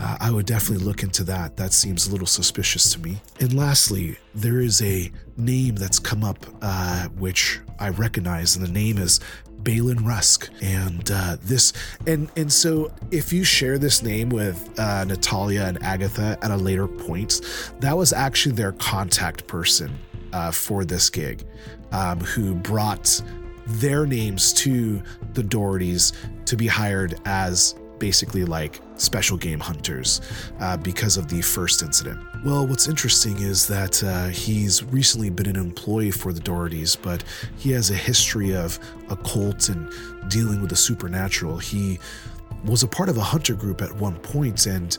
uh, 0.00 0.16
I 0.20 0.30
would 0.30 0.46
definitely 0.46 0.84
look 0.84 1.02
into 1.02 1.24
that. 1.24 1.56
That 1.56 1.72
seems 1.72 2.08
a 2.08 2.10
little 2.10 2.26
suspicious 2.26 2.92
to 2.92 3.00
me. 3.00 3.20
And 3.40 3.54
lastly, 3.54 4.18
there 4.34 4.60
is 4.60 4.82
a 4.82 5.10
name 5.36 5.76
that's 5.76 5.98
come 5.98 6.24
up 6.24 6.44
uh, 6.62 7.08
which 7.10 7.60
I 7.78 7.90
recognize, 7.90 8.56
and 8.56 8.66
the 8.66 8.72
name 8.72 8.98
is 8.98 9.20
Balin 9.66 10.04
Rusk. 10.04 10.48
And 10.62 11.10
uh, 11.10 11.36
this, 11.42 11.72
and 12.06 12.30
and 12.36 12.50
so 12.50 12.90
if 13.10 13.32
you 13.32 13.44
share 13.44 13.76
this 13.76 14.02
name 14.02 14.30
with 14.30 14.78
uh, 14.78 15.04
Natalia 15.04 15.64
and 15.64 15.82
Agatha 15.82 16.38
at 16.40 16.50
a 16.50 16.56
later 16.56 16.86
point, 16.86 17.40
that 17.80 17.94
was 17.94 18.12
actually 18.12 18.54
their 18.54 18.72
contact 18.72 19.46
person 19.48 19.98
uh, 20.32 20.52
for 20.52 20.84
this 20.84 21.10
gig, 21.10 21.44
um, 21.90 22.20
who 22.20 22.54
brought 22.54 23.20
their 23.66 24.06
names 24.06 24.52
to 24.52 25.02
the 25.34 25.42
Dohertys 25.42 26.12
to 26.46 26.56
be 26.56 26.68
hired 26.68 27.20
as 27.24 27.74
basically 27.98 28.44
like 28.44 28.80
special 28.96 29.36
game 29.36 29.60
hunters 29.60 30.20
uh, 30.60 30.76
because 30.76 31.16
of 31.16 31.28
the 31.28 31.42
first 31.42 31.82
incident. 31.82 32.18
Well, 32.44 32.66
what's 32.66 32.88
interesting 32.88 33.38
is 33.38 33.66
that 33.66 34.02
uh, 34.02 34.28
he's 34.28 34.84
recently 34.84 35.30
been 35.30 35.46
an 35.46 35.56
employee 35.56 36.10
for 36.10 36.32
the 36.32 36.40
Dohertys, 36.40 36.96
but 37.00 37.22
he 37.56 37.70
has 37.72 37.90
a 37.90 37.94
history 37.94 38.54
of 38.54 38.78
occult 39.10 39.68
and 39.68 39.92
dealing 40.28 40.60
with 40.60 40.70
the 40.70 40.76
supernatural. 40.76 41.58
He 41.58 41.98
was 42.64 42.82
a 42.82 42.88
part 42.88 43.08
of 43.08 43.16
a 43.16 43.22
hunter 43.22 43.54
group 43.54 43.82
at 43.82 43.92
one 43.96 44.16
point, 44.16 44.66
and 44.66 44.96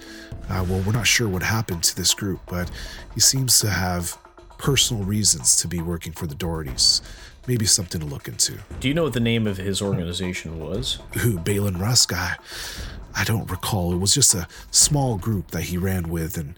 uh, 0.49 0.65
well, 0.67 0.81
we're 0.85 0.93
not 0.93 1.07
sure 1.07 1.27
what 1.27 1.43
happened 1.43 1.83
to 1.83 1.95
this 1.95 2.13
group, 2.13 2.39
but 2.47 2.71
he 3.13 3.19
seems 3.19 3.59
to 3.59 3.69
have 3.69 4.17
personal 4.57 5.03
reasons 5.03 5.55
to 5.57 5.67
be 5.67 5.81
working 5.81 6.13
for 6.13 6.27
the 6.27 6.35
Dohertys. 6.35 7.01
Maybe 7.47 7.65
something 7.65 8.01
to 8.01 8.07
look 8.07 8.27
into. 8.27 8.55
Do 8.81 8.89
you 8.89 8.93
know 8.93 9.03
what 9.03 9.13
the 9.13 9.21
name 9.21 9.47
of 9.47 9.55
his 9.55 9.81
organization 9.81 10.59
was? 10.59 10.99
Who, 11.19 11.39
Balin 11.39 11.77
Rusk? 11.77 12.11
I, 13.17 13.23
don't 13.23 13.49
recall. 13.49 13.93
It 13.93 13.97
was 13.97 14.13
just 14.13 14.35
a 14.35 14.47
small 14.71 15.17
group 15.17 15.51
that 15.51 15.63
he 15.63 15.77
ran 15.77 16.09
with, 16.09 16.37
and 16.37 16.55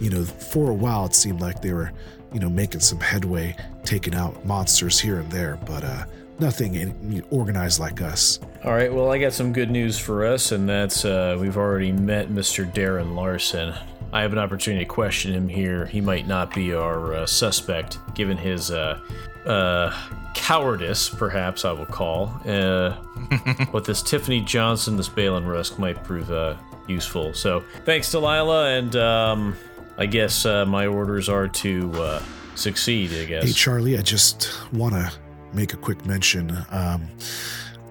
you 0.00 0.10
know, 0.10 0.24
for 0.24 0.70
a 0.70 0.74
while 0.74 1.06
it 1.06 1.14
seemed 1.14 1.40
like 1.40 1.62
they 1.62 1.72
were, 1.72 1.92
you 2.32 2.40
know, 2.40 2.50
making 2.50 2.80
some 2.80 3.00
headway, 3.00 3.56
taking 3.84 4.14
out 4.14 4.44
monsters 4.44 4.98
here 4.98 5.20
and 5.20 5.30
there, 5.30 5.58
but 5.66 5.84
uh, 5.84 6.04
nothing 6.38 6.74
in, 6.74 7.24
organized 7.30 7.78
like 7.78 8.00
us. 8.00 8.40
All 8.64 8.72
right, 8.72 8.92
well, 8.92 9.10
I 9.10 9.18
got 9.18 9.32
some 9.32 9.52
good 9.52 9.70
news 9.70 9.98
for 9.98 10.26
us, 10.26 10.52
and 10.52 10.68
that's 10.68 11.04
uh, 11.04 11.36
we've 11.40 11.56
already 11.56 11.92
met 11.92 12.28
Mr. 12.28 12.70
Darren 12.72 13.14
Larson. 13.14 13.74
I 14.12 14.22
have 14.22 14.32
an 14.32 14.38
opportunity 14.38 14.84
to 14.84 14.90
question 14.90 15.32
him 15.32 15.48
here. 15.48 15.86
He 15.86 16.00
might 16.00 16.26
not 16.26 16.52
be 16.52 16.74
our 16.74 17.14
uh, 17.14 17.26
suspect, 17.26 17.98
given 18.14 18.36
his 18.36 18.70
uh, 18.70 18.98
uh, 19.46 19.96
cowardice, 20.34 21.08
perhaps 21.08 21.64
I 21.64 21.72
will 21.72 21.86
call. 21.86 22.32
Uh, 22.46 22.96
but 23.72 23.84
this 23.84 24.02
Tiffany 24.02 24.40
Johnson, 24.40 24.96
this 24.96 25.08
Balin 25.08 25.46
Rusk 25.46 25.78
might 25.78 26.02
prove 26.04 26.30
uh, 26.30 26.56
useful. 26.86 27.34
So 27.34 27.64
thanks, 27.84 28.10
Delilah, 28.10 28.70
and 28.70 28.96
um, 28.96 29.56
I 29.98 30.06
guess 30.06 30.46
uh, 30.46 30.66
my 30.66 30.86
orders 30.86 31.28
are 31.28 31.48
to 31.48 31.92
uh, 31.94 32.22
succeed, 32.54 33.12
I 33.12 33.24
guess. 33.24 33.44
Hey, 33.44 33.52
Charlie, 33.52 33.98
I 33.98 34.02
just 34.02 34.50
want 34.72 34.94
to 34.94 35.12
make 35.52 35.74
a 35.74 35.76
quick 35.76 36.04
mention. 36.06 36.56
Um, 36.70 37.08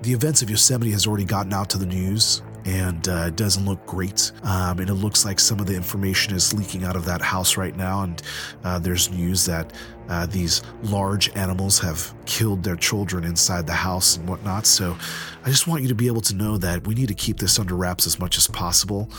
the 0.02 0.14
events 0.14 0.42
of 0.42 0.50
Yosemite 0.50 0.92
has 0.92 1.06
already 1.06 1.26
gotten 1.26 1.54
out 1.54 1.70
to 1.72 1.78
the 1.78 1.86
news, 1.86 2.42
and 2.66 3.08
uh, 3.08 3.26
it 3.28 3.36
doesn't 3.36 3.66
look 3.66 3.86
great. 3.86 4.32
Um, 4.44 4.80
and 4.80 4.90
it 4.90 4.96
looks 4.96 5.26
like 5.26 5.40
some 5.40 5.60
of 5.60 5.66
the 5.66 5.76
information 5.76 6.34
is 6.34 6.54
leaking 6.54 6.84
out 6.84 6.96
of 6.96 7.06
that 7.06 7.22
house 7.22 7.58
right 7.58 7.76
now. 7.76 8.04
And 8.04 8.22
uh, 8.64 8.80
there's 8.80 9.12
news 9.12 9.46
that 9.46 9.74
uh, 10.10 10.26
these 10.26 10.62
large 10.84 11.36
animals 11.36 11.80
have 11.80 12.14
killed 12.26 12.64
their 12.64 12.76
children 12.76 13.24
inside 13.24 13.68
the 13.68 13.74
house 13.74 14.18
and 14.18 14.28
whatnot. 14.28 14.66
So 14.66 14.98
I 15.44 15.50
just 15.50 15.68
want 15.68 15.82
you 15.84 15.88
to 15.90 15.96
be 15.96 16.08
able 16.08 16.22
to 16.22 16.36
know 16.36 16.58
that 16.58 16.86
we 16.86 16.96
need 16.96 17.08
to 17.08 17.14
keep 17.14 17.38
this 17.38 17.60
under 17.60 17.76
wraps 17.76 18.08
as 18.08 18.20
much 18.20 18.38
as 18.38 18.48
possible. 18.48 19.10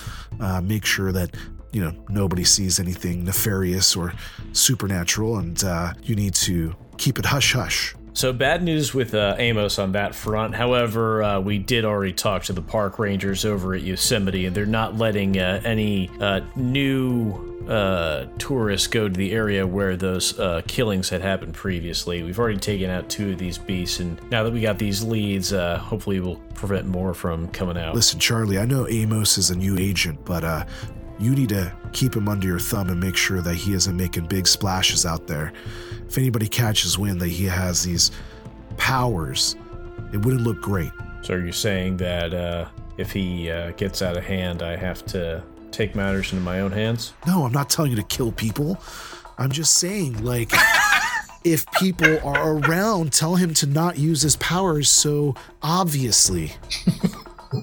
Uh, 0.40 0.60
make 0.60 0.84
sure 0.84 1.12
that 1.12 1.36
you 1.72 1.80
know 1.80 1.92
nobody 2.08 2.42
sees 2.42 2.80
anything 2.80 3.24
nefarious 3.24 3.94
or 3.94 4.12
supernatural, 4.52 5.38
and 5.38 5.62
uh, 5.62 5.92
you 6.02 6.16
need 6.16 6.34
to 6.34 6.74
keep 6.98 7.18
it 7.18 7.24
hush 7.24 7.52
hush. 7.52 7.94
So 8.20 8.34
bad 8.34 8.62
news 8.62 8.92
with 8.92 9.14
uh, 9.14 9.36
Amos 9.38 9.78
on 9.78 9.92
that 9.92 10.14
front. 10.14 10.54
However, 10.54 11.22
uh, 11.22 11.40
we 11.40 11.56
did 11.56 11.86
already 11.86 12.12
talk 12.12 12.42
to 12.44 12.52
the 12.52 12.60
park 12.60 12.98
rangers 12.98 13.46
over 13.46 13.72
at 13.72 13.80
Yosemite, 13.80 14.44
and 14.44 14.54
they're 14.54 14.66
not 14.66 14.94
letting 14.94 15.38
uh, 15.38 15.62
any 15.64 16.10
uh, 16.20 16.42
new 16.54 17.64
uh, 17.66 18.26
tourists 18.36 18.88
go 18.88 19.08
to 19.08 19.14
the 19.14 19.32
area 19.32 19.66
where 19.66 19.96
those 19.96 20.38
uh, 20.38 20.60
killings 20.68 21.08
had 21.08 21.22
happened 21.22 21.54
previously. 21.54 22.22
We've 22.22 22.38
already 22.38 22.58
taken 22.58 22.90
out 22.90 23.08
two 23.08 23.32
of 23.32 23.38
these 23.38 23.56
beasts, 23.56 24.00
and 24.00 24.20
now 24.30 24.44
that 24.44 24.52
we 24.52 24.60
got 24.60 24.76
these 24.78 25.02
leads, 25.02 25.48
hopefully 25.52 26.20
we'll 26.20 26.36
prevent 26.52 26.86
more 26.86 27.14
from 27.14 27.48
coming 27.48 27.78
out. 27.78 27.94
Listen, 27.94 28.20
Charlie, 28.20 28.58
I 28.58 28.66
know 28.66 28.86
Amos 28.86 29.38
is 29.38 29.48
a 29.48 29.56
new 29.56 29.78
agent, 29.78 30.26
but 30.26 30.68
you 31.18 31.34
need 31.34 31.48
to 31.48 31.72
keep 31.94 32.16
him 32.16 32.28
under 32.28 32.46
your 32.46 32.58
thumb 32.58 32.90
and 32.90 33.00
make 33.00 33.16
sure 33.16 33.40
that 33.40 33.54
he 33.54 33.72
isn't 33.72 33.96
making 33.96 34.26
big 34.26 34.46
splashes 34.46 35.06
out 35.06 35.26
there. 35.26 35.54
If 36.10 36.18
anybody 36.18 36.48
catches 36.48 36.98
wind 36.98 37.20
that 37.20 37.28
he 37.28 37.44
has 37.44 37.84
these 37.84 38.10
powers, 38.76 39.54
it 40.12 40.16
wouldn't 40.16 40.42
look 40.42 40.60
great. 40.60 40.90
So 41.22 41.34
are 41.34 41.38
you 41.38 41.52
saying 41.52 41.98
that 41.98 42.34
uh, 42.34 42.66
if 42.96 43.12
he 43.12 43.48
uh, 43.48 43.70
gets 43.76 44.02
out 44.02 44.16
of 44.16 44.24
hand, 44.24 44.60
I 44.60 44.74
have 44.74 45.06
to 45.06 45.40
take 45.70 45.94
matters 45.94 46.32
into 46.32 46.44
my 46.44 46.62
own 46.62 46.72
hands? 46.72 47.12
No, 47.28 47.44
I'm 47.44 47.52
not 47.52 47.70
telling 47.70 47.92
you 47.92 47.96
to 47.96 48.02
kill 48.02 48.32
people. 48.32 48.76
I'm 49.38 49.52
just 49.52 49.74
saying, 49.74 50.24
like, 50.24 50.50
if 51.44 51.64
people 51.78 52.18
are 52.26 52.54
around, 52.54 53.12
tell 53.12 53.36
him 53.36 53.54
to 53.54 53.66
not 53.66 53.96
use 53.96 54.22
his 54.22 54.34
powers 54.34 54.88
so 54.88 55.36
obviously. 55.62 56.54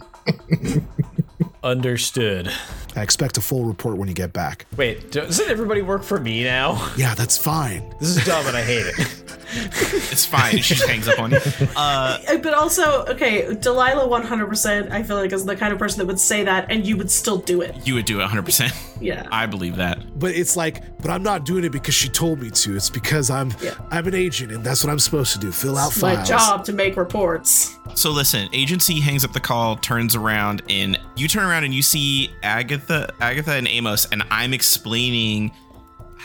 Understood. 1.63 2.49
I 2.97 3.03
expect 3.03 3.37
a 3.37 3.41
full 3.41 3.63
report 3.65 3.97
when 3.97 4.07
you 4.07 4.13
get 4.13 4.33
back. 4.33 4.65
Wait, 4.75 5.11
doesn't 5.11 5.49
everybody 5.49 5.81
work 5.81 6.03
for 6.03 6.19
me 6.19 6.43
now? 6.43 6.91
Yeah, 6.97 7.13
that's 7.13 7.37
fine. 7.37 7.93
This 7.99 8.17
is 8.17 8.25
dumb 8.25 8.45
and 8.47 8.57
I 8.57 8.63
hate 8.63 8.85
it. 8.87 8.97
It's 10.11 10.25
fine. 10.25 10.57
she 10.57 10.75
just 10.75 10.87
hangs 10.87 11.07
up 11.07 11.19
on 11.19 11.31
you. 11.31 11.39
Uh, 11.75 12.17
But 12.41 12.53
also, 12.53 13.05
okay, 13.05 13.53
Delilah 13.55 14.07
100%, 14.07 14.91
I 14.91 15.03
feel 15.03 15.15
like 15.17 15.31
is 15.31 15.45
the 15.45 15.55
kind 15.55 15.71
of 15.73 15.79
person 15.79 15.99
that 15.99 16.05
would 16.05 16.19
say 16.19 16.43
that 16.43 16.69
and 16.71 16.85
you 16.85 16.97
would 16.97 17.09
still 17.11 17.37
do 17.37 17.61
it. 17.61 17.75
you 17.85 17.93
would 17.95 18.05
do 18.05 18.19
it 18.19 18.27
100%. 18.27 19.01
Yeah. 19.01 19.27
I 19.31 19.45
believe 19.45 19.75
that. 19.77 20.19
But 20.19 20.31
it's 20.35 20.55
like, 20.57 20.83
but 21.01 21.11
I'm 21.11 21.23
not 21.23 21.45
doing 21.45 21.63
it 21.63 21.71
because 21.71 21.93
she 21.93 22.09
told 22.09 22.41
me 22.41 22.49
to. 22.49 22.75
It's 22.75 22.89
because 22.89 23.29
I'm 23.29 23.53
Yeah. 23.61 23.75
I'm 23.91 24.07
an 24.07 24.15
agent 24.15 24.51
and 24.51 24.63
that's 24.63 24.83
what 24.83 24.91
I'm 24.91 24.99
supposed 24.99 25.33
to 25.33 25.39
do. 25.39 25.51
Fill 25.51 25.77
out 25.77 25.91
It's 25.91 26.01
my 26.01 26.15
files. 26.15 26.27
job 26.29 26.65
to 26.65 26.73
make 26.73 26.97
reports. 26.97 27.77
So 27.95 28.11
listen, 28.11 28.49
agency 28.53 28.99
hangs 28.99 29.23
up 29.23 29.33
the 29.33 29.39
call, 29.39 29.75
turns 29.77 30.15
around, 30.15 30.61
and 30.69 30.99
you 31.15 31.27
turn 31.27 31.45
around 31.45 31.63
and 31.63 31.73
you 31.73 31.81
see 31.81 32.31
Agatha, 32.43 33.13
Agatha 33.21 33.53
and 33.53 33.67
Amos, 33.67 34.07
and 34.11 34.23
I'm 34.29 34.53
explaining 34.53 35.51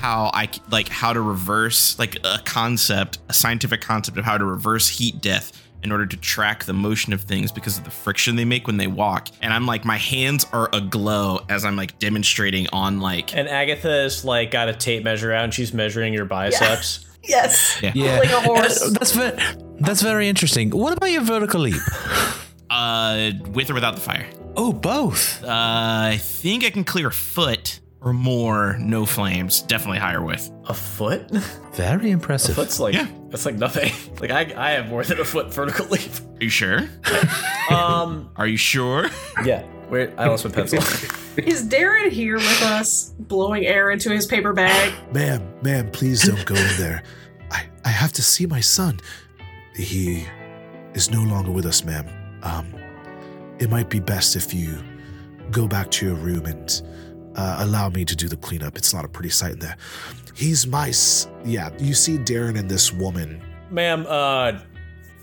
how 0.03 0.30
I 0.34 0.46
c- 0.46 0.61
like 0.70 0.88
how 0.88 1.12
to 1.12 1.20
reverse 1.20 1.96
like 1.98 2.16
a 2.24 2.40
concept, 2.44 3.18
a 3.28 3.32
scientific 3.32 3.80
concept 3.80 4.18
of 4.18 4.24
how 4.24 4.36
to 4.36 4.44
reverse 4.44 4.88
heat 4.88 5.20
death 5.20 5.53
in 5.84 5.92
order 5.92 6.07
to 6.07 6.16
track 6.16 6.64
the 6.64 6.72
motion 6.72 7.12
of 7.12 7.22
things 7.22 7.50
because 7.53 7.78
of 7.78 7.84
the 7.84 7.90
friction 7.90 8.34
they 8.36 8.44
make 8.44 8.66
when 8.66 8.76
they 8.76 8.86
walk. 8.88 9.28
And 9.40 9.53
I'm 9.53 9.64
like, 9.66 9.84
my 9.84 9.96
hands 9.96 10.44
are 10.53 10.68
aglow 10.72 11.44
as 11.48 11.64
I'm 11.64 11.76
like 11.76 11.98
demonstrating 12.00 12.66
on 12.72 13.00
like 13.00 13.36
And 13.36 13.48
Agatha's 13.48 14.24
like 14.24 14.50
got 14.50 14.68
a 14.68 14.72
tape 14.74 15.05
measure 15.05 15.32
out 15.32 15.44
and 15.44 15.55
she's 15.55 15.72
measuring 15.72 16.12
your 16.12 16.24
biceps. 16.26 17.07
Yes. 17.24 17.80
Yeah, 17.80 18.18
Like 18.18 18.30
a 18.32 18.40
horse. 18.40 18.82
Uh, 18.82 18.90
that's 18.98 19.12
very 19.12 19.38
that's 19.78 20.03
very 20.03 20.26
interesting. 20.28 20.70
What 20.70 20.96
about 20.96 21.12
your 21.12 21.22
vertical 21.22 21.61
leap? 21.61 21.80
Uh, 22.68 23.32
with 23.50 23.68
or 23.70 23.74
without 23.74 23.94
the 23.94 24.00
fire? 24.00 24.26
Oh, 24.57 24.72
both. 24.72 25.44
Uh, 25.44 25.48
I 25.48 26.16
think 26.18 26.64
I 26.64 26.70
can 26.70 26.84
clear 26.84 27.09
a 27.09 27.12
foot 27.12 27.80
or 28.05 28.12
more. 28.12 28.76
No 28.78 29.07
flames. 29.07 29.62
Definitely 29.62 29.98
higher 29.98 30.22
with. 30.22 30.50
A 30.66 30.74
foot? 30.74 31.30
Very 31.74 32.11
impressive. 32.11 32.55
Foot's 32.57 32.78
like 32.80 32.94
Yeah. 32.94 33.07
that's 33.28 33.46
like 33.46 33.57
nothing. 33.57 33.92
Like 34.20 34.30
I, 34.30 34.53
I 34.57 34.70
have 34.72 34.88
more 34.88 35.03
than 35.03 35.18
a 35.18 35.24
foot 35.24 35.53
vertical 35.53 35.86
leap. 35.86 36.11
Are 36.40 36.44
you 36.44 36.48
sure? 36.50 36.88
Um, 37.70 38.30
Are 38.36 38.46
you 38.46 38.57
sure? 38.57 39.09
yeah. 39.44 39.64
Wait, 39.88 40.11
I 40.18 40.26
lost 40.28 40.44
my 40.44 40.50
pencil. 40.50 40.78
Is 41.38 41.66
Darren 41.68 42.11
here 42.11 42.36
with 42.36 42.62
us, 42.62 43.11
blowing 43.18 43.64
air 43.66 43.90
into 43.90 44.11
his 44.11 44.26
paper 44.26 44.53
bag? 44.53 44.92
Ma'am, 45.14 45.42
ma'am, 45.62 45.90
please 45.90 46.22
don't 46.22 46.44
go 46.44 46.55
in 46.55 46.76
there. 46.76 47.03
I, 47.50 47.66
I 47.84 47.88
have 47.88 48.12
to 48.14 48.22
see 48.22 48.46
my 48.46 48.61
son. 48.61 49.00
He 49.74 50.26
is 50.94 51.11
no 51.11 51.22
longer 51.22 51.50
with 51.50 51.64
us, 51.66 51.84
ma'am. 51.84 52.07
Um, 52.42 52.74
it 53.59 53.70
might 53.70 53.88
be 53.88 54.00
best 54.00 54.36
if 54.36 54.53
you 54.53 54.78
go 55.50 55.66
back 55.66 55.90
to 55.92 56.07
your 56.07 56.16
room 56.16 56.44
and 56.46 56.82
uh, 57.37 57.57
allow 57.61 57.89
me 57.89 58.05
to 58.05 58.14
do 58.16 58.28
the 58.28 58.37
cleanup. 58.37 58.76
It's 58.76 58.93
not 58.95 59.05
a 59.05 59.09
pretty 59.09 59.30
sight 59.30 59.53
in 59.53 59.59
there. 59.59 59.76
He's 60.35 60.66
my. 60.66 60.89
S- 60.89 61.28
yeah, 61.45 61.70
you 61.78 61.95
see 61.95 62.18
Darren 62.18 62.59
and 62.59 62.68
this 62.68 62.93
woman. 62.93 63.43
Ma'am, 63.70 64.07
uh, 64.09 64.59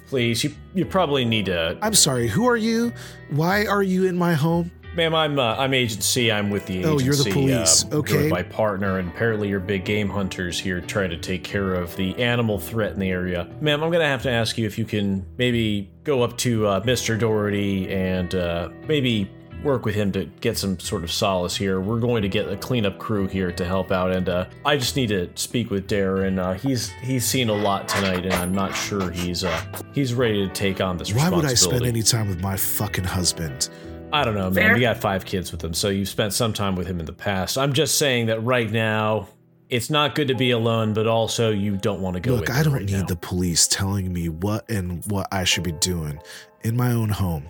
please, 0.08 0.44
you 0.44 0.54
you 0.74 0.86
probably 0.86 1.26
need 1.26 1.46
to. 1.48 1.78
I'm 1.82 1.94
sorry, 1.96 2.28
who 2.28 2.48
are 2.48 2.58
you? 2.58 2.92
Why 3.32 3.66
are 3.66 3.84
you 3.84 4.06
in 4.06 4.18
my 4.18 4.34
home? 4.34 4.72
Ma'am, 4.96 5.14
I'm 5.14 5.38
uh, 5.40 5.56
I'm 5.56 5.74
Agent 5.76 6.04
C. 6.04 6.32
I'm 6.32 6.50
with 6.50 6.66
the 6.66 6.84
Oh, 6.84 6.96
agency. 7.00 7.06
you're 7.06 7.16
the 7.16 7.32
police. 7.32 7.86
uh, 7.86 7.88
you're 7.92 8.00
Okay. 8.00 8.28
my 8.30 8.42
partner, 8.42 8.98
and 8.98 9.08
apparently 9.10 9.48
you're 9.48 9.60
big 9.60 9.86
game 9.86 10.10
hunters 10.10 10.60
here 10.60 10.82
trying 10.82 11.12
to 11.12 11.18
take 11.18 11.44
care 11.44 11.76
of 11.76 11.96
the 11.96 12.16
animal 12.18 12.58
threat 12.60 12.94
in 12.94 13.00
the 13.00 13.10
area. 13.10 13.48
Ma'am, 13.62 13.84
I'm 13.84 13.92
gonna 13.92 14.08
have 14.08 14.24
to 14.24 14.32
ask 14.32 14.58
you 14.58 14.66
if 14.66 14.78
you 14.80 14.86
can 14.86 15.26
maybe 15.38 15.92
go 16.04 16.24
up 16.24 16.38
to 16.40 16.66
uh, 16.66 16.82
Mr. 16.82 17.18
Doherty 17.18 17.88
and 17.92 18.34
uh, 18.34 18.70
maybe 18.88 19.30
work 19.64 19.86
with 19.86 19.96
him 19.96 20.12
to 20.14 20.26
get 20.42 20.58
some 20.58 20.80
sort 20.80 21.04
of 21.04 21.12
solace 21.12 21.56
here. 21.56 21.80
We're 21.82 22.00
going 22.00 22.22
to 22.22 22.30
get 22.30 22.48
a 22.48 22.56
cleanup 22.56 22.98
crew 22.98 23.28
here 23.28 23.52
to 23.52 23.66
help 23.66 23.92
out, 23.92 24.12
and 24.12 24.30
uh, 24.30 24.46
I 24.66 24.78
just 24.78 24.96
need 24.96 25.08
to 25.10 25.30
speak 25.36 25.70
with 25.70 25.88
Darren. 25.88 26.40
Uh, 26.40 26.54
he's 26.54 26.90
he's 27.02 27.26
seen 27.26 27.50
a 27.50 27.54
lot 27.54 27.88
tonight, 27.88 28.24
and 28.26 28.34
I'm 28.34 28.54
not 28.54 28.76
sure 28.76 29.10
he's 29.12 29.44
uh, 29.44 29.62
he's 29.94 30.14
ready 30.14 30.48
to 30.48 30.54
take 30.54 30.82
on 30.82 30.98
this 30.98 31.14
Why 31.14 31.30
would 31.30 31.46
I 31.46 31.52
responsibility. 31.52 31.78
spend 31.78 31.98
any 31.98 32.04
time 32.04 32.28
with 32.30 32.42
my 32.42 32.56
fucking 32.58 33.04
husband? 33.06 33.70
I 34.12 34.24
don't 34.24 34.34
know, 34.34 34.50
man. 34.50 34.54
Fair. 34.54 34.74
We 34.74 34.80
got 34.82 34.98
five 34.98 35.24
kids 35.26 35.52
with 35.52 35.64
him, 35.64 35.74
so 35.74 35.90
you've 35.90 36.10
spent 36.10 36.34
some 36.34 36.52
time 36.54 36.76
with 36.76 36.88
him 36.88 37.00
in 37.00 37.06
the 37.06 37.14
past. 37.14 37.58
I'm 37.58 37.74
just 37.74 37.98
saying 38.00 38.26
that 38.28 38.44
right 38.44 38.72
now, 38.72 39.28
it's 39.70 39.92
not 39.92 40.16
good 40.16 40.30
to 40.30 40.36
be 40.36 40.50
alone, 40.52 40.94
but 40.94 41.06
also 41.06 41.52
you 41.52 41.78
don't 41.78 42.02
want 42.02 42.16
to 42.16 42.20
go. 42.20 42.34
Look, 42.34 42.50
in 42.50 42.56
I 42.56 42.64
don't 42.64 42.74
right 42.74 42.86
need 42.86 42.94
now. 42.94 43.06
the 43.06 43.16
police 43.18 43.68
telling 43.68 44.12
me 44.12 44.28
what 44.30 44.68
and 44.70 45.04
what 45.12 45.28
I 45.32 45.44
should 45.44 45.64
be 45.64 45.74
doing 45.74 46.20
in 46.64 46.76
my 46.76 46.92
own 46.92 47.10
home. 47.10 47.50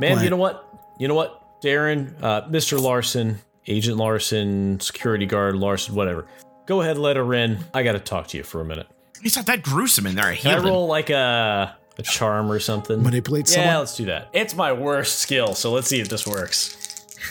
man. 0.00 0.14
What? 0.16 0.24
You 0.24 0.30
know 0.30 0.36
what? 0.36 0.65
You 0.98 1.08
know 1.08 1.14
what, 1.14 1.60
Darren, 1.60 2.14
uh, 2.22 2.42
Mr. 2.48 2.80
Larson, 2.80 3.38
Agent 3.66 3.96
Larson, 3.96 4.80
security 4.80 5.26
guard 5.26 5.56
Larson, 5.56 5.94
whatever. 5.94 6.26
Go 6.66 6.80
ahead, 6.80 6.98
let 6.98 7.16
her 7.16 7.34
in. 7.34 7.58
I 7.74 7.82
got 7.82 7.92
to 7.92 8.00
talk 8.00 8.28
to 8.28 8.36
you 8.36 8.42
for 8.42 8.60
a 8.60 8.64
minute. 8.64 8.86
He's 9.22 9.36
not 9.36 9.46
that 9.46 9.62
gruesome 9.62 10.06
in 10.06 10.14
there. 10.14 10.26
I 10.26 10.36
Can 10.36 10.58
I 10.58 10.62
roll 10.62 10.86
like 10.86 11.10
a 11.10 11.76
a 11.98 12.02
charm 12.02 12.50
or 12.50 12.60
something? 12.60 13.02
Manipulate 13.02 13.48
something? 13.48 13.62
Yeah, 13.62 13.78
let's 13.78 13.96
do 13.96 14.06
that. 14.06 14.28
It's 14.32 14.54
my 14.54 14.72
worst 14.72 15.18
skill, 15.20 15.54
so 15.54 15.72
let's 15.72 15.88
see 15.88 16.00
if 16.00 16.08
this 16.08 16.26
works. 16.26 16.76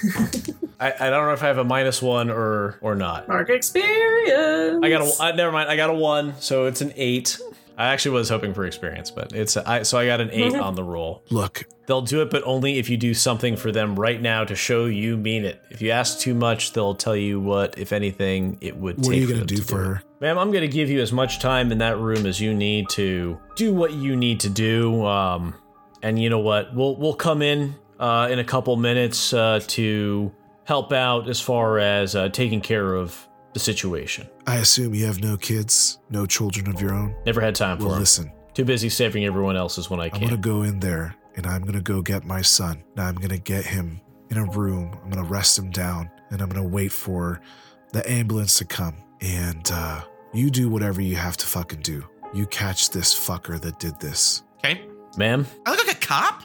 I, 0.80 0.94
I 1.00 1.10
don't 1.10 1.26
know 1.26 1.34
if 1.34 1.44
I 1.44 1.48
have 1.48 1.58
a 1.58 1.64
minus 1.64 2.02
one 2.02 2.30
or 2.30 2.78
or 2.82 2.96
not. 2.96 3.28
Mark 3.28 3.50
experience. 3.50 4.84
I 4.84 4.90
got 4.90 5.02
a. 5.02 5.24
Uh, 5.24 5.32
never 5.34 5.52
mind. 5.52 5.70
I 5.70 5.76
got 5.76 5.90
a 5.90 5.94
one, 5.94 6.34
so 6.40 6.66
it's 6.66 6.82
an 6.82 6.92
eight. 6.96 7.40
I 7.78 7.88
actually 7.88 8.16
was 8.16 8.30
hoping 8.30 8.54
for 8.54 8.66
experience, 8.66 9.12
but 9.12 9.34
it's 9.34 9.56
a, 9.56 9.70
I, 9.70 9.84
so 9.84 9.98
I 9.98 10.06
got 10.06 10.22
an 10.22 10.30
8 10.32 10.56
on 10.60 10.76
the 10.76 10.84
roll. 10.84 11.24
Look, 11.30 11.66
They'll 11.88 12.02
do 12.02 12.22
it, 12.22 12.30
but 12.30 12.44
only 12.46 12.80
if 12.80 12.90
you 12.90 12.98
do 12.98 13.14
something 13.14 13.56
for 13.56 13.72
them 13.72 13.96
right 13.96 14.20
now 14.20 14.44
to 14.44 14.56
show 14.56 14.86
you 14.86 15.18
mean 15.18 15.46
it. 15.46 15.62
If 15.70 15.82
you 15.82 15.92
ask 15.92 16.20
too 16.20 16.34
much, 16.34 16.74
they'll 16.74 16.96
tell 16.96 17.16
you 17.16 17.40
what, 17.40 17.78
if 17.78 17.94
anything, 17.94 18.58
it 18.62 18.76
would. 18.76 18.98
what 18.98 19.08
are 19.08 19.12
take 19.12 19.22
you 19.22 19.28
going 19.28 19.46
to 19.46 19.46
do 19.46 19.62
for 19.62 19.82
it. 19.82 19.86
her? 19.86 20.04
Ma'am, 20.22 20.38
I'm 20.38 20.52
going 20.52 20.64
to 20.64 20.68
give 20.68 20.90
you 20.90 21.02
as 21.02 21.12
much 21.14 21.40
time 21.40 21.72
in 21.72 21.78
that 21.80 21.98
room 21.98 22.26
as 22.26 22.42
you 22.42 22.54
need 22.54 22.90
to 22.90 23.40
do 23.56 23.74
what 23.74 23.94
you 23.94 24.16
need 24.16 24.40
to 24.42 24.50
do. 24.50 25.06
Um, 25.06 25.56
and 26.02 26.20
you 26.20 26.30
know 26.30 26.40
what? 26.40 26.74
We'll 26.74 26.96
we'll 26.96 27.16
come 27.16 27.42
in 27.42 27.76
uh, 28.00 28.30
in 28.32 28.40
a 28.40 28.44
couple 28.44 28.76
minutes 28.78 29.34
uh, 29.34 29.60
to 29.68 30.32
help 30.64 30.92
out 30.92 31.28
as 31.30 31.40
far 31.40 31.78
as 31.78 32.16
uh, 32.16 32.30
taking 32.30 32.62
care 32.62 32.96
of 32.96 33.28
the 33.56 33.60
situation. 33.60 34.28
I 34.46 34.58
assume 34.58 34.94
you 34.94 35.06
have 35.06 35.22
no 35.24 35.38
kids, 35.38 35.98
no 36.10 36.26
children 36.26 36.68
of 36.68 36.80
your 36.82 36.94
own. 36.94 37.16
Never 37.26 37.40
had 37.40 37.56
time 37.56 37.78
for 37.78 37.86
Well, 37.86 37.94
'em. 37.96 38.00
listen, 38.02 38.32
Too 38.54 38.66
busy 38.66 38.90
saving 38.90 39.24
everyone 39.26 39.56
else's 39.58 39.90
when 39.90 40.00
I 40.02 40.10
can. 40.10 40.22
I'm 40.24 40.30
going 40.30 40.42
to 40.42 40.50
go 40.50 40.62
in 40.64 40.80
there 40.82 41.16
and 41.38 41.48
I'm 41.48 41.62
going 41.62 41.74
to 41.76 41.82
go 41.82 42.02
get 42.02 42.26
my 42.26 42.42
son. 42.42 42.84
Now 42.98 43.06
I'm 43.08 43.16
going 43.16 43.30
to 43.30 43.38
get 43.38 43.66
him 43.66 44.00
in 44.30 44.38
a 44.38 44.46
room. 44.46 44.92
I'm 45.04 45.10
going 45.10 45.24
to 45.26 45.30
rest 45.30 45.58
him 45.58 45.72
down 45.72 46.10
and 46.32 46.42
I'm 46.42 46.50
going 46.50 46.62
to 46.64 46.70
wait 46.70 46.92
for 46.92 47.40
the 47.94 48.10
ambulance 48.12 48.58
to 48.60 48.66
come. 48.66 48.96
And 49.22 49.70
uh, 49.74 50.02
you 50.34 50.50
do 50.50 50.68
whatever 50.70 51.02
you 51.02 51.16
have 51.16 51.38
to 51.38 51.46
fucking 51.46 51.80
do. 51.82 52.04
You 52.34 52.46
catch 52.48 52.90
this 52.92 53.14
fucker 53.14 53.60
that 53.62 53.80
did 53.80 54.00
this. 54.02 54.44
Okay. 54.60 54.82
Ma'am, 55.18 55.46
I 55.66 55.72
look 55.72 55.88
like 55.88 55.95
a 56.06 56.08
cop. 56.08 56.44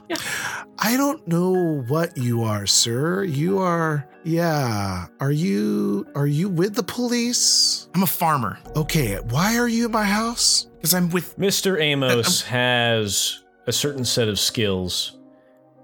I 0.78 0.96
don't 0.96 1.26
know 1.28 1.82
what 1.88 2.16
you 2.16 2.42
are, 2.44 2.66
sir. 2.66 3.24
You 3.24 3.58
are 3.58 4.08
yeah. 4.24 5.06
Are 5.20 5.32
you 5.32 6.06
are 6.14 6.26
you 6.26 6.48
with 6.48 6.74
the 6.74 6.82
police? 6.82 7.88
I'm 7.94 8.02
a 8.02 8.06
farmer 8.06 8.58
Okay, 8.76 9.16
why 9.16 9.56
are 9.56 9.68
you 9.68 9.86
in 9.86 9.92
my 9.92 10.04
house? 10.04 10.66
because 10.76 10.94
I'm 10.94 11.10
with. 11.10 11.38
Mr. 11.38 11.80
Amos 11.80 12.42
has 12.46 13.42
a 13.66 13.72
certain 13.72 14.04
set 14.04 14.28
of 14.28 14.38
skills, 14.38 15.18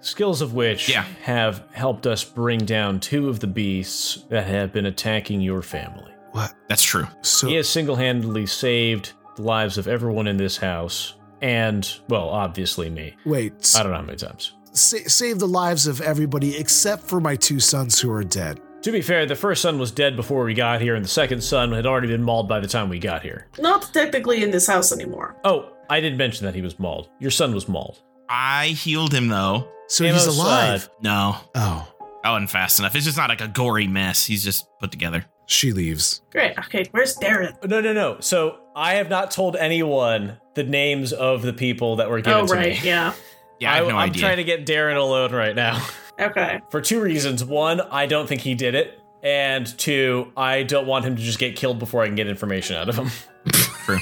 skills 0.01 0.41
of 0.41 0.55
which 0.55 0.89
Yeah. 0.89 1.05
have 1.23 1.65
helped 1.73 2.07
us 2.07 2.25
bring 2.25 2.59
down 2.61 3.01
two 3.01 3.29
of 3.29 3.41
the 3.41 3.47
beasts 3.47 4.25
that 4.31 4.47
have 4.47 4.73
been 4.73 4.87
attacking 4.87 5.41
your 5.43 5.61
family. 5.63 6.13
What? 6.33 6.53
That's 6.69 6.83
true. 6.83 7.07
So 7.23 7.49
He 7.49 7.55
has 7.57 7.69
single 7.69 7.97
handedly 7.97 8.47
saved 8.47 9.13
the 9.37 9.43
lives 9.43 9.77
of 9.79 9.87
everyone 9.87 10.27
in 10.27 10.37
this 10.39 10.57
house, 10.57 11.15
and, 11.43 11.89
well, 12.09 12.29
obviously 12.29 12.91
me. 12.91 13.15
wait, 13.25 13.75
I 13.77 13.83
don't 13.83 13.93
know 13.93 13.99
how 13.99 14.05
many 14.05 14.19
times. 14.19 14.53
sa- 14.73 14.97
save 15.07 15.39
the 15.39 15.49
lives 15.49 15.87
of 15.87 16.01
everybody 16.01 16.57
except 16.57 17.03
for 17.05 17.21
my 17.21 17.37
two 17.37 17.61
sons 17.61 18.01
who 18.01 18.11
are 18.11 18.25
dead. 18.25 18.61
To 18.83 18.93
be 18.93 19.01
fair, 19.03 19.27
the 19.27 19.35
first 19.35 19.63
son 19.63 19.79
was 19.79 19.91
dead 19.91 20.15
before 20.17 20.45
we 20.45 20.55
got 20.55 20.81
here, 20.81 20.95
and 20.95 21.05
the 21.05 21.09
second 21.09 21.43
son 21.43 21.73
had 21.73 21.87
already 21.87 22.07
been 22.09 22.23
mauled 22.23 22.49
by 22.49 22.61
the 22.61 22.69
time 22.69 22.89
we 22.89 22.99
got 23.01 23.23
here. 23.23 23.49
Not 23.59 23.93
technically 23.93 24.43
in 24.45 24.51
this 24.53 24.67
house 24.69 24.93
anymore. 24.93 25.37
Oh, 25.45 25.73
I 25.91 26.01
didn't 26.01 26.19
mention 26.19 26.47
that 26.47 26.55
he 26.55 26.63
was 26.63 26.79
mauled. 26.79 27.09
Your 27.19 27.31
son 27.33 27.53
was 27.55 27.69
mauled. 27.69 28.01
I 28.29 28.69
healed 28.69 29.13
him 29.13 29.29
though. 29.29 29.69
So 29.89 30.05
Amos, 30.05 30.25
he's 30.27 30.39
uh, 30.39 30.43
alive. 30.43 30.91
No, 31.03 31.37
oh, 31.55 31.93
I 32.25 32.31
wasn't 32.33 32.51
fast 32.51 32.79
enough. 32.79 32.95
It's 32.95 33.05
just 33.07 33.17
not 33.17 33.29
like 33.29 33.41
a 33.41 33.49
gory 33.49 33.87
mess. 33.87 34.25
He's 34.25 34.45
just 34.45 34.67
put 34.81 34.91
together. 34.93 35.25
she 35.47 35.73
leaves. 35.73 36.23
Great. 36.31 36.59
Okay, 36.59 36.85
where's 36.91 37.17
Darren? 37.17 37.55
No, 37.69 37.81
no, 37.81 37.93
no. 37.93 38.19
So 38.21 38.59
I 38.77 38.95
have 38.97 39.09
not 39.09 39.31
told 39.31 39.57
anyone 39.57 40.37
the 40.55 40.63
names 40.63 41.13
of 41.13 41.41
the 41.43 41.53
people 41.55 41.97
that 41.97 42.11
were 42.11 42.21
given 42.21 42.41
Oh, 42.43 42.47
to 42.47 42.55
right. 42.55 42.81
me. 42.83 42.89
Yeah. 42.89 43.13
Yeah, 43.59 43.73
I 43.73 43.77
have 43.77 43.87
no 43.87 43.93
am 43.93 44.11
idea. 44.11 44.21
trying 44.21 44.37
to 44.37 44.45
get 44.45 44.67
Darren 44.67 44.99
alone 44.99 45.33
right 45.33 45.57
now 45.57 45.83
Okay. 46.21 46.61
for 46.71 46.83
two 46.83 47.01
reasons. 47.01 47.43
One, 47.43 47.81
I 47.81 48.05
don't 48.05 48.29
think 48.29 48.43
he 48.43 48.55
did 48.55 48.75
it, 48.75 49.01
and 49.23 49.67
two, 49.79 50.31
I 50.37 50.63
don't 50.63 50.87
want 50.87 51.07
him 51.07 51.17
to 51.17 51.23
just 51.23 51.39
get 51.39 51.57
killed 51.57 51.79
before 51.79 52.03
I 52.03 52.07
can 52.07 52.17
get 52.17 52.27
information 52.29 52.77
out 52.77 52.91
of 52.91 52.97
him. 52.97 53.11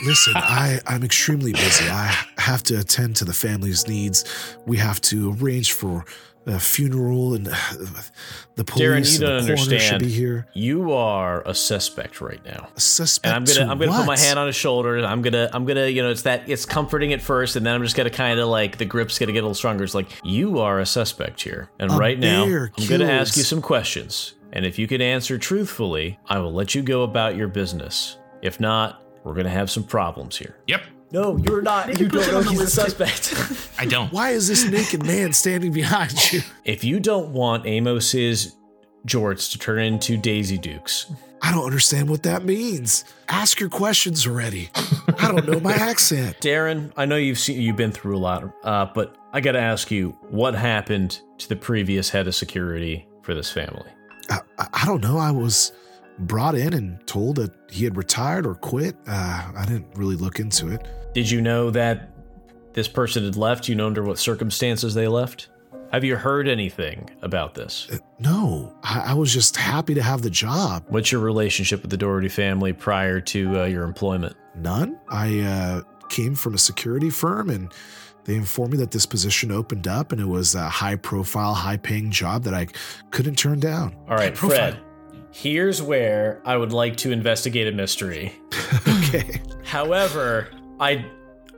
Listen, 0.05 0.33
I 0.35 0.81
I'm 0.89 1.05
extremely 1.05 1.53
busy. 1.53 1.89
I 1.89 2.13
have 2.39 2.65
to 2.65 2.81
attend 2.81 3.15
to 3.17 3.25
the 3.25 3.33
family's 3.33 3.87
needs. 3.87 4.25
We 4.67 4.77
have 4.79 5.01
to 5.03 5.37
arrange 5.41 5.73
for 5.73 6.05
a 6.47 6.61
funeral, 6.61 7.35
and 7.35 7.49
uh, 7.49 7.55
the 8.55 8.65
police 8.65 9.19
you 9.19 9.27
and 9.27 9.47
don't 9.47 9.47
the 9.47 9.57
coroner 9.57 9.79
should 9.79 10.01
be 10.01 10.09
here. 10.09 10.47
You 10.55 10.93
are 10.93 11.43
a 11.47 11.55
suspect 11.55 12.21
right 12.21 12.45
now. 12.45 12.69
A 12.77 12.81
suspect. 12.81 13.27
And 13.27 13.37
I'm 13.37 13.45
gonna 13.45 13.67
to 13.67 13.73
I'm 13.73 13.79
gonna 13.79 13.99
put 13.99 14.07
my 14.07 14.19
hand 14.19 14.39
on 14.39 14.47
his 14.47 14.57
shoulder. 14.57 14.99
I'm 14.99 15.23
gonna 15.23 15.51
I'm 15.53 15.65
gonna 15.65 15.87
you 15.87 16.03
know 16.03 16.11
it's 16.11 16.23
that 16.23 16.49
it's 16.49 16.67
comforting 16.67 17.13
at 17.13 17.23
first, 17.23 17.57
and 17.57 17.65
then 17.65 17.75
I'm 17.75 17.83
just 17.83 17.97
gonna 17.97 18.11
kind 18.11 18.39
of 18.39 18.49
like 18.49 18.79
the 18.79 18.85
grip's 18.85 19.19
gonna 19.19 19.33
get 19.33 19.41
a 19.41 19.43
little 19.43 19.55
stronger. 19.55 19.85
It's 19.85 19.95
like 19.95 20.09
you 20.23 20.59
are 20.59 20.81
a 20.81 20.87
suspect 20.87 21.43
here, 21.43 21.71
and 21.79 21.91
A 21.93 21.97
right 21.97 22.19
now 22.19 22.45
bear 22.47 22.71
I'm 22.79 22.87
gonna 22.89 23.05
ask 23.07 23.37
you 23.37 23.43
some 23.43 23.63
questions, 23.63 24.35
and 24.53 24.67
if 24.67 24.79
you 24.79 24.87
can 24.87 25.01
answer 25.01 25.39
truthfully, 25.39 26.19
I 26.27 26.39
will 26.39 26.53
let 26.53 26.75
you 26.75 26.83
go 26.83 27.03
about 27.03 27.37
your 27.37 27.49
business. 27.49 28.19
If 28.43 28.61
not, 28.61 29.03
we're 29.25 29.35
gonna 29.35 29.49
have 29.49 29.71
some 29.71 29.85
problems 29.85 30.37
here. 30.37 30.57
Yep, 30.67 30.83
No, 31.15 31.37
you're 31.37 31.63
not. 31.63 32.01
You 32.01 32.09
put 32.09 32.27
don't 32.27 32.29
it 32.29 32.33
know 32.33 32.43
he's 32.43 32.61
a 32.61 32.69
suspect. 32.69 33.71
I 33.79 33.85
don't. 33.85 34.13
Why 34.13 34.31
is 34.31 34.49
this 34.49 34.69
naked 34.69 35.07
man 35.07 35.33
standing 35.33 35.71
behind 35.71 36.33
you? 36.33 36.41
if 36.65 36.83
you 36.83 36.99
don't 36.99 37.29
want 37.33 37.69
Amos's 37.69 38.57
jorts 39.07 39.53
to 39.53 39.59
turn 39.61 39.79
into 39.79 40.17
Daisy 40.17 40.59
Dukes, 40.59 41.13
I 41.41 41.53
don't 41.53 41.65
understand 41.65 42.11
what 42.11 42.25
that 42.25 42.45
means. 42.45 43.05
Ask 43.29 43.61
your 43.61 43.69
questions 43.69 44.27
already. 44.27 44.71
I 44.75 45.31
don't 45.31 45.47
know 45.47 45.61
my 45.61 45.73
accent. 45.77 46.41
Darren, 46.41 46.93
I 46.97 47.07
know 47.07 47.15
you've 47.15 47.39
seen 47.39 47.61
you've 47.61 47.77
been 47.77 47.93
through 47.93 48.17
a 48.17 48.19
lot, 48.19 48.53
uh, 48.65 48.87
but 48.87 49.17
I 49.33 49.41
got 49.41 49.53
to 49.53 49.61
ask 49.61 49.93
you, 49.93 50.19
what 50.31 50.57
happened 50.57 51.21
to 51.39 51.49
the 51.49 51.55
previous 51.55 52.11
head 52.11 52.27
of 52.27 52.35
security 52.35 53.07
for 53.23 53.35
this 53.35 53.53
family? 53.53 53.89
I, 54.31 54.41
I 54.59 54.67
I 54.73 54.85
don't 54.85 55.01
know. 55.01 55.19
I 55.19 55.31
was 55.31 55.71
brought 56.19 56.57
in 56.57 56.75
and 56.75 57.07
told 57.07 57.37
that 57.37 57.53
he 57.71 57.85
had 57.85 57.97
retired 57.97 58.47
or 58.47 58.57
quit. 58.57 58.97
Uh, 59.07 59.53
I 59.57 59.65
didn't 59.65 59.87
really 59.95 60.17
look 60.17 60.41
into 60.41 60.73
it. 60.73 60.85
Did 61.15 61.31
you 61.31 61.41
know 61.41 61.71
that 61.71 62.11
this 62.73 62.89
person 62.89 63.25
had 63.25 63.37
left? 63.37 63.69
You 63.69 63.77
know 63.77 63.87
under 63.87 64.03
what 64.03 64.19
circumstances 64.19 64.95
they 64.95 65.07
left? 65.07 65.49
Have 65.93 66.03
you 66.03 66.17
heard 66.17 66.49
anything 66.49 67.09
about 67.23 67.55
this? 67.55 67.87
Uh, 67.93 67.99
no, 68.19 68.75
I, 68.83 69.11
I 69.11 69.15
was 69.15 69.33
just 69.33 69.57
happy 69.57 69.95
to 69.95 70.03
have 70.03 70.23
the 70.23 70.31
job. 70.31 70.83
What's 70.89 71.13
your 71.13 71.21
relationship 71.21 71.83
with 71.83 71.93
the 71.93 71.97
Doherty 71.97 72.29
family 72.29 72.73
prior 72.73 73.21
to 73.21 73.61
uh, 73.61 73.65
your 73.67 73.85
employment? 73.85 74.35
None. 74.57 74.99
I 75.09 75.39
uh, 75.43 75.83
came 76.09 76.35
from 76.35 76.55
a 76.55 76.59
security 76.59 77.11
firm 77.11 77.49
and 77.49 77.73
they 78.25 78.35
informed 78.35 78.73
me 78.73 78.79
that 78.79 78.91
this 78.91 79.07
position 79.07 79.53
opened 79.53 79.87
up 79.87 80.11
and 80.11 80.21
it 80.21 80.27
was 80.27 80.57
a 80.57 80.69
high 80.69 80.97
profile, 80.97 81.55
high 81.55 81.77
paying 81.77 82.11
job 82.11 82.43
that 82.43 82.55
I 82.55 82.67
couldn't 83.13 83.37
turn 83.37 83.61
down. 83.61 83.95
All 84.09 84.17
right. 84.17 84.37
Fred. 84.37 84.79
Here's 85.31 85.81
where 85.81 86.41
I 86.45 86.57
would 86.57 86.73
like 86.73 86.97
to 86.99 87.13
investigate 87.13 87.69
a 87.69 87.73
mystery. 87.73 88.33
okay. 88.89 89.41
However, 89.65 90.49
I 90.85 91.07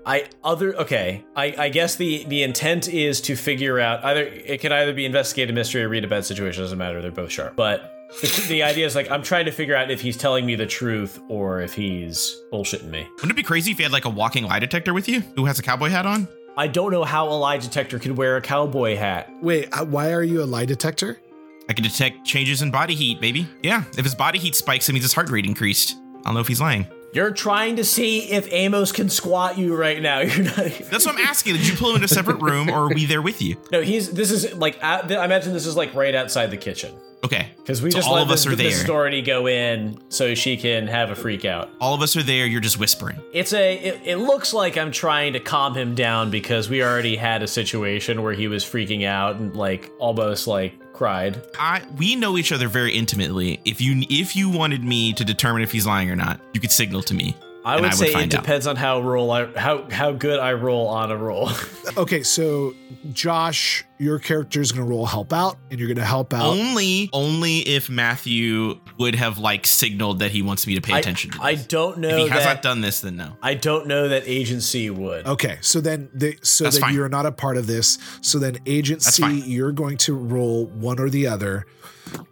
I 0.07 0.29
other 0.45 0.77
okay. 0.77 1.25
I, 1.35 1.55
I 1.59 1.69
guess 1.69 1.97
the 1.97 2.25
the 2.25 2.45
intent 2.45 2.89
is 2.89 3.21
to 3.23 3.35
figure 3.35 3.81
out 3.81 4.05
either 4.05 4.23
it 4.23 4.61
can 4.61 4.71
either 4.71 4.95
be 4.95 5.05
investigate 5.05 5.51
a 5.51 5.53
mystery 5.53 5.83
or 5.83 5.89
read 5.89 6.05
a 6.05 6.09
bad 6.09 6.25
situation. 6.25 6.63
Doesn't 6.63 6.79
matter. 6.79 7.03
They're 7.03 7.11
both 7.11 7.33
sharp. 7.33 7.57
But 7.57 7.93
the, 8.21 8.47
the 8.49 8.63
idea 8.63 8.87
is 8.87 8.95
like 8.95 9.11
I'm 9.11 9.25
trying 9.25 9.47
to 9.47 9.51
figure 9.51 9.75
out 9.75 9.91
if 9.91 10.01
he's 10.01 10.17
telling 10.17 10.47
me 10.47 10.55
the 10.55 10.67
truth 10.67 11.21
or 11.29 11.61
if 11.61 11.75
he's 11.75 12.41
bullshitting 12.53 12.89
me. 12.89 13.09
Wouldn't 13.17 13.33
it 13.33 13.37
be 13.37 13.43
crazy 13.43 13.73
if 13.73 13.81
you 13.81 13.85
had 13.85 13.93
like 13.93 14.05
a 14.05 14.11
walking 14.11 14.45
lie 14.45 14.61
detector 14.61 14.95
with 14.95 15.09
you 15.09 15.23
who 15.35 15.47
has 15.47 15.59
a 15.59 15.63
cowboy 15.63 15.89
hat 15.89 16.07
on? 16.07 16.29
I 16.57 16.69
don't 16.69 16.93
know 16.93 17.03
how 17.03 17.29
a 17.29 17.35
lie 17.35 17.59
detector 17.59 17.99
could 17.99 18.17
wear 18.17 18.37
a 18.37 18.41
cowboy 18.41 18.97
hat. 18.97 19.29
Wait, 19.43 19.69
uh, 19.73 19.85
why 19.85 20.13
are 20.13 20.23
you 20.23 20.41
a 20.41 20.47
lie 20.47 20.67
detector? 20.67 21.21
I 21.69 21.73
can 21.73 21.83
detect 21.83 22.25
changes 22.25 22.63
in 22.63 22.71
body 22.71 22.95
heat, 22.95 23.21
baby. 23.21 23.49
Yeah, 23.61 23.83
if 23.99 24.05
his 24.05 24.15
body 24.15 24.39
heat 24.39 24.55
spikes, 24.55 24.89
it 24.89 24.93
means 24.93 25.05
his 25.05 25.13
heart 25.13 25.31
rate 25.31 25.47
increased. 25.47 25.97
I'll 26.25 26.33
know 26.33 26.41
if 26.41 26.47
he's 26.47 26.61
lying. 26.61 26.87
You're 27.17 27.31
trying 27.31 27.77
to 27.77 27.85
see 27.85 28.31
if 28.31 28.47
Amos 28.53 28.93
can 28.93 29.09
squat 29.09 29.57
you 29.57 29.75
right 29.75 30.03
now. 30.03 30.19
You're 30.21 30.45
not. 30.45 30.57
That's 30.57 31.07
what 31.07 31.15
I'm 31.15 31.25
asking. 31.25 31.55
Did 31.55 31.67
you 31.67 31.75
pull 31.75 31.91
him 31.91 31.97
in 31.97 32.05
a 32.05 32.09
separate 32.09 32.43
room, 32.43 32.69
or 32.69 32.85
are 32.85 32.89
we 32.95 33.07
there 33.07 33.23
with 33.23 33.41
you? 33.41 33.57
No, 33.73 33.81
he's. 33.81 34.13
This 34.13 34.31
is 34.31 34.53
like. 34.55 34.77
At, 34.85 35.11
I 35.11 35.25
imagine 35.25 35.55
this 35.55 35.65
is 35.65 35.77
like 35.77 35.95
right 35.95 36.15
outside 36.15 36.51
the 36.51 36.59
kitchen 36.59 36.95
Okay, 37.25 37.49
because 37.57 37.83
we 37.83 37.91
So 37.91 37.97
just 37.99 38.09
all 38.09 38.15
let 38.17 38.23
of 38.25 38.31
us 38.31 38.45
the, 38.45 38.53
are 38.53 38.57
there. 38.57 38.85
Doherty 38.85 39.23
go 39.23 39.49
in 39.49 39.99
so 40.11 40.35
she 40.35 40.57
can 40.57 40.87
have 40.87 41.11
a 41.11 41.15
freak 41.15 41.45
out. 41.45 41.71
all 41.81 41.95
of 41.95 42.03
us 42.03 42.15
are 42.17 42.23
there. 42.23 42.47
You're 42.47 42.61
just 42.61 42.79
whispering. 42.79 43.19
It's 43.33 43.53
a. 43.53 43.77
It, 43.77 44.01
it 44.05 44.17
looks 44.19 44.53
like 44.53 44.77
I'm 44.77 44.93
trying 44.93 45.33
to 45.33 45.41
calm 45.41 45.75
him 45.75 45.95
down 45.95 46.31
because 46.31 46.69
we 46.69 46.83
already 46.85 47.17
had 47.17 47.43
a 47.43 47.49
situation 47.49 48.23
where 48.23 48.35
he 48.35 48.47
was 48.47 48.65
freaking 48.65 49.05
out 49.07 49.37
and 49.37 49.57
like 49.57 49.91
almost 49.99 50.47
like 50.47 50.75
cried. 50.97 51.41
I 51.59 51.83
we 51.99 52.17
know 52.17 52.39
each 52.39 52.53
other 52.53 52.69
very 52.69 52.93
intimately. 52.93 53.61
If 53.65 53.81
you 53.81 54.05
if 54.09 54.35
you 54.35 54.49
wanted 54.49 54.83
me 54.83 55.13
to 55.13 55.25
determine 55.25 55.63
if 55.63 55.71
he's 55.71 55.87
lying 55.87 56.11
or 56.11 56.17
not, 56.17 56.41
you 56.53 56.61
could 56.61 56.73
signal 56.73 57.03
to 57.03 57.15
me. 57.15 57.37
I 57.67 57.75
and 57.75 57.83
would 57.83 57.95
say 57.95 58.07
it 58.09 58.13
find 58.13 58.33
out. 58.35 58.43
depends 58.43 58.67
on 58.69 58.77
how 58.77 59.01
roll 59.01 59.31
I 59.33 59.47
how 59.59 59.91
how 59.91 60.13
good 60.13 60.39
I 60.39 60.53
roll 60.53 60.87
on 60.87 61.11
a 61.11 61.17
roll. 61.17 61.51
Okay, 61.97 62.23
so 62.25 62.75
Josh, 63.13 63.85
your 63.99 64.19
character 64.19 64.61
is 64.61 64.71
going 64.71 64.85
to 64.87 64.91
roll 64.91 65.07
help 65.07 65.33
out, 65.33 65.57
and 65.71 65.79
you're 65.81 65.87
going 65.87 65.97
to 65.97 66.05
help 66.05 66.35
out. 66.35 66.45
Only 66.45 67.09
only 67.13 67.61
if 67.61 67.89
Matthew 67.89 68.79
would 68.99 69.15
have 69.15 69.39
like 69.39 69.67
signaled 69.67 70.19
that 70.19 70.31
he 70.31 70.43
wants 70.43 70.67
me 70.67 70.75
to 70.75 70.81
pay 70.83 70.93
I, 70.95 70.99
attention 70.99 71.31
to. 71.31 71.39
I 71.43 71.55
don't 71.55 71.99
know 71.99 72.09
if 72.09 72.17
he 72.19 72.29
has 72.29 72.45
that 72.45 72.55
not 72.57 72.63
done 72.63 72.81
this, 72.83 73.01
then 73.01 73.17
no. 73.17 73.37
I 73.43 73.55
don't 73.55 73.87
know 73.87 74.09
that 74.09 74.25
agency 74.27 74.91
would. 74.91 75.27
Okay, 75.27 75.59
so 75.63 75.81
then 75.81 76.11
the 76.13 76.37
so 76.43 76.65
That's 76.65 76.77
then 76.77 76.83
fine. 76.83 76.95
you're 76.95 77.09
not 77.09 77.25
a 77.25 77.33
part 77.33 77.57
of 77.57 77.67
this. 77.67 77.99
So 78.21 78.39
then 78.39 78.59
agency, 78.67 79.25
you're 79.47 79.73
going 79.73 79.97
to 79.99 80.15
roll 80.15 80.67
one 80.67 80.99
or 81.01 81.09
the 81.09 81.29
other, 81.29 81.67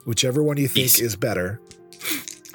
whichever 0.05 0.43
one 0.43 0.57
you 0.59 0.68
think 0.68 0.85
Yes. 0.87 1.01
is 1.01 1.16
better. 1.16 1.61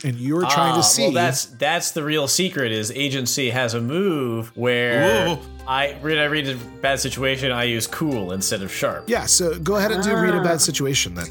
And 0.04 0.16
you're 0.16 0.42
trying 0.42 0.74
Ah, 0.74 0.78
to 0.78 0.84
see. 0.84 1.04
Well, 1.04 1.12
that's 1.12 1.46
that's 1.46 1.92
the 1.92 2.04
real 2.04 2.28
secret. 2.28 2.72
Is 2.72 2.92
agency 2.92 3.50
has 3.50 3.74
a 3.74 3.82
move 3.82 4.56
where 4.56 5.28
Whoa. 5.28 5.40
I 5.68 5.98
when 6.02 6.18
I 6.18 6.26
read 6.26 6.48
a 6.48 6.56
bad 6.82 7.00
situation, 7.00 7.52
I 7.52 7.64
use 7.66 7.86
cool 7.88 8.32
instead 8.32 8.62
of 8.62 8.72
sharp. 8.72 9.06
yeah, 9.10 9.26
so 9.26 9.60
go 9.60 9.76
ahead 9.76 9.92
and 9.92 10.02
do 10.04 10.16
read 10.16 10.34
a 10.36 10.40
Ah. 10.40 10.44
bad 10.44 10.62
situation 10.62 11.16
then. 11.16 11.28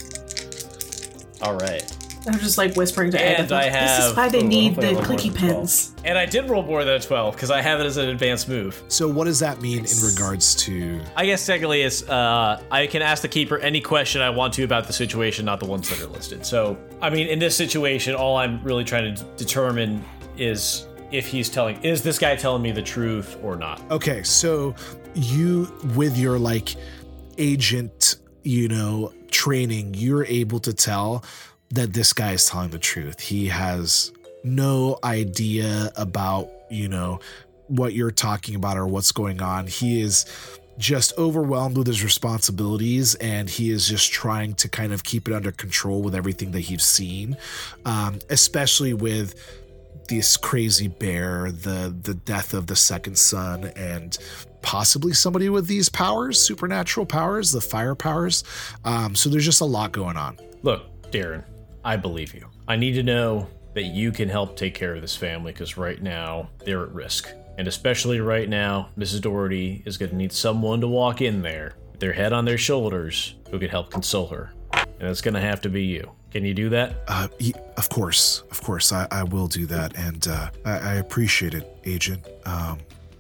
All 1.43 1.55
right. 1.57 1.83
I'm 2.29 2.39
just 2.39 2.59
like 2.59 2.75
whispering 2.75 3.11
to 3.13 3.21
And 3.21 3.51
Agatha. 3.51 3.55
I 3.57 3.87
this 3.87 4.07
is 4.07 4.17
why 4.17 4.29
they 4.29 4.43
oh, 4.43 4.47
need 4.47 4.77
the 4.77 4.93
clicky 4.93 5.33
than 5.33 5.35
12. 5.35 5.35
pens. 5.35 5.95
And 6.05 6.19
I 6.19 6.27
did 6.27 6.49
roll 6.49 6.63
more 6.63 6.85
than 6.85 6.95
a 6.95 7.01
twelve 7.01 7.35
because 7.35 7.51
I 7.51 7.63
have 7.63 7.81
it 7.81 7.87
as 7.87 7.97
an 7.97 8.09
advanced 8.09 8.49
move. 8.49 8.83
So 8.89 9.09
what 9.09 9.25
does 9.25 9.41
that 9.41 9.61
mean 9.61 9.79
in 9.79 10.05
regards 10.05 10.55
to 10.57 11.01
I 11.17 11.27
guess 11.27 11.45
technically 11.45 11.83
it's 11.83 12.09
uh, 12.09 12.63
I 12.71 12.87
can 12.87 13.03
ask 13.03 13.23
the 13.23 13.29
keeper 13.29 13.59
any 13.59 13.81
question 13.81 14.21
I 14.21 14.31
want 14.31 14.55
to 14.55 14.65
about 14.65 14.87
the 14.87 14.93
situation, 14.93 15.45
not 15.45 15.61
the 15.61 15.67
ones 15.67 15.89
that 15.91 16.01
are 16.01 16.07
listed. 16.07 16.45
So 16.45 16.79
I 17.01 17.11
mean, 17.11 17.29
in 17.29 17.39
this 17.39 17.57
situation, 17.57 18.15
all 18.15 18.37
I'm 18.37 18.63
really 18.63 18.85
trying 18.85 19.15
to 19.15 19.23
d- 19.23 19.29
determine 19.37 20.05
is 20.37 20.87
if 21.11 21.27
he's 21.27 21.49
telling 21.49 21.83
is 21.83 22.03
this 22.03 22.19
guy 22.19 22.37
telling 22.37 22.63
me 22.63 22.73
the 22.73 22.83
truth 22.83 23.39
or 23.43 23.57
not. 23.57 23.81
Okay, 23.91 24.23
so 24.23 24.75
you 25.15 25.73
with 25.97 26.17
your 26.19 26.39
like 26.39 26.75
agent, 27.39 28.17
you 28.43 28.69
know, 28.69 29.13
training, 29.31 29.95
you're 29.95 30.25
able 30.25 30.61
to 30.61 30.73
tell 30.75 31.25
that 31.71 31.93
this 31.93 32.13
guy 32.13 32.33
is 32.33 32.47
telling 32.47 32.71
the 32.71 32.79
truth. 32.79 33.21
He 33.21 33.49
has 33.49 34.13
no 34.45 34.99
idea 35.05 35.91
about, 35.97 36.51
you 36.71 36.89
know, 36.89 37.21
what 37.67 37.93
you're 37.93 38.11
talking 38.11 38.55
about 38.55 38.77
or 38.77 38.87
what's 38.87 39.13
going 39.13 39.43
on. 39.43 39.67
He 39.67 40.01
is 40.01 40.25
just 40.79 41.13
overwhelmed 41.19 41.77
with 41.77 41.87
his 41.87 42.05
responsibilities 42.05 43.17
and 43.17 43.51
he 43.51 43.71
is 43.71 43.89
just 43.89 44.13
trying 44.13 44.55
to 44.55 44.69
kind 44.69 44.93
of 44.93 45.03
keep 45.03 45.29
it 45.29 45.35
under 45.35 45.51
control 45.51 46.03
with 46.03 46.15
everything 46.15 46.53
that 46.53 46.61
he's 46.61 46.85
seen, 46.85 47.37
um, 47.85 48.19
especially 48.31 48.95
with 48.95 49.35
this 50.09 50.37
crazy 50.37 50.89
bear, 50.89 51.51
the 51.51 51.95
the 52.03 52.15
death 52.15 52.55
of 52.55 52.67
the 52.67 52.77
second 52.77 53.19
son, 53.19 53.65
and 53.77 54.17
possibly 54.63 55.13
somebody 55.13 55.49
with 55.49 55.67
these 55.67 55.89
powers, 55.89 56.41
supernatural 56.41 57.05
powers, 57.05 57.53
the 57.53 57.61
fire 57.61 57.95
powers. 57.95 58.43
Um, 58.85 59.15
so 59.15 59.29
there's 59.29 59.45
just 59.45 59.61
a 59.61 59.67
lot 59.67 59.93
going 59.93 60.17
on. 60.17 60.39
Look, 60.63 60.83
Darren, 61.11 61.45
I 61.85 61.97
believe 61.97 62.35
you. 62.35 62.47
I 62.67 62.77
need 62.77 62.93
to 62.93 63.03
know 63.03 63.49
that 63.75 63.85
you 63.85 64.13
can 64.13 64.29
help 64.29 64.57
take 64.57 64.75
care 64.75 64.95
of 64.95 65.01
this 65.01 65.17
family 65.17 65.53
because 65.53 65.77
right 65.77 66.03
now 66.03 66.51
they're 66.65 66.83
at 66.83 66.93
risk. 66.93 67.31
And 67.59 67.67
especially 67.69 68.21
right 68.21 68.49
now, 68.49 68.91
Mrs. 68.97 69.21
Doherty 69.21 69.83
is 69.85 69.99
going 69.99 70.11
to 70.11 70.17
need 70.17 70.33
someone 70.33 70.81
to 70.81 70.89
walk 70.89 71.21
in 71.21 71.43
there 71.43 71.75
with 71.91 72.01
their 72.01 72.13
head 72.13 72.33
on 72.33 72.45
their 72.45 72.59
shoulders 72.59 73.35
who 73.51 73.59
can 73.59 73.69
help 73.69 73.91
console 73.91 74.27
her. 74.29 74.53
And 74.73 75.09
it's 75.09 75.21
going 75.21 75.35
to 75.35 75.41
have 75.41 75.61
to 75.63 75.69
be 75.69 75.85
you. 75.85 76.11
Can 76.31 76.45
you 76.45 76.55
do 76.55 76.69
that? 76.71 76.97
Uh, 77.09 77.29
y- 77.41 77.53
of 77.77 77.89
course, 77.89 78.43
of 78.51 78.63
course, 78.63 78.93
I, 78.93 79.09
I 79.11 79.23
will 79.23 79.47
do 79.49 79.65
that, 79.67 79.97
and 79.97 80.29
uh, 80.29 80.51
I, 80.65 80.71
I 80.79 80.95
appreciate 80.97 81.55
it, 81.55 81.67
Agent. 81.85 82.27
Um, 82.45 82.79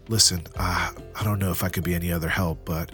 listen, 0.08 0.42
uh, 0.56 0.90
I 1.14 1.24
don't 1.24 1.38
know 1.38 1.50
if 1.50 1.64
I 1.64 1.70
could 1.70 1.84
be 1.84 1.94
any 1.94 2.12
other 2.12 2.28
help, 2.28 2.66
but 2.66 2.92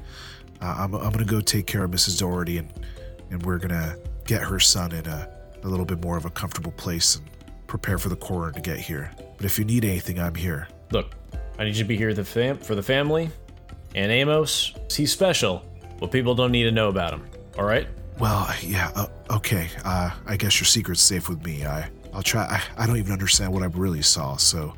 I'm, 0.61 0.95
I'm 0.95 1.11
gonna 1.11 1.25
go 1.25 1.41
take 1.41 1.67
care 1.67 1.83
of 1.85 1.91
Mrs. 1.91 2.21
Doherty, 2.21 2.59
and 2.59 2.73
and 3.31 3.45
we're 3.45 3.59
gonna 3.59 3.97
get 4.25 4.43
her 4.43 4.61
son 4.61 4.93
in 4.93 5.05
a, 5.07 5.29
a 5.65 5.69
little 5.69 5.85
bit 5.87 6.03
more 6.03 6.17
of 6.17 6.25
a 6.25 6.31
comfortable 6.31 6.73
place 6.73 7.17
and 7.17 7.25
prepare 7.67 7.99
for 7.99 8.09
the 8.09 8.17
coroner 8.17 8.53
to 8.53 8.61
get 8.61 8.79
here. 8.79 9.11
But 9.37 9.47
if 9.47 9.59
you 9.59 9.65
need 9.65 9.85
anything, 9.85 10.21
I'm 10.21 10.35
here. 10.35 10.69
Look, 10.93 11.15
I 11.59 11.65
need 11.65 11.77
you 11.77 11.83
to 11.83 11.89
be 11.89 11.97
here 11.97 12.15
the 12.15 12.25
fam- 12.25 12.59
for 12.59 12.75
the 12.75 12.83
family. 12.83 13.31
And 13.95 14.13
Amos, 14.13 14.75
he's 14.93 15.13
special, 15.13 15.65
but 15.99 16.11
people 16.11 16.35
don't 16.35 16.53
need 16.53 16.65
to 16.65 16.73
know 16.73 16.89
about 16.89 17.13
him. 17.13 17.27
All 17.59 17.65
right? 17.65 17.89
Well, 18.19 18.49
yeah, 18.63 18.91
uh, 18.95 19.07
okay. 19.31 19.69
Uh, 19.85 20.11
I 20.27 20.37
guess 20.37 20.61
your 20.61 20.67
secret's 20.67 21.01
safe 21.01 21.29
with 21.29 21.45
me. 21.45 21.65
I, 21.65 21.89
I'll 22.13 22.23
try. 22.23 22.45
I, 22.45 22.83
I 22.83 22.87
don't 22.87 22.97
even 22.97 23.13
understand 23.13 23.53
what 23.53 23.63
I 23.63 23.67
really 23.67 24.03
saw, 24.03 24.37
so 24.37 24.75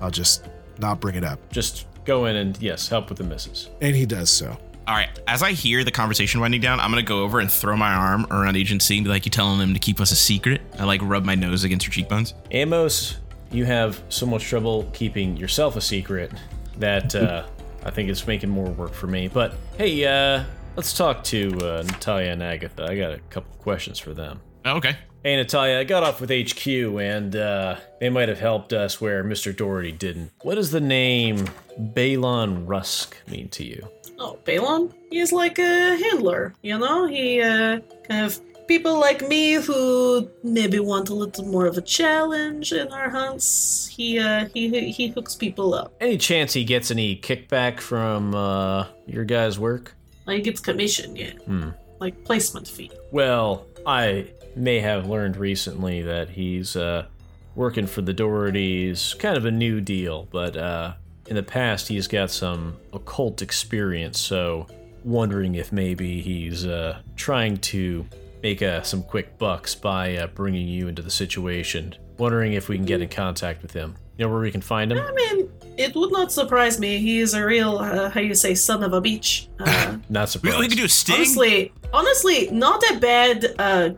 I'll 0.00 0.10
just 0.10 0.48
not 0.78 1.00
bring 1.00 1.16
it 1.16 1.24
up. 1.24 1.38
Just 1.52 1.86
go 2.04 2.26
in 2.26 2.36
and, 2.36 2.60
yes, 2.60 2.88
help 2.88 3.08
with 3.08 3.18
the 3.18 3.24
misses. 3.24 3.70
And 3.80 3.94
he 3.94 4.06
does 4.06 4.30
so. 4.30 4.56
All 4.90 4.96
right. 4.96 5.08
As 5.28 5.40
I 5.40 5.52
hear 5.52 5.84
the 5.84 5.92
conversation 5.92 6.40
winding 6.40 6.60
down, 6.60 6.80
I'm 6.80 6.90
gonna 6.90 7.04
go 7.04 7.22
over 7.22 7.38
and 7.38 7.48
throw 7.48 7.76
my 7.76 7.92
arm 7.92 8.26
around 8.28 8.56
Agent 8.56 8.82
C 8.82 8.96
and 8.96 9.04
be 9.04 9.08
like, 9.08 9.24
"You 9.24 9.30
telling 9.30 9.60
them 9.60 9.72
to 9.72 9.78
keep 9.78 10.00
us 10.00 10.10
a 10.10 10.16
secret?" 10.16 10.62
I 10.80 10.84
like 10.84 11.00
rub 11.00 11.24
my 11.24 11.36
nose 11.36 11.62
against 11.62 11.86
her 11.86 11.92
cheekbones. 11.92 12.34
Amos, 12.50 13.18
you 13.52 13.64
have 13.66 14.02
so 14.08 14.26
much 14.26 14.42
trouble 14.42 14.90
keeping 14.92 15.36
yourself 15.36 15.76
a 15.76 15.80
secret 15.80 16.32
that 16.78 17.14
uh, 17.14 17.46
I 17.84 17.90
think 17.90 18.10
it's 18.10 18.26
making 18.26 18.50
more 18.50 18.68
work 18.70 18.92
for 18.92 19.06
me. 19.06 19.28
But 19.28 19.54
hey, 19.78 20.04
uh, 20.04 20.42
let's 20.74 20.92
talk 20.92 21.22
to 21.24 21.52
uh, 21.60 21.82
Natalia 21.86 22.32
and 22.32 22.42
Agatha. 22.42 22.86
I 22.86 22.96
got 22.96 23.12
a 23.12 23.20
couple 23.30 23.54
questions 23.58 24.00
for 24.00 24.12
them. 24.12 24.40
Oh, 24.64 24.78
okay. 24.78 24.96
Hey, 25.22 25.36
Natalia, 25.36 25.78
I 25.78 25.84
got 25.84 26.02
off 26.02 26.20
with 26.20 26.30
HQ, 26.30 26.66
and 26.66 27.36
uh, 27.36 27.76
they 28.00 28.08
might 28.08 28.28
have 28.28 28.40
helped 28.40 28.72
us 28.72 29.00
where 29.00 29.22
Mr. 29.22 29.54
Doherty 29.54 29.92
didn't. 29.92 30.32
What 30.42 30.56
does 30.56 30.72
the 30.72 30.80
name 30.80 31.44
Balon 31.78 32.66
Rusk 32.66 33.16
mean 33.28 33.50
to 33.50 33.64
you? 33.64 33.86
Oh, 34.22 34.38
Balon? 34.44 34.92
He's 35.10 35.32
like 35.32 35.58
a 35.58 35.96
handler, 35.96 36.52
you 36.62 36.78
know? 36.78 37.06
He, 37.06 37.40
uh, 37.40 37.80
kind 38.06 38.26
of 38.26 38.38
people 38.68 39.00
like 39.00 39.26
me 39.26 39.54
who 39.54 40.30
maybe 40.44 40.78
want 40.78 41.08
a 41.08 41.14
little 41.14 41.46
more 41.46 41.64
of 41.64 41.78
a 41.78 41.80
challenge 41.80 42.72
in 42.74 42.88
our 42.88 43.08
hunts. 43.08 43.88
He, 43.88 44.18
uh, 44.18 44.48
he, 44.52 44.92
he 44.92 45.08
hooks 45.08 45.34
people 45.34 45.72
up. 45.72 45.94
Any 46.02 46.18
chance 46.18 46.52
he 46.52 46.64
gets 46.64 46.90
any 46.90 47.16
kickback 47.16 47.80
from 47.80 48.34
uh, 48.34 48.88
your 49.06 49.24
guys' 49.24 49.58
work? 49.58 49.94
Like, 50.26 50.36
he 50.36 50.42
gets 50.42 50.60
commission, 50.60 51.16
yeah. 51.16 51.32
Hmm. 51.46 51.70
Like, 51.98 52.22
placement 52.22 52.68
fee. 52.68 52.90
Well, 53.10 53.64
I 53.86 54.26
may 54.54 54.80
have 54.80 55.08
learned 55.08 55.38
recently 55.38 56.02
that 56.02 56.28
he's 56.28 56.76
uh, 56.76 57.06
working 57.54 57.86
for 57.86 58.02
the 58.02 58.12
Dohertys, 58.12 59.18
kind 59.18 59.38
of 59.38 59.46
a 59.46 59.50
new 59.50 59.80
deal, 59.80 60.28
but 60.30 60.58
uh, 60.58 60.92
in 61.30 61.36
the 61.36 61.42
past 61.42 61.88
he's 61.88 62.08
got 62.08 62.30
some 62.30 62.76
occult 62.92 63.40
experience, 63.40 64.18
so 64.18 64.66
wondering 65.04 65.54
if 65.54 65.72
maybe 65.72 66.20
he's 66.20 66.66
uh, 66.66 67.00
trying 67.16 67.56
to 67.56 68.04
make 68.42 68.60
uh, 68.62 68.82
some 68.82 69.02
quick 69.02 69.38
bucks 69.38 69.74
by 69.74 70.16
uh, 70.16 70.26
bringing 70.26 70.66
you 70.68 70.88
into 70.88 71.02
the 71.02 71.10
situation. 71.10 71.94
Wondering 72.18 72.52
if 72.54 72.68
we 72.68 72.76
can 72.76 72.84
get 72.84 73.00
in 73.00 73.08
contact 73.08 73.62
with 73.62 73.72
him. 73.72 73.94
You 74.18 74.26
know 74.26 74.32
where 74.32 74.40
we 74.40 74.50
can 74.50 74.60
find 74.60 74.92
him? 74.92 74.98
I 74.98 75.12
mean, 75.12 75.48
it 75.78 75.94
would 75.94 76.12
not 76.12 76.30
surprise 76.32 76.78
me. 76.78 76.98
He 76.98 77.20
is 77.20 77.32
a 77.32 77.46
real, 77.46 77.78
uh, 77.78 78.10
how 78.10 78.20
you 78.20 78.34
say, 78.34 78.54
son 78.54 78.82
of 78.82 78.92
a 78.92 79.00
beach. 79.00 79.48
Uh, 79.58 79.96
Not 80.10 80.28
surprised. 80.28 80.58
we 80.58 80.68
could 80.68 80.76
do 80.76 80.84
a 80.84 80.88
sting. 80.88 81.14
honestly, 81.14 81.72
honestly, 81.94 82.50
not 82.50 82.82
a 82.90 82.98
bad 82.98 83.54
uh, 83.58 83.90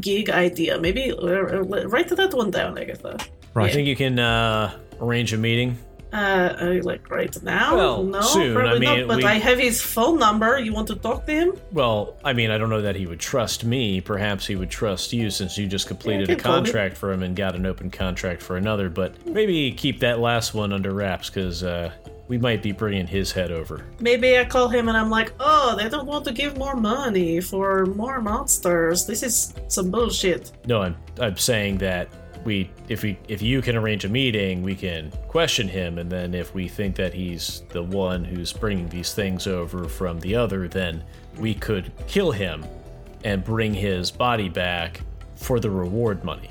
gig 0.00 0.30
idea. 0.30 0.80
Maybe 0.80 1.12
uh, 1.12 1.16
uh, 1.16 1.62
write 1.86 2.08
that 2.08 2.34
one 2.34 2.50
down, 2.50 2.76
Agatha. 2.78 3.18
I 3.54 3.68
think 3.70 3.86
you 3.86 3.94
can 3.94 4.18
uh, 4.18 4.76
arrange 5.00 5.32
a 5.32 5.38
meeting. 5.38 5.78
Uh, 6.12 6.16
uh, 6.60 6.80
like 6.82 7.10
right 7.10 7.42
now? 7.42 7.76
Well, 7.76 8.02
no, 8.02 8.20
soon. 8.20 8.56
I 8.56 8.60
probably 8.60 8.80
mean, 8.80 8.98
not. 9.00 9.08
But 9.08 9.16
we- 9.18 9.24
I 9.24 9.34
have 9.34 9.58
his 9.58 9.82
phone 9.82 10.18
number. 10.18 10.58
You 10.58 10.72
want 10.72 10.88
to 10.88 10.94
talk 10.96 11.26
to 11.26 11.32
him? 11.32 11.52
Well, 11.72 12.16
I 12.24 12.32
mean, 12.32 12.50
I 12.50 12.56
don't 12.58 12.70
know 12.70 12.80
that 12.82 12.96
he 12.96 13.06
would 13.06 13.20
trust 13.20 13.64
me. 13.64 14.00
Perhaps 14.00 14.46
he 14.46 14.56
would 14.56 14.70
trust 14.70 15.12
you 15.12 15.30
since 15.30 15.58
you 15.58 15.66
just 15.66 15.86
completed 15.86 16.28
Yeah, 16.28 16.34
a 16.34 16.36
you 16.36 16.42
can 16.42 16.44
call 16.44 16.60
me. 16.60 16.64
contract 16.66 16.96
for 16.96 17.12
him 17.12 17.22
and 17.22 17.36
got 17.36 17.54
an 17.54 17.66
open 17.66 17.90
contract 17.90 18.42
for 18.42 18.56
another. 18.56 18.88
But 18.88 19.26
maybe 19.26 19.70
keep 19.72 20.00
that 20.00 20.18
last 20.18 20.54
one 20.54 20.72
under 20.72 20.92
wraps 20.92 21.28
because 21.28 21.62
uh, 21.62 21.90
we 22.28 22.38
might 22.38 22.62
be 22.62 22.72
bringing 22.72 23.06
his 23.06 23.32
head 23.32 23.50
over. 23.52 23.84
Maybe 24.00 24.38
I 24.38 24.44
call 24.44 24.68
him 24.68 24.88
and 24.88 24.96
I'm 24.96 25.10
like, 25.10 25.32
oh, 25.40 25.76
they 25.76 25.88
don't 25.88 26.06
want 26.06 26.24
to 26.26 26.32
give 26.32 26.56
more 26.56 26.74
money 26.76 27.40
for 27.40 27.84
more 27.86 28.20
monsters. 28.20 29.06
This 29.06 29.22
is 29.22 29.52
some 29.68 29.90
bullshit. 29.90 30.52
No, 30.66 30.82
I'm 30.82 30.96
I'm 31.20 31.36
saying 31.36 31.78
that 31.78 32.08
we 32.44 32.70
if 32.88 33.02
we 33.02 33.18
if 33.28 33.42
you 33.42 33.62
can 33.62 33.76
arrange 33.76 34.04
a 34.04 34.08
meeting, 34.08 34.62
we 34.62 34.74
can 34.74 35.10
question 35.28 35.68
him, 35.68 35.98
and 35.98 36.10
then 36.10 36.34
if 36.34 36.54
we 36.54 36.68
think 36.68 36.96
that 36.96 37.14
he's 37.14 37.62
the 37.70 37.82
one 37.82 38.24
who's 38.24 38.52
bringing 38.52 38.88
these 38.88 39.12
things 39.12 39.46
over 39.46 39.88
from 39.88 40.20
the 40.20 40.34
other, 40.34 40.68
then 40.68 41.04
we 41.38 41.54
could 41.54 41.92
kill 42.06 42.32
him 42.32 42.64
and 43.24 43.44
bring 43.44 43.74
his 43.74 44.10
body 44.10 44.48
back 44.48 45.00
for 45.36 45.60
the 45.60 45.70
reward 45.70 46.24
money. 46.24 46.50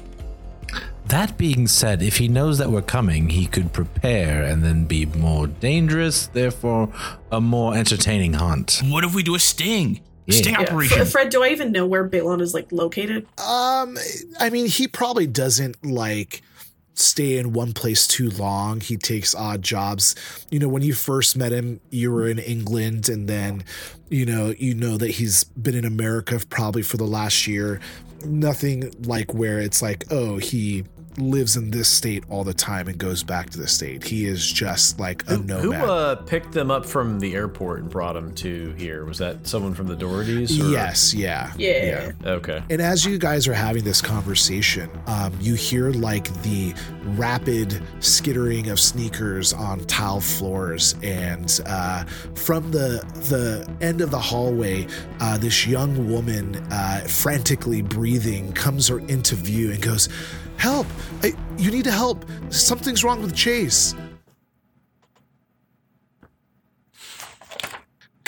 That 1.06 1.38
being 1.38 1.68
said, 1.68 2.02
if 2.02 2.18
he 2.18 2.28
knows 2.28 2.58
that 2.58 2.70
we're 2.70 2.82
coming, 2.82 3.30
he 3.30 3.46
could 3.46 3.72
prepare 3.72 4.44
and 4.44 4.62
then 4.62 4.84
be 4.84 5.06
more 5.06 5.48
dangerous, 5.48 6.28
therefore 6.28 6.92
a 7.32 7.40
more 7.40 7.76
entertaining 7.76 8.34
hunt. 8.34 8.82
What 8.84 9.06
if 9.06 9.16
we 9.16 9.24
do 9.24 9.34
a 9.34 9.40
sting? 9.40 10.02
Yeah. 10.28 10.36
Sting 10.36 10.56
operation. 10.58 10.98
Fred, 10.98 11.08
Fred, 11.08 11.30
do 11.30 11.42
I 11.44 11.50
even 11.50 11.72
know 11.72 11.86
where 11.86 12.08
Balon 12.08 12.42
is 12.42 12.54
like 12.54 12.72
located? 12.72 13.26
Um, 13.40 13.98
I 14.40 14.50
mean, 14.52 14.68
he 14.68 14.88
probably 14.88 15.26
doesn't 15.26 15.84
like 15.86 16.42
stay 16.96 17.38
in 17.38 17.54
one 17.54 17.74
place 17.74 18.06
too 18.06 18.30
long. 18.32 18.82
He 18.82 18.98
takes 18.98 19.34
odd 19.34 19.62
jobs. 19.62 20.16
You 20.52 20.60
know, 20.60 20.68
when 20.68 20.84
you 20.84 20.94
first 20.94 21.38
met 21.38 21.54
him, 21.54 21.80
you 21.92 22.12
were 22.12 22.28
in 22.28 22.40
England, 22.40 23.08
and 23.08 23.30
then, 23.30 23.64
you 24.10 24.26
know, 24.26 24.54
you 24.58 24.74
know 24.74 24.98
that 24.98 25.12
he's 25.12 25.46
been 25.46 25.76
in 25.76 25.86
America 25.86 26.40
probably 26.50 26.82
for 26.82 26.98
the 26.98 27.08
last 27.08 27.48
year. 27.48 27.80
Nothing 28.26 28.92
like 29.04 29.34
where 29.34 29.60
it's 29.60 29.82
like, 29.82 30.06
oh, 30.12 30.38
he 30.38 30.84
lives 31.18 31.58
in 31.58 31.72
this 31.72 31.88
state 31.88 32.24
all 32.30 32.44
the 32.44 32.54
time 32.54 32.88
and 32.88 32.98
goes 32.98 33.24
back 33.24 33.50
to 33.52 33.58
the 33.58 33.68
state. 33.68 34.04
He 34.04 34.26
is 34.26 34.50
just 34.52 35.00
like 35.00 35.28
a 35.30 35.36
Who, 35.38 35.72
who 35.72 35.74
uh, 35.74 36.16
picked 36.16 36.52
them 36.52 36.70
up 36.72 36.86
from 36.86 37.20
the 37.20 37.36
airport 37.36 37.82
and 37.82 37.90
brought 37.90 38.14
them 38.14 38.34
to 38.36 38.74
here? 38.78 39.06
Was 39.06 39.18
that 39.18 39.48
someone 39.48 39.74
from 39.74 39.88
the 39.88 39.96
Dohertys? 39.96 40.52
Or? 40.62 40.70
yes, 40.72 41.14
yeah, 41.14 41.52
Yeah. 41.58 42.12
Okay. 42.26 42.64
And 42.70 42.82
as 42.82 43.06
you 43.06 43.18
guys 43.18 43.48
are 43.48 43.54
having 43.54 43.84
this 43.84 44.02
conversation, 44.02 44.90
um, 45.08 45.34
you 45.42 45.56
hear 45.56 45.90
like 45.92 46.32
the 46.44 46.74
rapid 47.16 47.82
skittering 48.00 48.70
of 48.70 48.80
sneakers 48.80 49.54
on 49.54 49.80
tile 49.86 50.22
floors, 50.22 50.96
and 51.04 51.60
uh, 51.66 52.04
from 52.36 52.72
the 52.72 53.04
the 53.30 53.68
end 53.82 54.02
of 54.02 54.12
the 54.12 54.20
hallway, 54.20 54.88
uh, 55.20 55.38
this 55.38 55.66
young 55.66 56.10
woman, 56.12 56.56
uh, 56.72 57.00
frantically 57.08 57.82
breathing, 57.82 58.52
comes 58.54 58.90
or- 58.90 59.00
into 59.02 59.36
view 59.36 59.72
and 59.72 59.82
goes, 59.82 60.10
"Help! 60.58 60.88
I, 61.24 61.34
you 61.58 61.72
need 61.72 61.84
to 61.86 61.92
help! 61.92 62.26
Something's 62.50 63.04
wrong 63.04 63.22
with 63.22 63.36
Chase." 63.36 63.96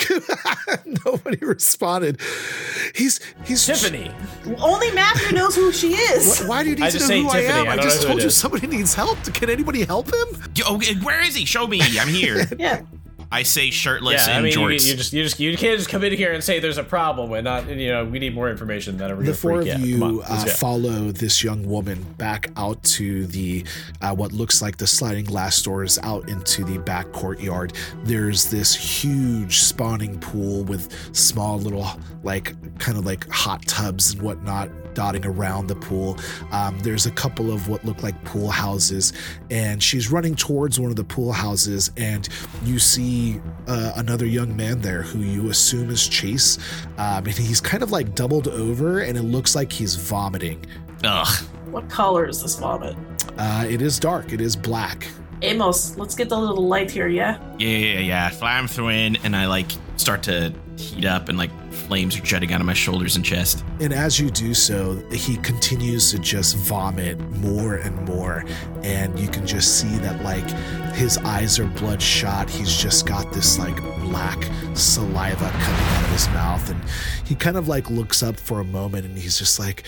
Nobody 1.04 1.36
responded. 1.44 2.20
He's 2.94 3.20
he's 3.44 3.64
Tiffany. 3.64 4.10
Only 4.58 4.90
Matthew 4.92 5.36
knows 5.36 5.54
who 5.54 5.70
she 5.72 5.92
is. 5.92 6.40
Wh- 6.40 6.48
Why 6.48 6.62
do 6.64 6.70
you 6.70 6.76
need 6.76 6.84
I 6.84 6.90
to 6.90 6.98
know 6.98 7.04
who 7.06 7.22
Tiffany, 7.30 7.46
I 7.46 7.58
am? 7.60 7.68
I 7.68 7.72
I, 7.72 7.76
just 7.76 8.02
told 8.02 8.20
you 8.20 8.26
is. 8.26 8.36
somebody 8.36 8.66
needs 8.66 8.94
help. 8.94 9.22
Can 9.34 9.50
anybody 9.50 9.84
help 9.84 10.08
him? 10.12 10.42
Yo, 10.54 10.78
where 11.02 11.22
is 11.22 11.34
he? 11.36 11.44
Show 11.44 11.66
me. 11.66 11.80
I'm 11.82 12.08
here. 12.08 12.46
Yeah. 12.58 12.82
I 13.32 13.44
say 13.44 13.70
shirtless 13.70 14.26
Yeah, 14.26 14.32
I 14.34 14.36
and 14.38 14.44
mean, 14.44 14.52
you, 14.52 14.58
jorts. 14.58 14.86
you 14.88 14.96
just 14.96 15.12
you 15.12 15.22
just 15.22 15.38
you 15.38 15.56
can't 15.56 15.78
just 15.78 15.88
come 15.88 16.02
in 16.04 16.12
here 16.12 16.32
and 16.32 16.42
say 16.42 16.58
there's 16.58 16.78
a 16.78 16.84
problem 16.84 17.32
and 17.32 17.44
not 17.44 17.68
you 17.68 17.88
know 17.88 18.04
we 18.04 18.18
need 18.18 18.34
more 18.34 18.50
information 18.50 18.96
than 18.96 19.16
we're 19.16 19.22
The 19.24 19.34
four 19.34 19.62
freak 19.62 19.74
of 19.74 19.80
out. 19.80 19.86
you 19.86 20.02
on, 20.04 20.20
uh, 20.26 20.44
follow 20.46 21.12
this 21.12 21.44
young 21.44 21.64
woman 21.68 22.02
back 22.18 22.50
out 22.56 22.82
to 22.82 23.26
the 23.26 23.64
uh, 24.00 24.14
what 24.14 24.32
looks 24.32 24.60
like 24.62 24.76
the 24.78 24.86
sliding 24.86 25.24
glass 25.26 25.62
doors 25.62 25.98
out 26.02 26.28
into 26.28 26.64
the 26.64 26.78
back 26.78 27.12
courtyard. 27.12 27.72
There's 28.04 28.50
this 28.50 28.74
huge 28.74 29.58
spawning 29.58 30.18
pool 30.18 30.64
with 30.64 30.92
small 31.16 31.58
little 31.58 31.86
like 32.22 32.54
kind 32.78 32.98
of 32.98 33.06
like 33.06 33.28
hot 33.30 33.64
tubs 33.66 34.12
and 34.14 34.22
whatnot 34.22 34.70
dotting 35.00 35.24
around 35.24 35.66
the 35.66 35.74
pool. 35.74 36.18
Um, 36.52 36.78
there's 36.80 37.06
a 37.06 37.10
couple 37.10 37.50
of 37.50 37.70
what 37.70 37.82
look 37.86 38.02
like 38.02 38.22
pool 38.24 38.50
houses, 38.50 39.14
and 39.50 39.82
she's 39.82 40.12
running 40.12 40.34
towards 40.36 40.78
one 40.78 40.90
of 40.90 40.96
the 40.96 41.04
pool 41.04 41.32
houses, 41.32 41.90
and 41.96 42.28
you 42.64 42.78
see 42.78 43.40
uh, 43.66 43.92
another 43.96 44.26
young 44.26 44.54
man 44.54 44.82
there 44.82 45.00
who 45.00 45.20
you 45.20 45.48
assume 45.48 45.88
is 45.88 46.06
Chase, 46.06 46.58
um, 46.98 47.24
and 47.24 47.28
he's 47.32 47.62
kind 47.62 47.82
of 47.82 47.92
like 47.92 48.14
doubled 48.14 48.48
over, 48.48 49.00
and 49.00 49.16
it 49.16 49.22
looks 49.22 49.54
like 49.54 49.72
he's 49.72 49.94
vomiting. 49.94 50.62
Ugh. 51.02 51.44
What 51.70 51.88
color 51.88 52.28
is 52.28 52.42
this 52.42 52.58
vomit? 52.58 52.94
Uh, 53.38 53.64
it 53.66 53.80
is 53.80 53.98
dark. 53.98 54.34
It 54.34 54.42
is 54.42 54.54
black. 54.54 55.08
Amos, 55.40 55.96
let's 55.96 56.14
get 56.14 56.30
a 56.30 56.36
little 56.36 56.68
light 56.68 56.90
here, 56.90 57.08
yeah? 57.08 57.38
Yeah, 57.58 57.68
yeah, 57.68 57.98
yeah. 58.00 58.28
Flam 58.28 58.68
through 58.68 58.90
in, 58.90 59.16
and 59.24 59.34
I 59.34 59.46
like 59.46 59.70
start 59.96 60.22
to 60.24 60.52
heat 60.80 61.04
up, 61.04 61.28
and 61.28 61.38
like 61.38 61.50
flames 61.72 62.16
are 62.16 62.22
jetting 62.22 62.52
out 62.52 62.60
of 62.60 62.66
my 62.66 62.74
shoulders 62.74 63.16
and 63.16 63.24
chest. 63.24 63.64
And 63.80 63.92
as 63.92 64.18
you 64.18 64.30
do 64.30 64.54
so, 64.54 64.96
he 65.10 65.36
continues 65.38 66.10
to 66.12 66.18
just 66.18 66.56
vomit 66.56 67.18
more 67.36 67.76
and 67.76 67.96
more. 68.06 68.44
And 68.82 69.18
you 69.18 69.28
can 69.28 69.46
just 69.46 69.78
see 69.78 69.98
that, 69.98 70.22
like, 70.22 70.48
his 70.94 71.18
eyes 71.18 71.58
are 71.58 71.66
bloodshot. 71.66 72.48
He's 72.48 72.76
just 72.76 73.06
got 73.06 73.32
this, 73.32 73.58
like, 73.58 73.76
black 74.00 74.42
saliva 74.74 75.50
coming 75.50 75.86
out 75.86 76.04
of 76.04 76.10
his 76.10 76.28
mouth. 76.28 76.70
And 76.70 76.80
he 77.24 77.34
kind 77.34 77.56
of, 77.56 77.68
like, 77.68 77.90
looks 77.90 78.22
up 78.22 78.38
for 78.38 78.60
a 78.60 78.64
moment 78.64 79.06
and 79.06 79.18
he's 79.18 79.38
just 79.38 79.58
like, 79.58 79.84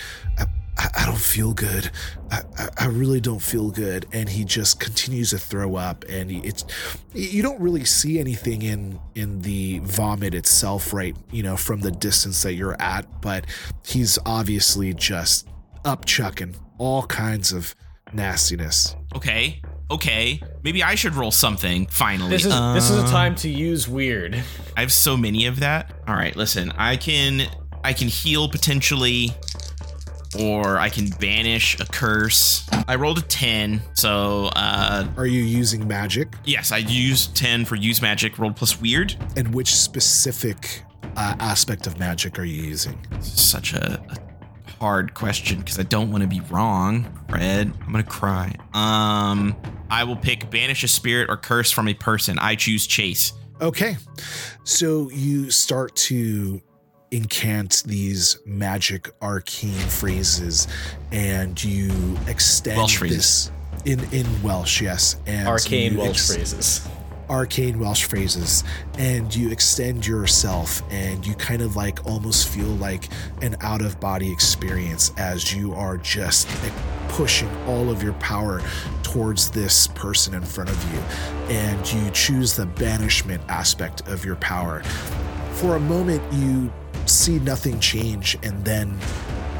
I, 0.77 0.83
I, 0.83 1.03
I 1.03 1.05
don't 1.05 1.17
feel 1.17 1.53
good. 1.53 1.91
I, 2.31 2.41
I, 2.57 2.69
I 2.77 2.85
really 2.87 3.19
don't 3.19 3.41
feel 3.41 3.71
good. 3.71 4.05
And 4.11 4.29
he 4.29 4.43
just 4.45 4.79
continues 4.79 5.31
to 5.31 5.37
throw 5.37 5.75
up. 5.75 6.05
And 6.09 6.31
he, 6.31 6.39
it's, 6.39 6.65
you 7.13 7.41
don't 7.41 7.59
really 7.59 7.85
see 7.85 8.19
anything 8.19 8.61
in 8.61 8.99
in 9.15 9.41
the 9.41 9.79
vomit 9.79 10.33
itself, 10.33 10.93
right? 10.93 11.15
You 11.31 11.43
know, 11.43 11.57
from 11.57 11.81
the 11.81 11.91
distance 11.91 12.41
that 12.43 12.53
you're 12.53 12.79
at, 12.81 13.21
but 13.21 13.45
he's 13.85 14.17
obviously 14.25 14.93
just 14.93 15.47
up 15.85 16.05
chucking 16.05 16.55
all 16.77 17.03
kinds 17.03 17.51
of 17.53 17.75
nastiness. 18.13 18.95
Okay, 19.15 19.61
okay. 19.91 20.41
Maybe 20.63 20.83
I 20.83 20.95
should 20.95 21.15
roll 21.15 21.31
something 21.31 21.87
finally. 21.87 22.29
This 22.29 22.45
is 22.45 22.53
this 22.73 22.89
is 22.89 22.97
a 22.97 23.01
Um, 23.01 23.09
time 23.09 23.35
to 23.35 23.49
use 23.49 23.87
weird. 23.87 24.41
I 24.75 24.81
have 24.81 24.91
so 24.91 25.15
many 25.17 25.45
of 25.45 25.59
that. 25.59 25.91
All 26.07 26.15
right, 26.15 26.35
listen. 26.35 26.71
I 26.77 26.95
can 26.97 27.47
I 27.83 27.93
can 27.93 28.07
heal 28.07 28.49
potentially 28.49 29.31
or 30.35 30.77
I 30.77 30.89
can 30.89 31.09
banish 31.19 31.79
a 31.79 31.85
curse. 31.85 32.67
I 32.87 32.95
rolled 32.95 33.17
a 33.19 33.21
10. 33.21 33.81
So, 33.93 34.49
uh 34.55 35.07
Are 35.17 35.25
you 35.27 35.41
using 35.41 35.87
magic? 35.87 36.33
yes, 36.45 36.71
I 36.71 36.77
used 36.77 37.35
10 37.35 37.65
for 37.65 37.75
use 37.75 38.01
magic, 38.01 38.37
rolled 38.39 38.55
plus 38.55 38.79
weird. 38.81 39.15
And 39.35 39.53
which 39.53 39.73
specific 39.73 40.83
uh, 41.15 41.35
aspect 41.39 41.87
of 41.87 41.99
magic 41.99 42.39
are 42.39 42.43
you 42.45 42.61
using? 42.63 42.97
Such 43.21 43.73
a, 43.73 44.01
a 44.09 44.71
hard 44.79 45.13
question 45.13 45.59
because 45.59 45.79
I 45.79 45.83
don't 45.83 46.11
want 46.11 46.21
to 46.23 46.27
be 46.27 46.41
wrong. 46.49 47.07
Red, 47.29 47.71
I'm 47.85 47.91
going 47.91 48.03
to 48.03 48.09
cry. 48.09 48.55
Um 48.73 49.55
I 49.89 50.03
will 50.05 50.15
pick 50.15 50.49
banish 50.49 50.83
a 50.83 50.87
spirit 50.87 51.29
or 51.29 51.37
curse 51.37 51.69
from 51.71 51.87
a 51.87 51.93
person. 51.93 52.39
I 52.39 52.55
choose 52.55 52.87
chase. 52.87 53.33
Okay. 53.61 53.95
So 54.63 55.09
you 55.11 55.51
start 55.51 55.95
to 56.07 56.61
incant 57.13 57.83
these 57.85 58.39
magic 58.45 59.09
arcane 59.21 59.71
phrases 59.71 60.67
and 61.11 61.63
you 61.63 62.17
extend 62.27 62.77
Welsh 62.77 62.97
phrases. 62.97 63.17
this 63.17 63.51
in 63.85 63.99
in 64.11 64.25
Welsh, 64.41 64.81
yes. 64.81 65.17
And 65.25 65.47
Arcane 65.47 65.97
Welsh 65.97 66.09
ex- 66.09 66.33
phrases. 66.33 66.87
arcane 67.29 67.79
Welsh 67.79 68.05
phrases, 68.05 68.63
and 68.97 69.33
you 69.35 69.51
extend 69.51 70.07
yourself, 70.07 70.81
and 70.89 71.25
you 71.25 71.35
kind 71.35 71.61
of 71.61 71.75
like 71.75 72.05
almost 72.05 72.47
feel 72.47 72.67
like 72.67 73.09
an 73.41 73.55
out 73.61 73.81
of 73.81 73.99
body 73.99 74.31
experience 74.31 75.11
as 75.17 75.53
you 75.53 75.73
are 75.73 75.97
just 75.97 76.47
like, 76.63 76.73
pushing 77.09 77.49
all 77.67 77.89
of 77.89 78.01
your 78.01 78.13
power 78.13 78.61
towards 79.03 79.51
this 79.51 79.87
person 79.87 80.33
in 80.33 80.41
front 80.41 80.69
of 80.69 80.93
you, 80.93 80.99
and 81.53 81.93
you 81.93 82.09
choose 82.11 82.55
the 82.55 82.65
banishment 82.65 83.41
aspect 83.49 84.07
of 84.07 84.25
your 84.25 84.35
power. 84.37 84.81
For 85.53 85.75
a 85.75 85.79
moment, 85.79 86.21
you 86.33 86.71
see 87.05 87.39
nothing 87.39 87.79
change, 87.79 88.37
and 88.43 88.63
then 88.65 88.97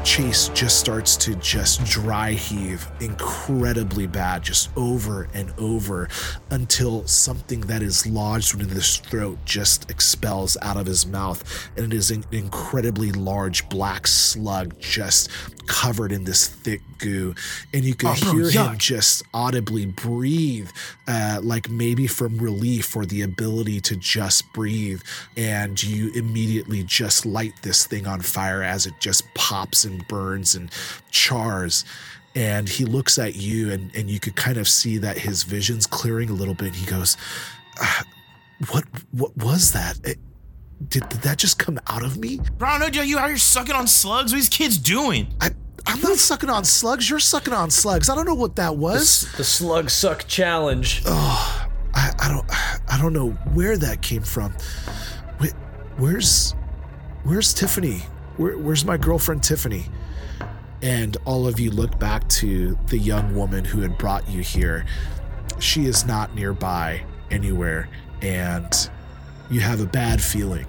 Chase 0.04 0.48
just 0.50 0.78
starts 0.78 1.16
to 1.16 1.34
just 1.36 1.82
dry 1.86 2.32
heave 2.32 2.86
incredibly 3.00 4.06
bad, 4.06 4.42
just 4.42 4.68
over 4.76 5.28
and 5.32 5.52
over 5.58 6.08
until 6.50 7.06
something 7.06 7.62
that 7.62 7.82
is 7.82 8.06
lodged 8.06 8.54
within 8.54 8.68
his 8.74 8.98
throat 8.98 9.38
just 9.46 9.90
expels 9.90 10.58
out 10.60 10.76
of 10.76 10.86
his 10.86 11.06
mouth. 11.06 11.42
And 11.76 11.86
it 11.92 11.96
is 11.96 12.10
an 12.10 12.24
incredibly 12.32 13.12
large 13.12 13.66
black 13.70 14.06
slug 14.06 14.78
just 14.78 15.30
covered 15.66 16.12
in 16.12 16.24
this 16.24 16.46
thick 16.46 16.82
goo. 16.98 17.34
And 17.72 17.84
you 17.84 17.94
can 17.94 18.10
Oh, 18.10 18.12
hear 18.12 18.50
him 18.50 18.76
just 18.76 19.22
audibly 19.32 19.86
breathe, 19.86 20.68
uh, 21.08 21.40
like 21.42 21.70
maybe 21.70 22.06
from 22.06 22.36
relief 22.36 22.94
or 22.94 23.06
the 23.06 23.22
ability 23.22 23.80
to 23.80 23.96
just 23.96 24.52
breathe. 24.52 25.00
And 25.36 25.82
you 25.82 26.12
immediately 26.12 26.82
just 26.84 27.24
light 27.24 27.54
this 27.62 27.86
thing 27.86 28.06
on 28.06 28.20
fire 28.20 28.62
as 28.62 28.84
it 28.86 28.92
just 29.00 29.32
pops 29.34 29.84
and 29.84 29.93
burns 30.08 30.54
and 30.54 30.70
chars. 31.10 31.84
And 32.36 32.68
he 32.68 32.84
looks 32.84 33.18
at 33.18 33.36
you, 33.36 33.70
and, 33.70 33.94
and 33.94 34.10
you 34.10 34.18
could 34.18 34.34
kind 34.34 34.56
of 34.58 34.66
see 34.66 34.98
that 34.98 35.18
his 35.18 35.44
vision's 35.44 35.86
clearing 35.86 36.30
a 36.30 36.32
little 36.32 36.54
bit. 36.54 36.74
He 36.74 36.84
goes, 36.84 37.16
"Ah, 37.80 38.02
"What? 38.70 38.84
What 39.12 39.36
was 39.36 39.72
that? 39.72 39.98
It- 40.04 40.18
did, 40.88 41.08
did 41.08 41.22
that 41.22 41.38
just 41.38 41.58
come 41.58 41.78
out 41.86 42.02
of 42.04 42.18
me? 42.18 42.40
Bro, 42.58 42.68
I 42.68 42.78
don't 42.78 42.94
know, 42.94 43.02
you 43.02 43.18
out 43.18 43.28
here 43.28 43.38
sucking 43.38 43.74
on 43.74 43.86
slugs? 43.86 44.32
What 44.32 44.36
are 44.36 44.40
these 44.40 44.48
kids 44.48 44.76
doing? 44.76 45.28
I, 45.40 45.50
I'm 45.86 46.00
not 46.00 46.16
sucking 46.16 46.50
on 46.50 46.64
slugs. 46.64 47.08
You're 47.08 47.20
sucking 47.20 47.54
on 47.54 47.70
slugs. 47.70 48.10
I 48.10 48.14
don't 48.14 48.26
know 48.26 48.34
what 48.34 48.56
that 48.56 48.76
was. 48.76 49.32
The 49.36 49.44
slug 49.44 49.88
suck 49.88 50.26
challenge. 50.26 51.02
Oh, 51.06 51.68
I, 51.94 52.12
I 52.18 52.28
don't 52.28 52.44
I 52.92 52.98
don't 53.00 53.12
know 53.12 53.30
where 53.54 53.76
that 53.78 54.02
came 54.02 54.22
from. 54.22 54.54
Wait, 55.40 55.52
where's 55.96 56.54
where's 57.22 57.54
Tiffany? 57.54 58.02
Where, 58.36 58.56
where's 58.58 58.84
my 58.84 58.96
girlfriend 58.96 59.42
Tiffany? 59.42 59.86
And 60.82 61.16
all 61.24 61.46
of 61.46 61.58
you 61.58 61.70
look 61.70 61.98
back 61.98 62.28
to 62.28 62.78
the 62.88 62.98
young 62.98 63.34
woman 63.34 63.64
who 63.64 63.80
had 63.80 63.96
brought 63.96 64.28
you 64.28 64.42
here. 64.42 64.84
She 65.58 65.86
is 65.86 66.04
not 66.04 66.34
nearby 66.34 67.04
anywhere, 67.30 67.88
and 68.20 68.90
you 69.50 69.60
have 69.60 69.80
a 69.80 69.86
bad 69.86 70.20
feeling. 70.20 70.66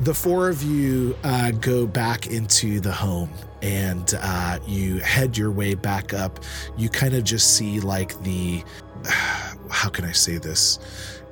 The 0.00 0.14
four 0.14 0.48
of 0.48 0.62
you 0.62 1.16
uh, 1.24 1.50
go 1.50 1.86
back 1.86 2.26
into 2.26 2.80
the 2.80 2.92
home 2.92 3.30
and 3.60 4.14
uh, 4.18 4.58
you 4.66 4.98
head 5.00 5.36
your 5.36 5.50
way 5.50 5.74
back 5.74 6.14
up. 6.14 6.40
You 6.78 6.88
kind 6.88 7.14
of 7.14 7.24
just 7.24 7.56
see 7.56 7.80
like 7.80 8.18
the 8.22 8.64
how 9.70 9.88
can 9.88 10.04
I 10.04 10.12
say 10.12 10.38
this? 10.38 10.78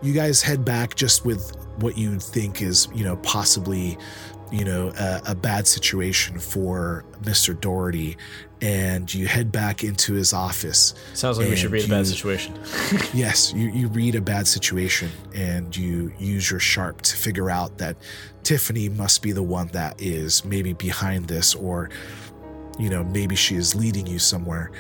You 0.02 0.12
guys 0.12 0.42
head 0.42 0.64
back 0.64 0.94
just 0.94 1.24
with 1.24 1.56
what 1.80 1.96
you 1.96 2.18
think 2.18 2.62
is, 2.62 2.88
you 2.94 3.04
know, 3.04 3.16
possibly, 3.16 3.98
you 4.50 4.64
know, 4.64 4.92
a, 4.98 5.22
a 5.28 5.34
bad 5.34 5.66
situation 5.66 6.38
for 6.38 7.04
Mr. 7.22 7.58
Doherty, 7.58 8.16
and 8.60 9.12
you 9.12 9.26
head 9.26 9.52
back 9.52 9.84
into 9.84 10.14
his 10.14 10.32
office. 10.32 10.94
Sounds 11.14 11.38
like 11.38 11.48
we 11.48 11.56
should 11.56 11.70
read 11.70 11.84
a 11.84 11.88
bad 11.88 12.06
situation. 12.06 12.58
Yes, 13.14 13.52
you, 13.52 13.68
you 13.70 13.88
read 13.88 14.14
a 14.14 14.20
bad 14.20 14.46
situation 14.46 15.10
and 15.34 15.76
you 15.76 16.12
use 16.18 16.50
your 16.50 16.60
sharp 16.60 17.02
to 17.02 17.16
figure 17.16 17.50
out 17.50 17.78
that 17.78 17.96
Tiffany 18.42 18.88
must 18.88 19.22
be 19.22 19.32
the 19.32 19.42
one 19.42 19.68
that 19.68 20.00
is 20.00 20.44
maybe 20.44 20.72
behind 20.72 21.26
this, 21.26 21.54
or, 21.54 21.90
you 22.78 22.90
know, 22.90 23.04
maybe 23.04 23.34
she 23.34 23.56
is 23.56 23.74
leading 23.74 24.06
you 24.06 24.18
somewhere. 24.18 24.70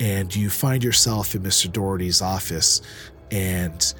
And 0.00 0.34
you 0.34 0.50
find 0.50 0.82
yourself 0.82 1.34
in 1.34 1.42
Mr. 1.42 1.70
Doherty's 1.70 2.22
office 2.22 2.82
and 3.30 3.94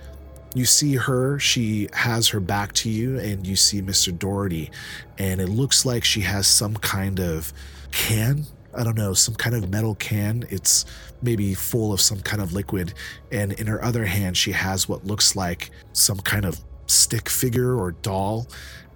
you 0.54 0.64
see 0.64 0.96
her. 0.96 1.38
She 1.38 1.88
has 1.92 2.28
her 2.28 2.40
back 2.40 2.72
to 2.74 2.90
you, 2.90 3.18
and 3.18 3.46
you 3.46 3.56
see 3.56 3.82
Mr. 3.82 4.16
Doherty. 4.16 4.70
And 5.18 5.40
it 5.40 5.48
looks 5.48 5.84
like 5.84 6.04
she 6.04 6.20
has 6.22 6.46
some 6.46 6.74
kind 6.76 7.20
of 7.20 7.52
can. 7.90 8.44
I 8.74 8.84
don't 8.84 8.96
know, 8.96 9.14
some 9.14 9.34
kind 9.34 9.56
of 9.56 9.70
metal 9.70 9.94
can. 9.94 10.44
It's 10.50 10.84
maybe 11.22 11.54
full 11.54 11.92
of 11.92 12.00
some 12.00 12.20
kind 12.20 12.40
of 12.40 12.52
liquid. 12.52 12.94
And 13.32 13.52
in 13.52 13.66
her 13.66 13.82
other 13.82 14.04
hand, 14.04 14.36
she 14.36 14.52
has 14.52 14.88
what 14.88 15.04
looks 15.04 15.34
like 15.34 15.70
some 15.92 16.18
kind 16.18 16.44
of 16.44 16.60
stick 16.86 17.28
figure 17.28 17.74
or 17.74 17.92
doll. 17.92 18.46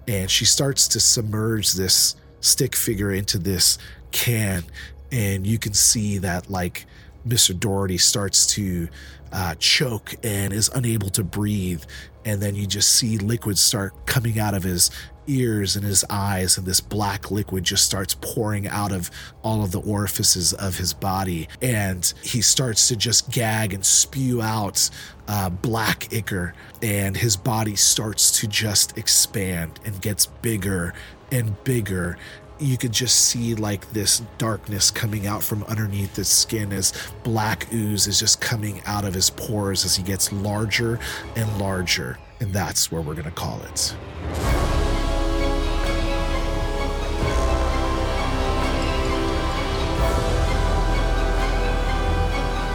And 0.07 0.29
she 0.29 0.45
starts 0.45 0.87
to 0.89 0.99
submerge 0.99 1.73
this 1.73 2.15
stick 2.39 2.75
figure 2.75 3.11
into 3.11 3.37
this 3.37 3.77
can. 4.11 4.63
And 5.11 5.45
you 5.45 5.59
can 5.59 5.73
see 5.73 6.17
that, 6.19 6.49
like, 6.49 6.85
Mr. 7.27 7.57
Doherty 7.57 7.97
starts 7.97 8.45
to 8.47 8.89
uh, 9.33 9.55
choke 9.59 10.15
and 10.23 10.53
is 10.53 10.69
unable 10.69 11.09
to 11.09 11.23
breathe. 11.23 11.83
And 12.23 12.41
then 12.41 12.55
you 12.55 12.65
just 12.65 12.93
see 12.93 13.17
liquid 13.17 13.57
start 13.57 14.05
coming 14.05 14.39
out 14.39 14.53
of 14.53 14.63
his 14.63 14.89
ears 15.27 15.75
and 15.75 15.85
his 15.85 16.03
eyes, 16.09 16.57
and 16.57 16.65
this 16.65 16.79
black 16.79 17.31
liquid 17.31 17.63
just 17.63 17.85
starts 17.85 18.15
pouring 18.19 18.67
out 18.67 18.91
of 18.91 19.09
all 19.41 19.63
of 19.63 19.71
the 19.71 19.81
orifices 19.81 20.53
of 20.53 20.77
his 20.77 20.93
body. 20.93 21.47
And 21.61 22.13
he 22.21 22.41
starts 22.41 22.87
to 22.89 22.95
just 22.95 23.31
gag 23.31 23.73
and 23.73 23.85
spew 23.85 24.41
out 24.41 24.89
uh, 25.27 25.49
black 25.49 26.13
ichor, 26.13 26.53
and 26.81 27.17
his 27.17 27.35
body 27.35 27.75
starts 27.75 28.39
to 28.39 28.47
just 28.47 28.97
expand 28.97 29.79
and 29.85 30.01
gets 30.01 30.25
bigger 30.25 30.93
and 31.31 31.61
bigger 31.63 32.17
you 32.59 32.77
could 32.77 32.91
just 32.91 33.27
see 33.27 33.55
like 33.55 33.89
this 33.91 34.21
darkness 34.37 34.91
coming 34.91 35.27
out 35.27 35.43
from 35.43 35.63
underneath 35.63 36.15
his 36.15 36.29
skin 36.29 36.71
as 36.71 36.93
black 37.23 37.71
ooze 37.73 38.07
is 38.07 38.19
just 38.19 38.41
coming 38.41 38.81
out 38.85 39.05
of 39.05 39.13
his 39.13 39.29
pores 39.29 39.85
as 39.85 39.95
he 39.95 40.03
gets 40.03 40.31
larger 40.31 40.99
and 41.35 41.59
larger. 41.59 42.19
And 42.39 42.53
that's 42.53 42.91
where 42.91 43.01
we're 43.01 43.15
going 43.15 43.25
to 43.25 43.31
call 43.31 43.61
it. 43.63 43.95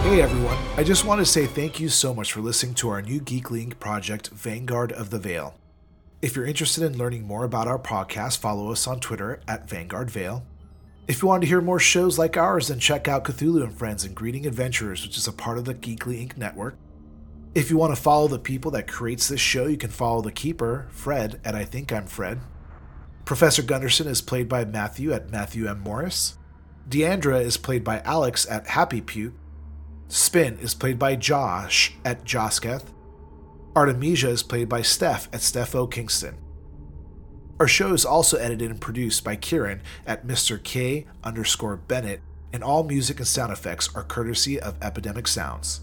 Hey 0.03 0.23
everyone, 0.23 0.57
I 0.79 0.85
just 0.85 1.05
want 1.05 1.19
to 1.19 1.27
say 1.27 1.45
thank 1.45 1.79
you 1.79 1.91
so 1.91 2.15
much 2.15 2.33
for 2.33 2.41
listening 2.41 2.75
to 2.77 2.89
our 2.89 3.03
new 3.03 3.21
Geekly 3.21 3.67
Inc. 3.67 3.79
project, 3.79 4.29
Vanguard 4.29 4.91
of 4.91 5.11
the 5.11 5.19
Veil. 5.19 5.55
If 6.21 6.35
you're 6.35 6.47
interested 6.47 6.83
in 6.83 6.99
learning 6.99 7.29
more 7.29 7.45
about 7.45 7.69
our 7.69 7.79
podcast, 7.79 8.39
follow 8.39 8.73
us 8.73 8.89
on 8.89 8.99
Twitter 8.99 9.41
at 9.47 9.71
Vanguard 9.71 10.11
Vale. 10.11 10.45
If 11.07 11.23
you 11.23 11.29
want 11.29 11.43
to 11.43 11.49
hear 11.49 11.61
more 11.61 11.79
shows 11.79 12.19
like 12.19 12.37
ours, 12.37 12.69
then 12.69 12.81
check 12.81 13.07
out 13.07 13.23
Cthulhu 13.23 13.63
and 13.63 13.73
Friends 13.73 14.05
and 14.05 14.17
Greeting 14.17 14.45
Adventurers, 14.45 15.05
which 15.05 15.17
is 15.17 15.29
a 15.29 15.33
part 15.33 15.59
of 15.59 15.65
the 15.65 15.77
Geekly 15.77 16.27
Inc. 16.27 16.37
network. 16.37 16.77
If 17.55 17.71
you 17.71 17.77
want 17.77 17.95
to 17.95 18.03
follow 18.03 18.27
the 18.27 18.41
people 18.41 18.73
that 18.73 18.89
creates 18.89 19.29
this 19.29 19.41
show, 19.41 19.67
you 19.67 19.77
can 19.77 19.91
follow 19.91 20.21
the 20.21 20.33
keeper, 20.33 20.89
Fred, 20.91 21.41
at 21.45 21.55
I 21.55 21.65
Think 21.65 21.93
I'm 21.93 22.07
Fred. 22.07 22.41
Professor 23.25 23.63
Gunderson 23.63 24.09
is 24.09 24.21
played 24.21 24.49
by 24.49 24.65
Matthew 24.65 25.13
at 25.13 25.31
Matthew 25.31 25.69
M. 25.69 25.79
Morris. 25.79 26.37
Deandra 26.89 27.41
is 27.41 27.57
played 27.57 27.85
by 27.85 28.01
Alex 28.01 28.45
at 28.51 28.67
Happy 28.67 29.01
Puke. 29.01 29.35
Spin 30.09 30.59
is 30.59 30.75
played 30.75 30.99
by 30.99 31.15
Josh 31.15 31.95
at 32.05 32.25
Josketh. 32.25 32.87
Artemisia 33.79 34.29
is 34.29 34.43
played 34.43 34.69
by 34.69 34.83
Steph 34.83 35.29
at 35.33 35.41
Steph 35.41 35.73
O. 35.73 35.87
Kingston. 35.87 36.37
Our 37.61 37.69
show 37.69 37.93
is 37.93 38.05
also 38.05 38.37
edited 38.37 38.73
and 38.73 38.81
produced 38.81 39.23
by 39.23 39.37
Kieran 39.37 39.83
at 40.05 40.27
Mr. 40.27 40.61
K 40.61 41.07
underscore 41.23 41.77
Bennett, 41.77 42.21
and 42.53 42.65
all 42.65 42.83
music 42.83 43.19
and 43.19 43.27
sound 43.29 43.53
effects 43.53 43.95
are 43.95 44.03
courtesy 44.03 44.59
of 44.59 44.75
Epidemic 44.83 45.29
Sounds. 45.29 45.83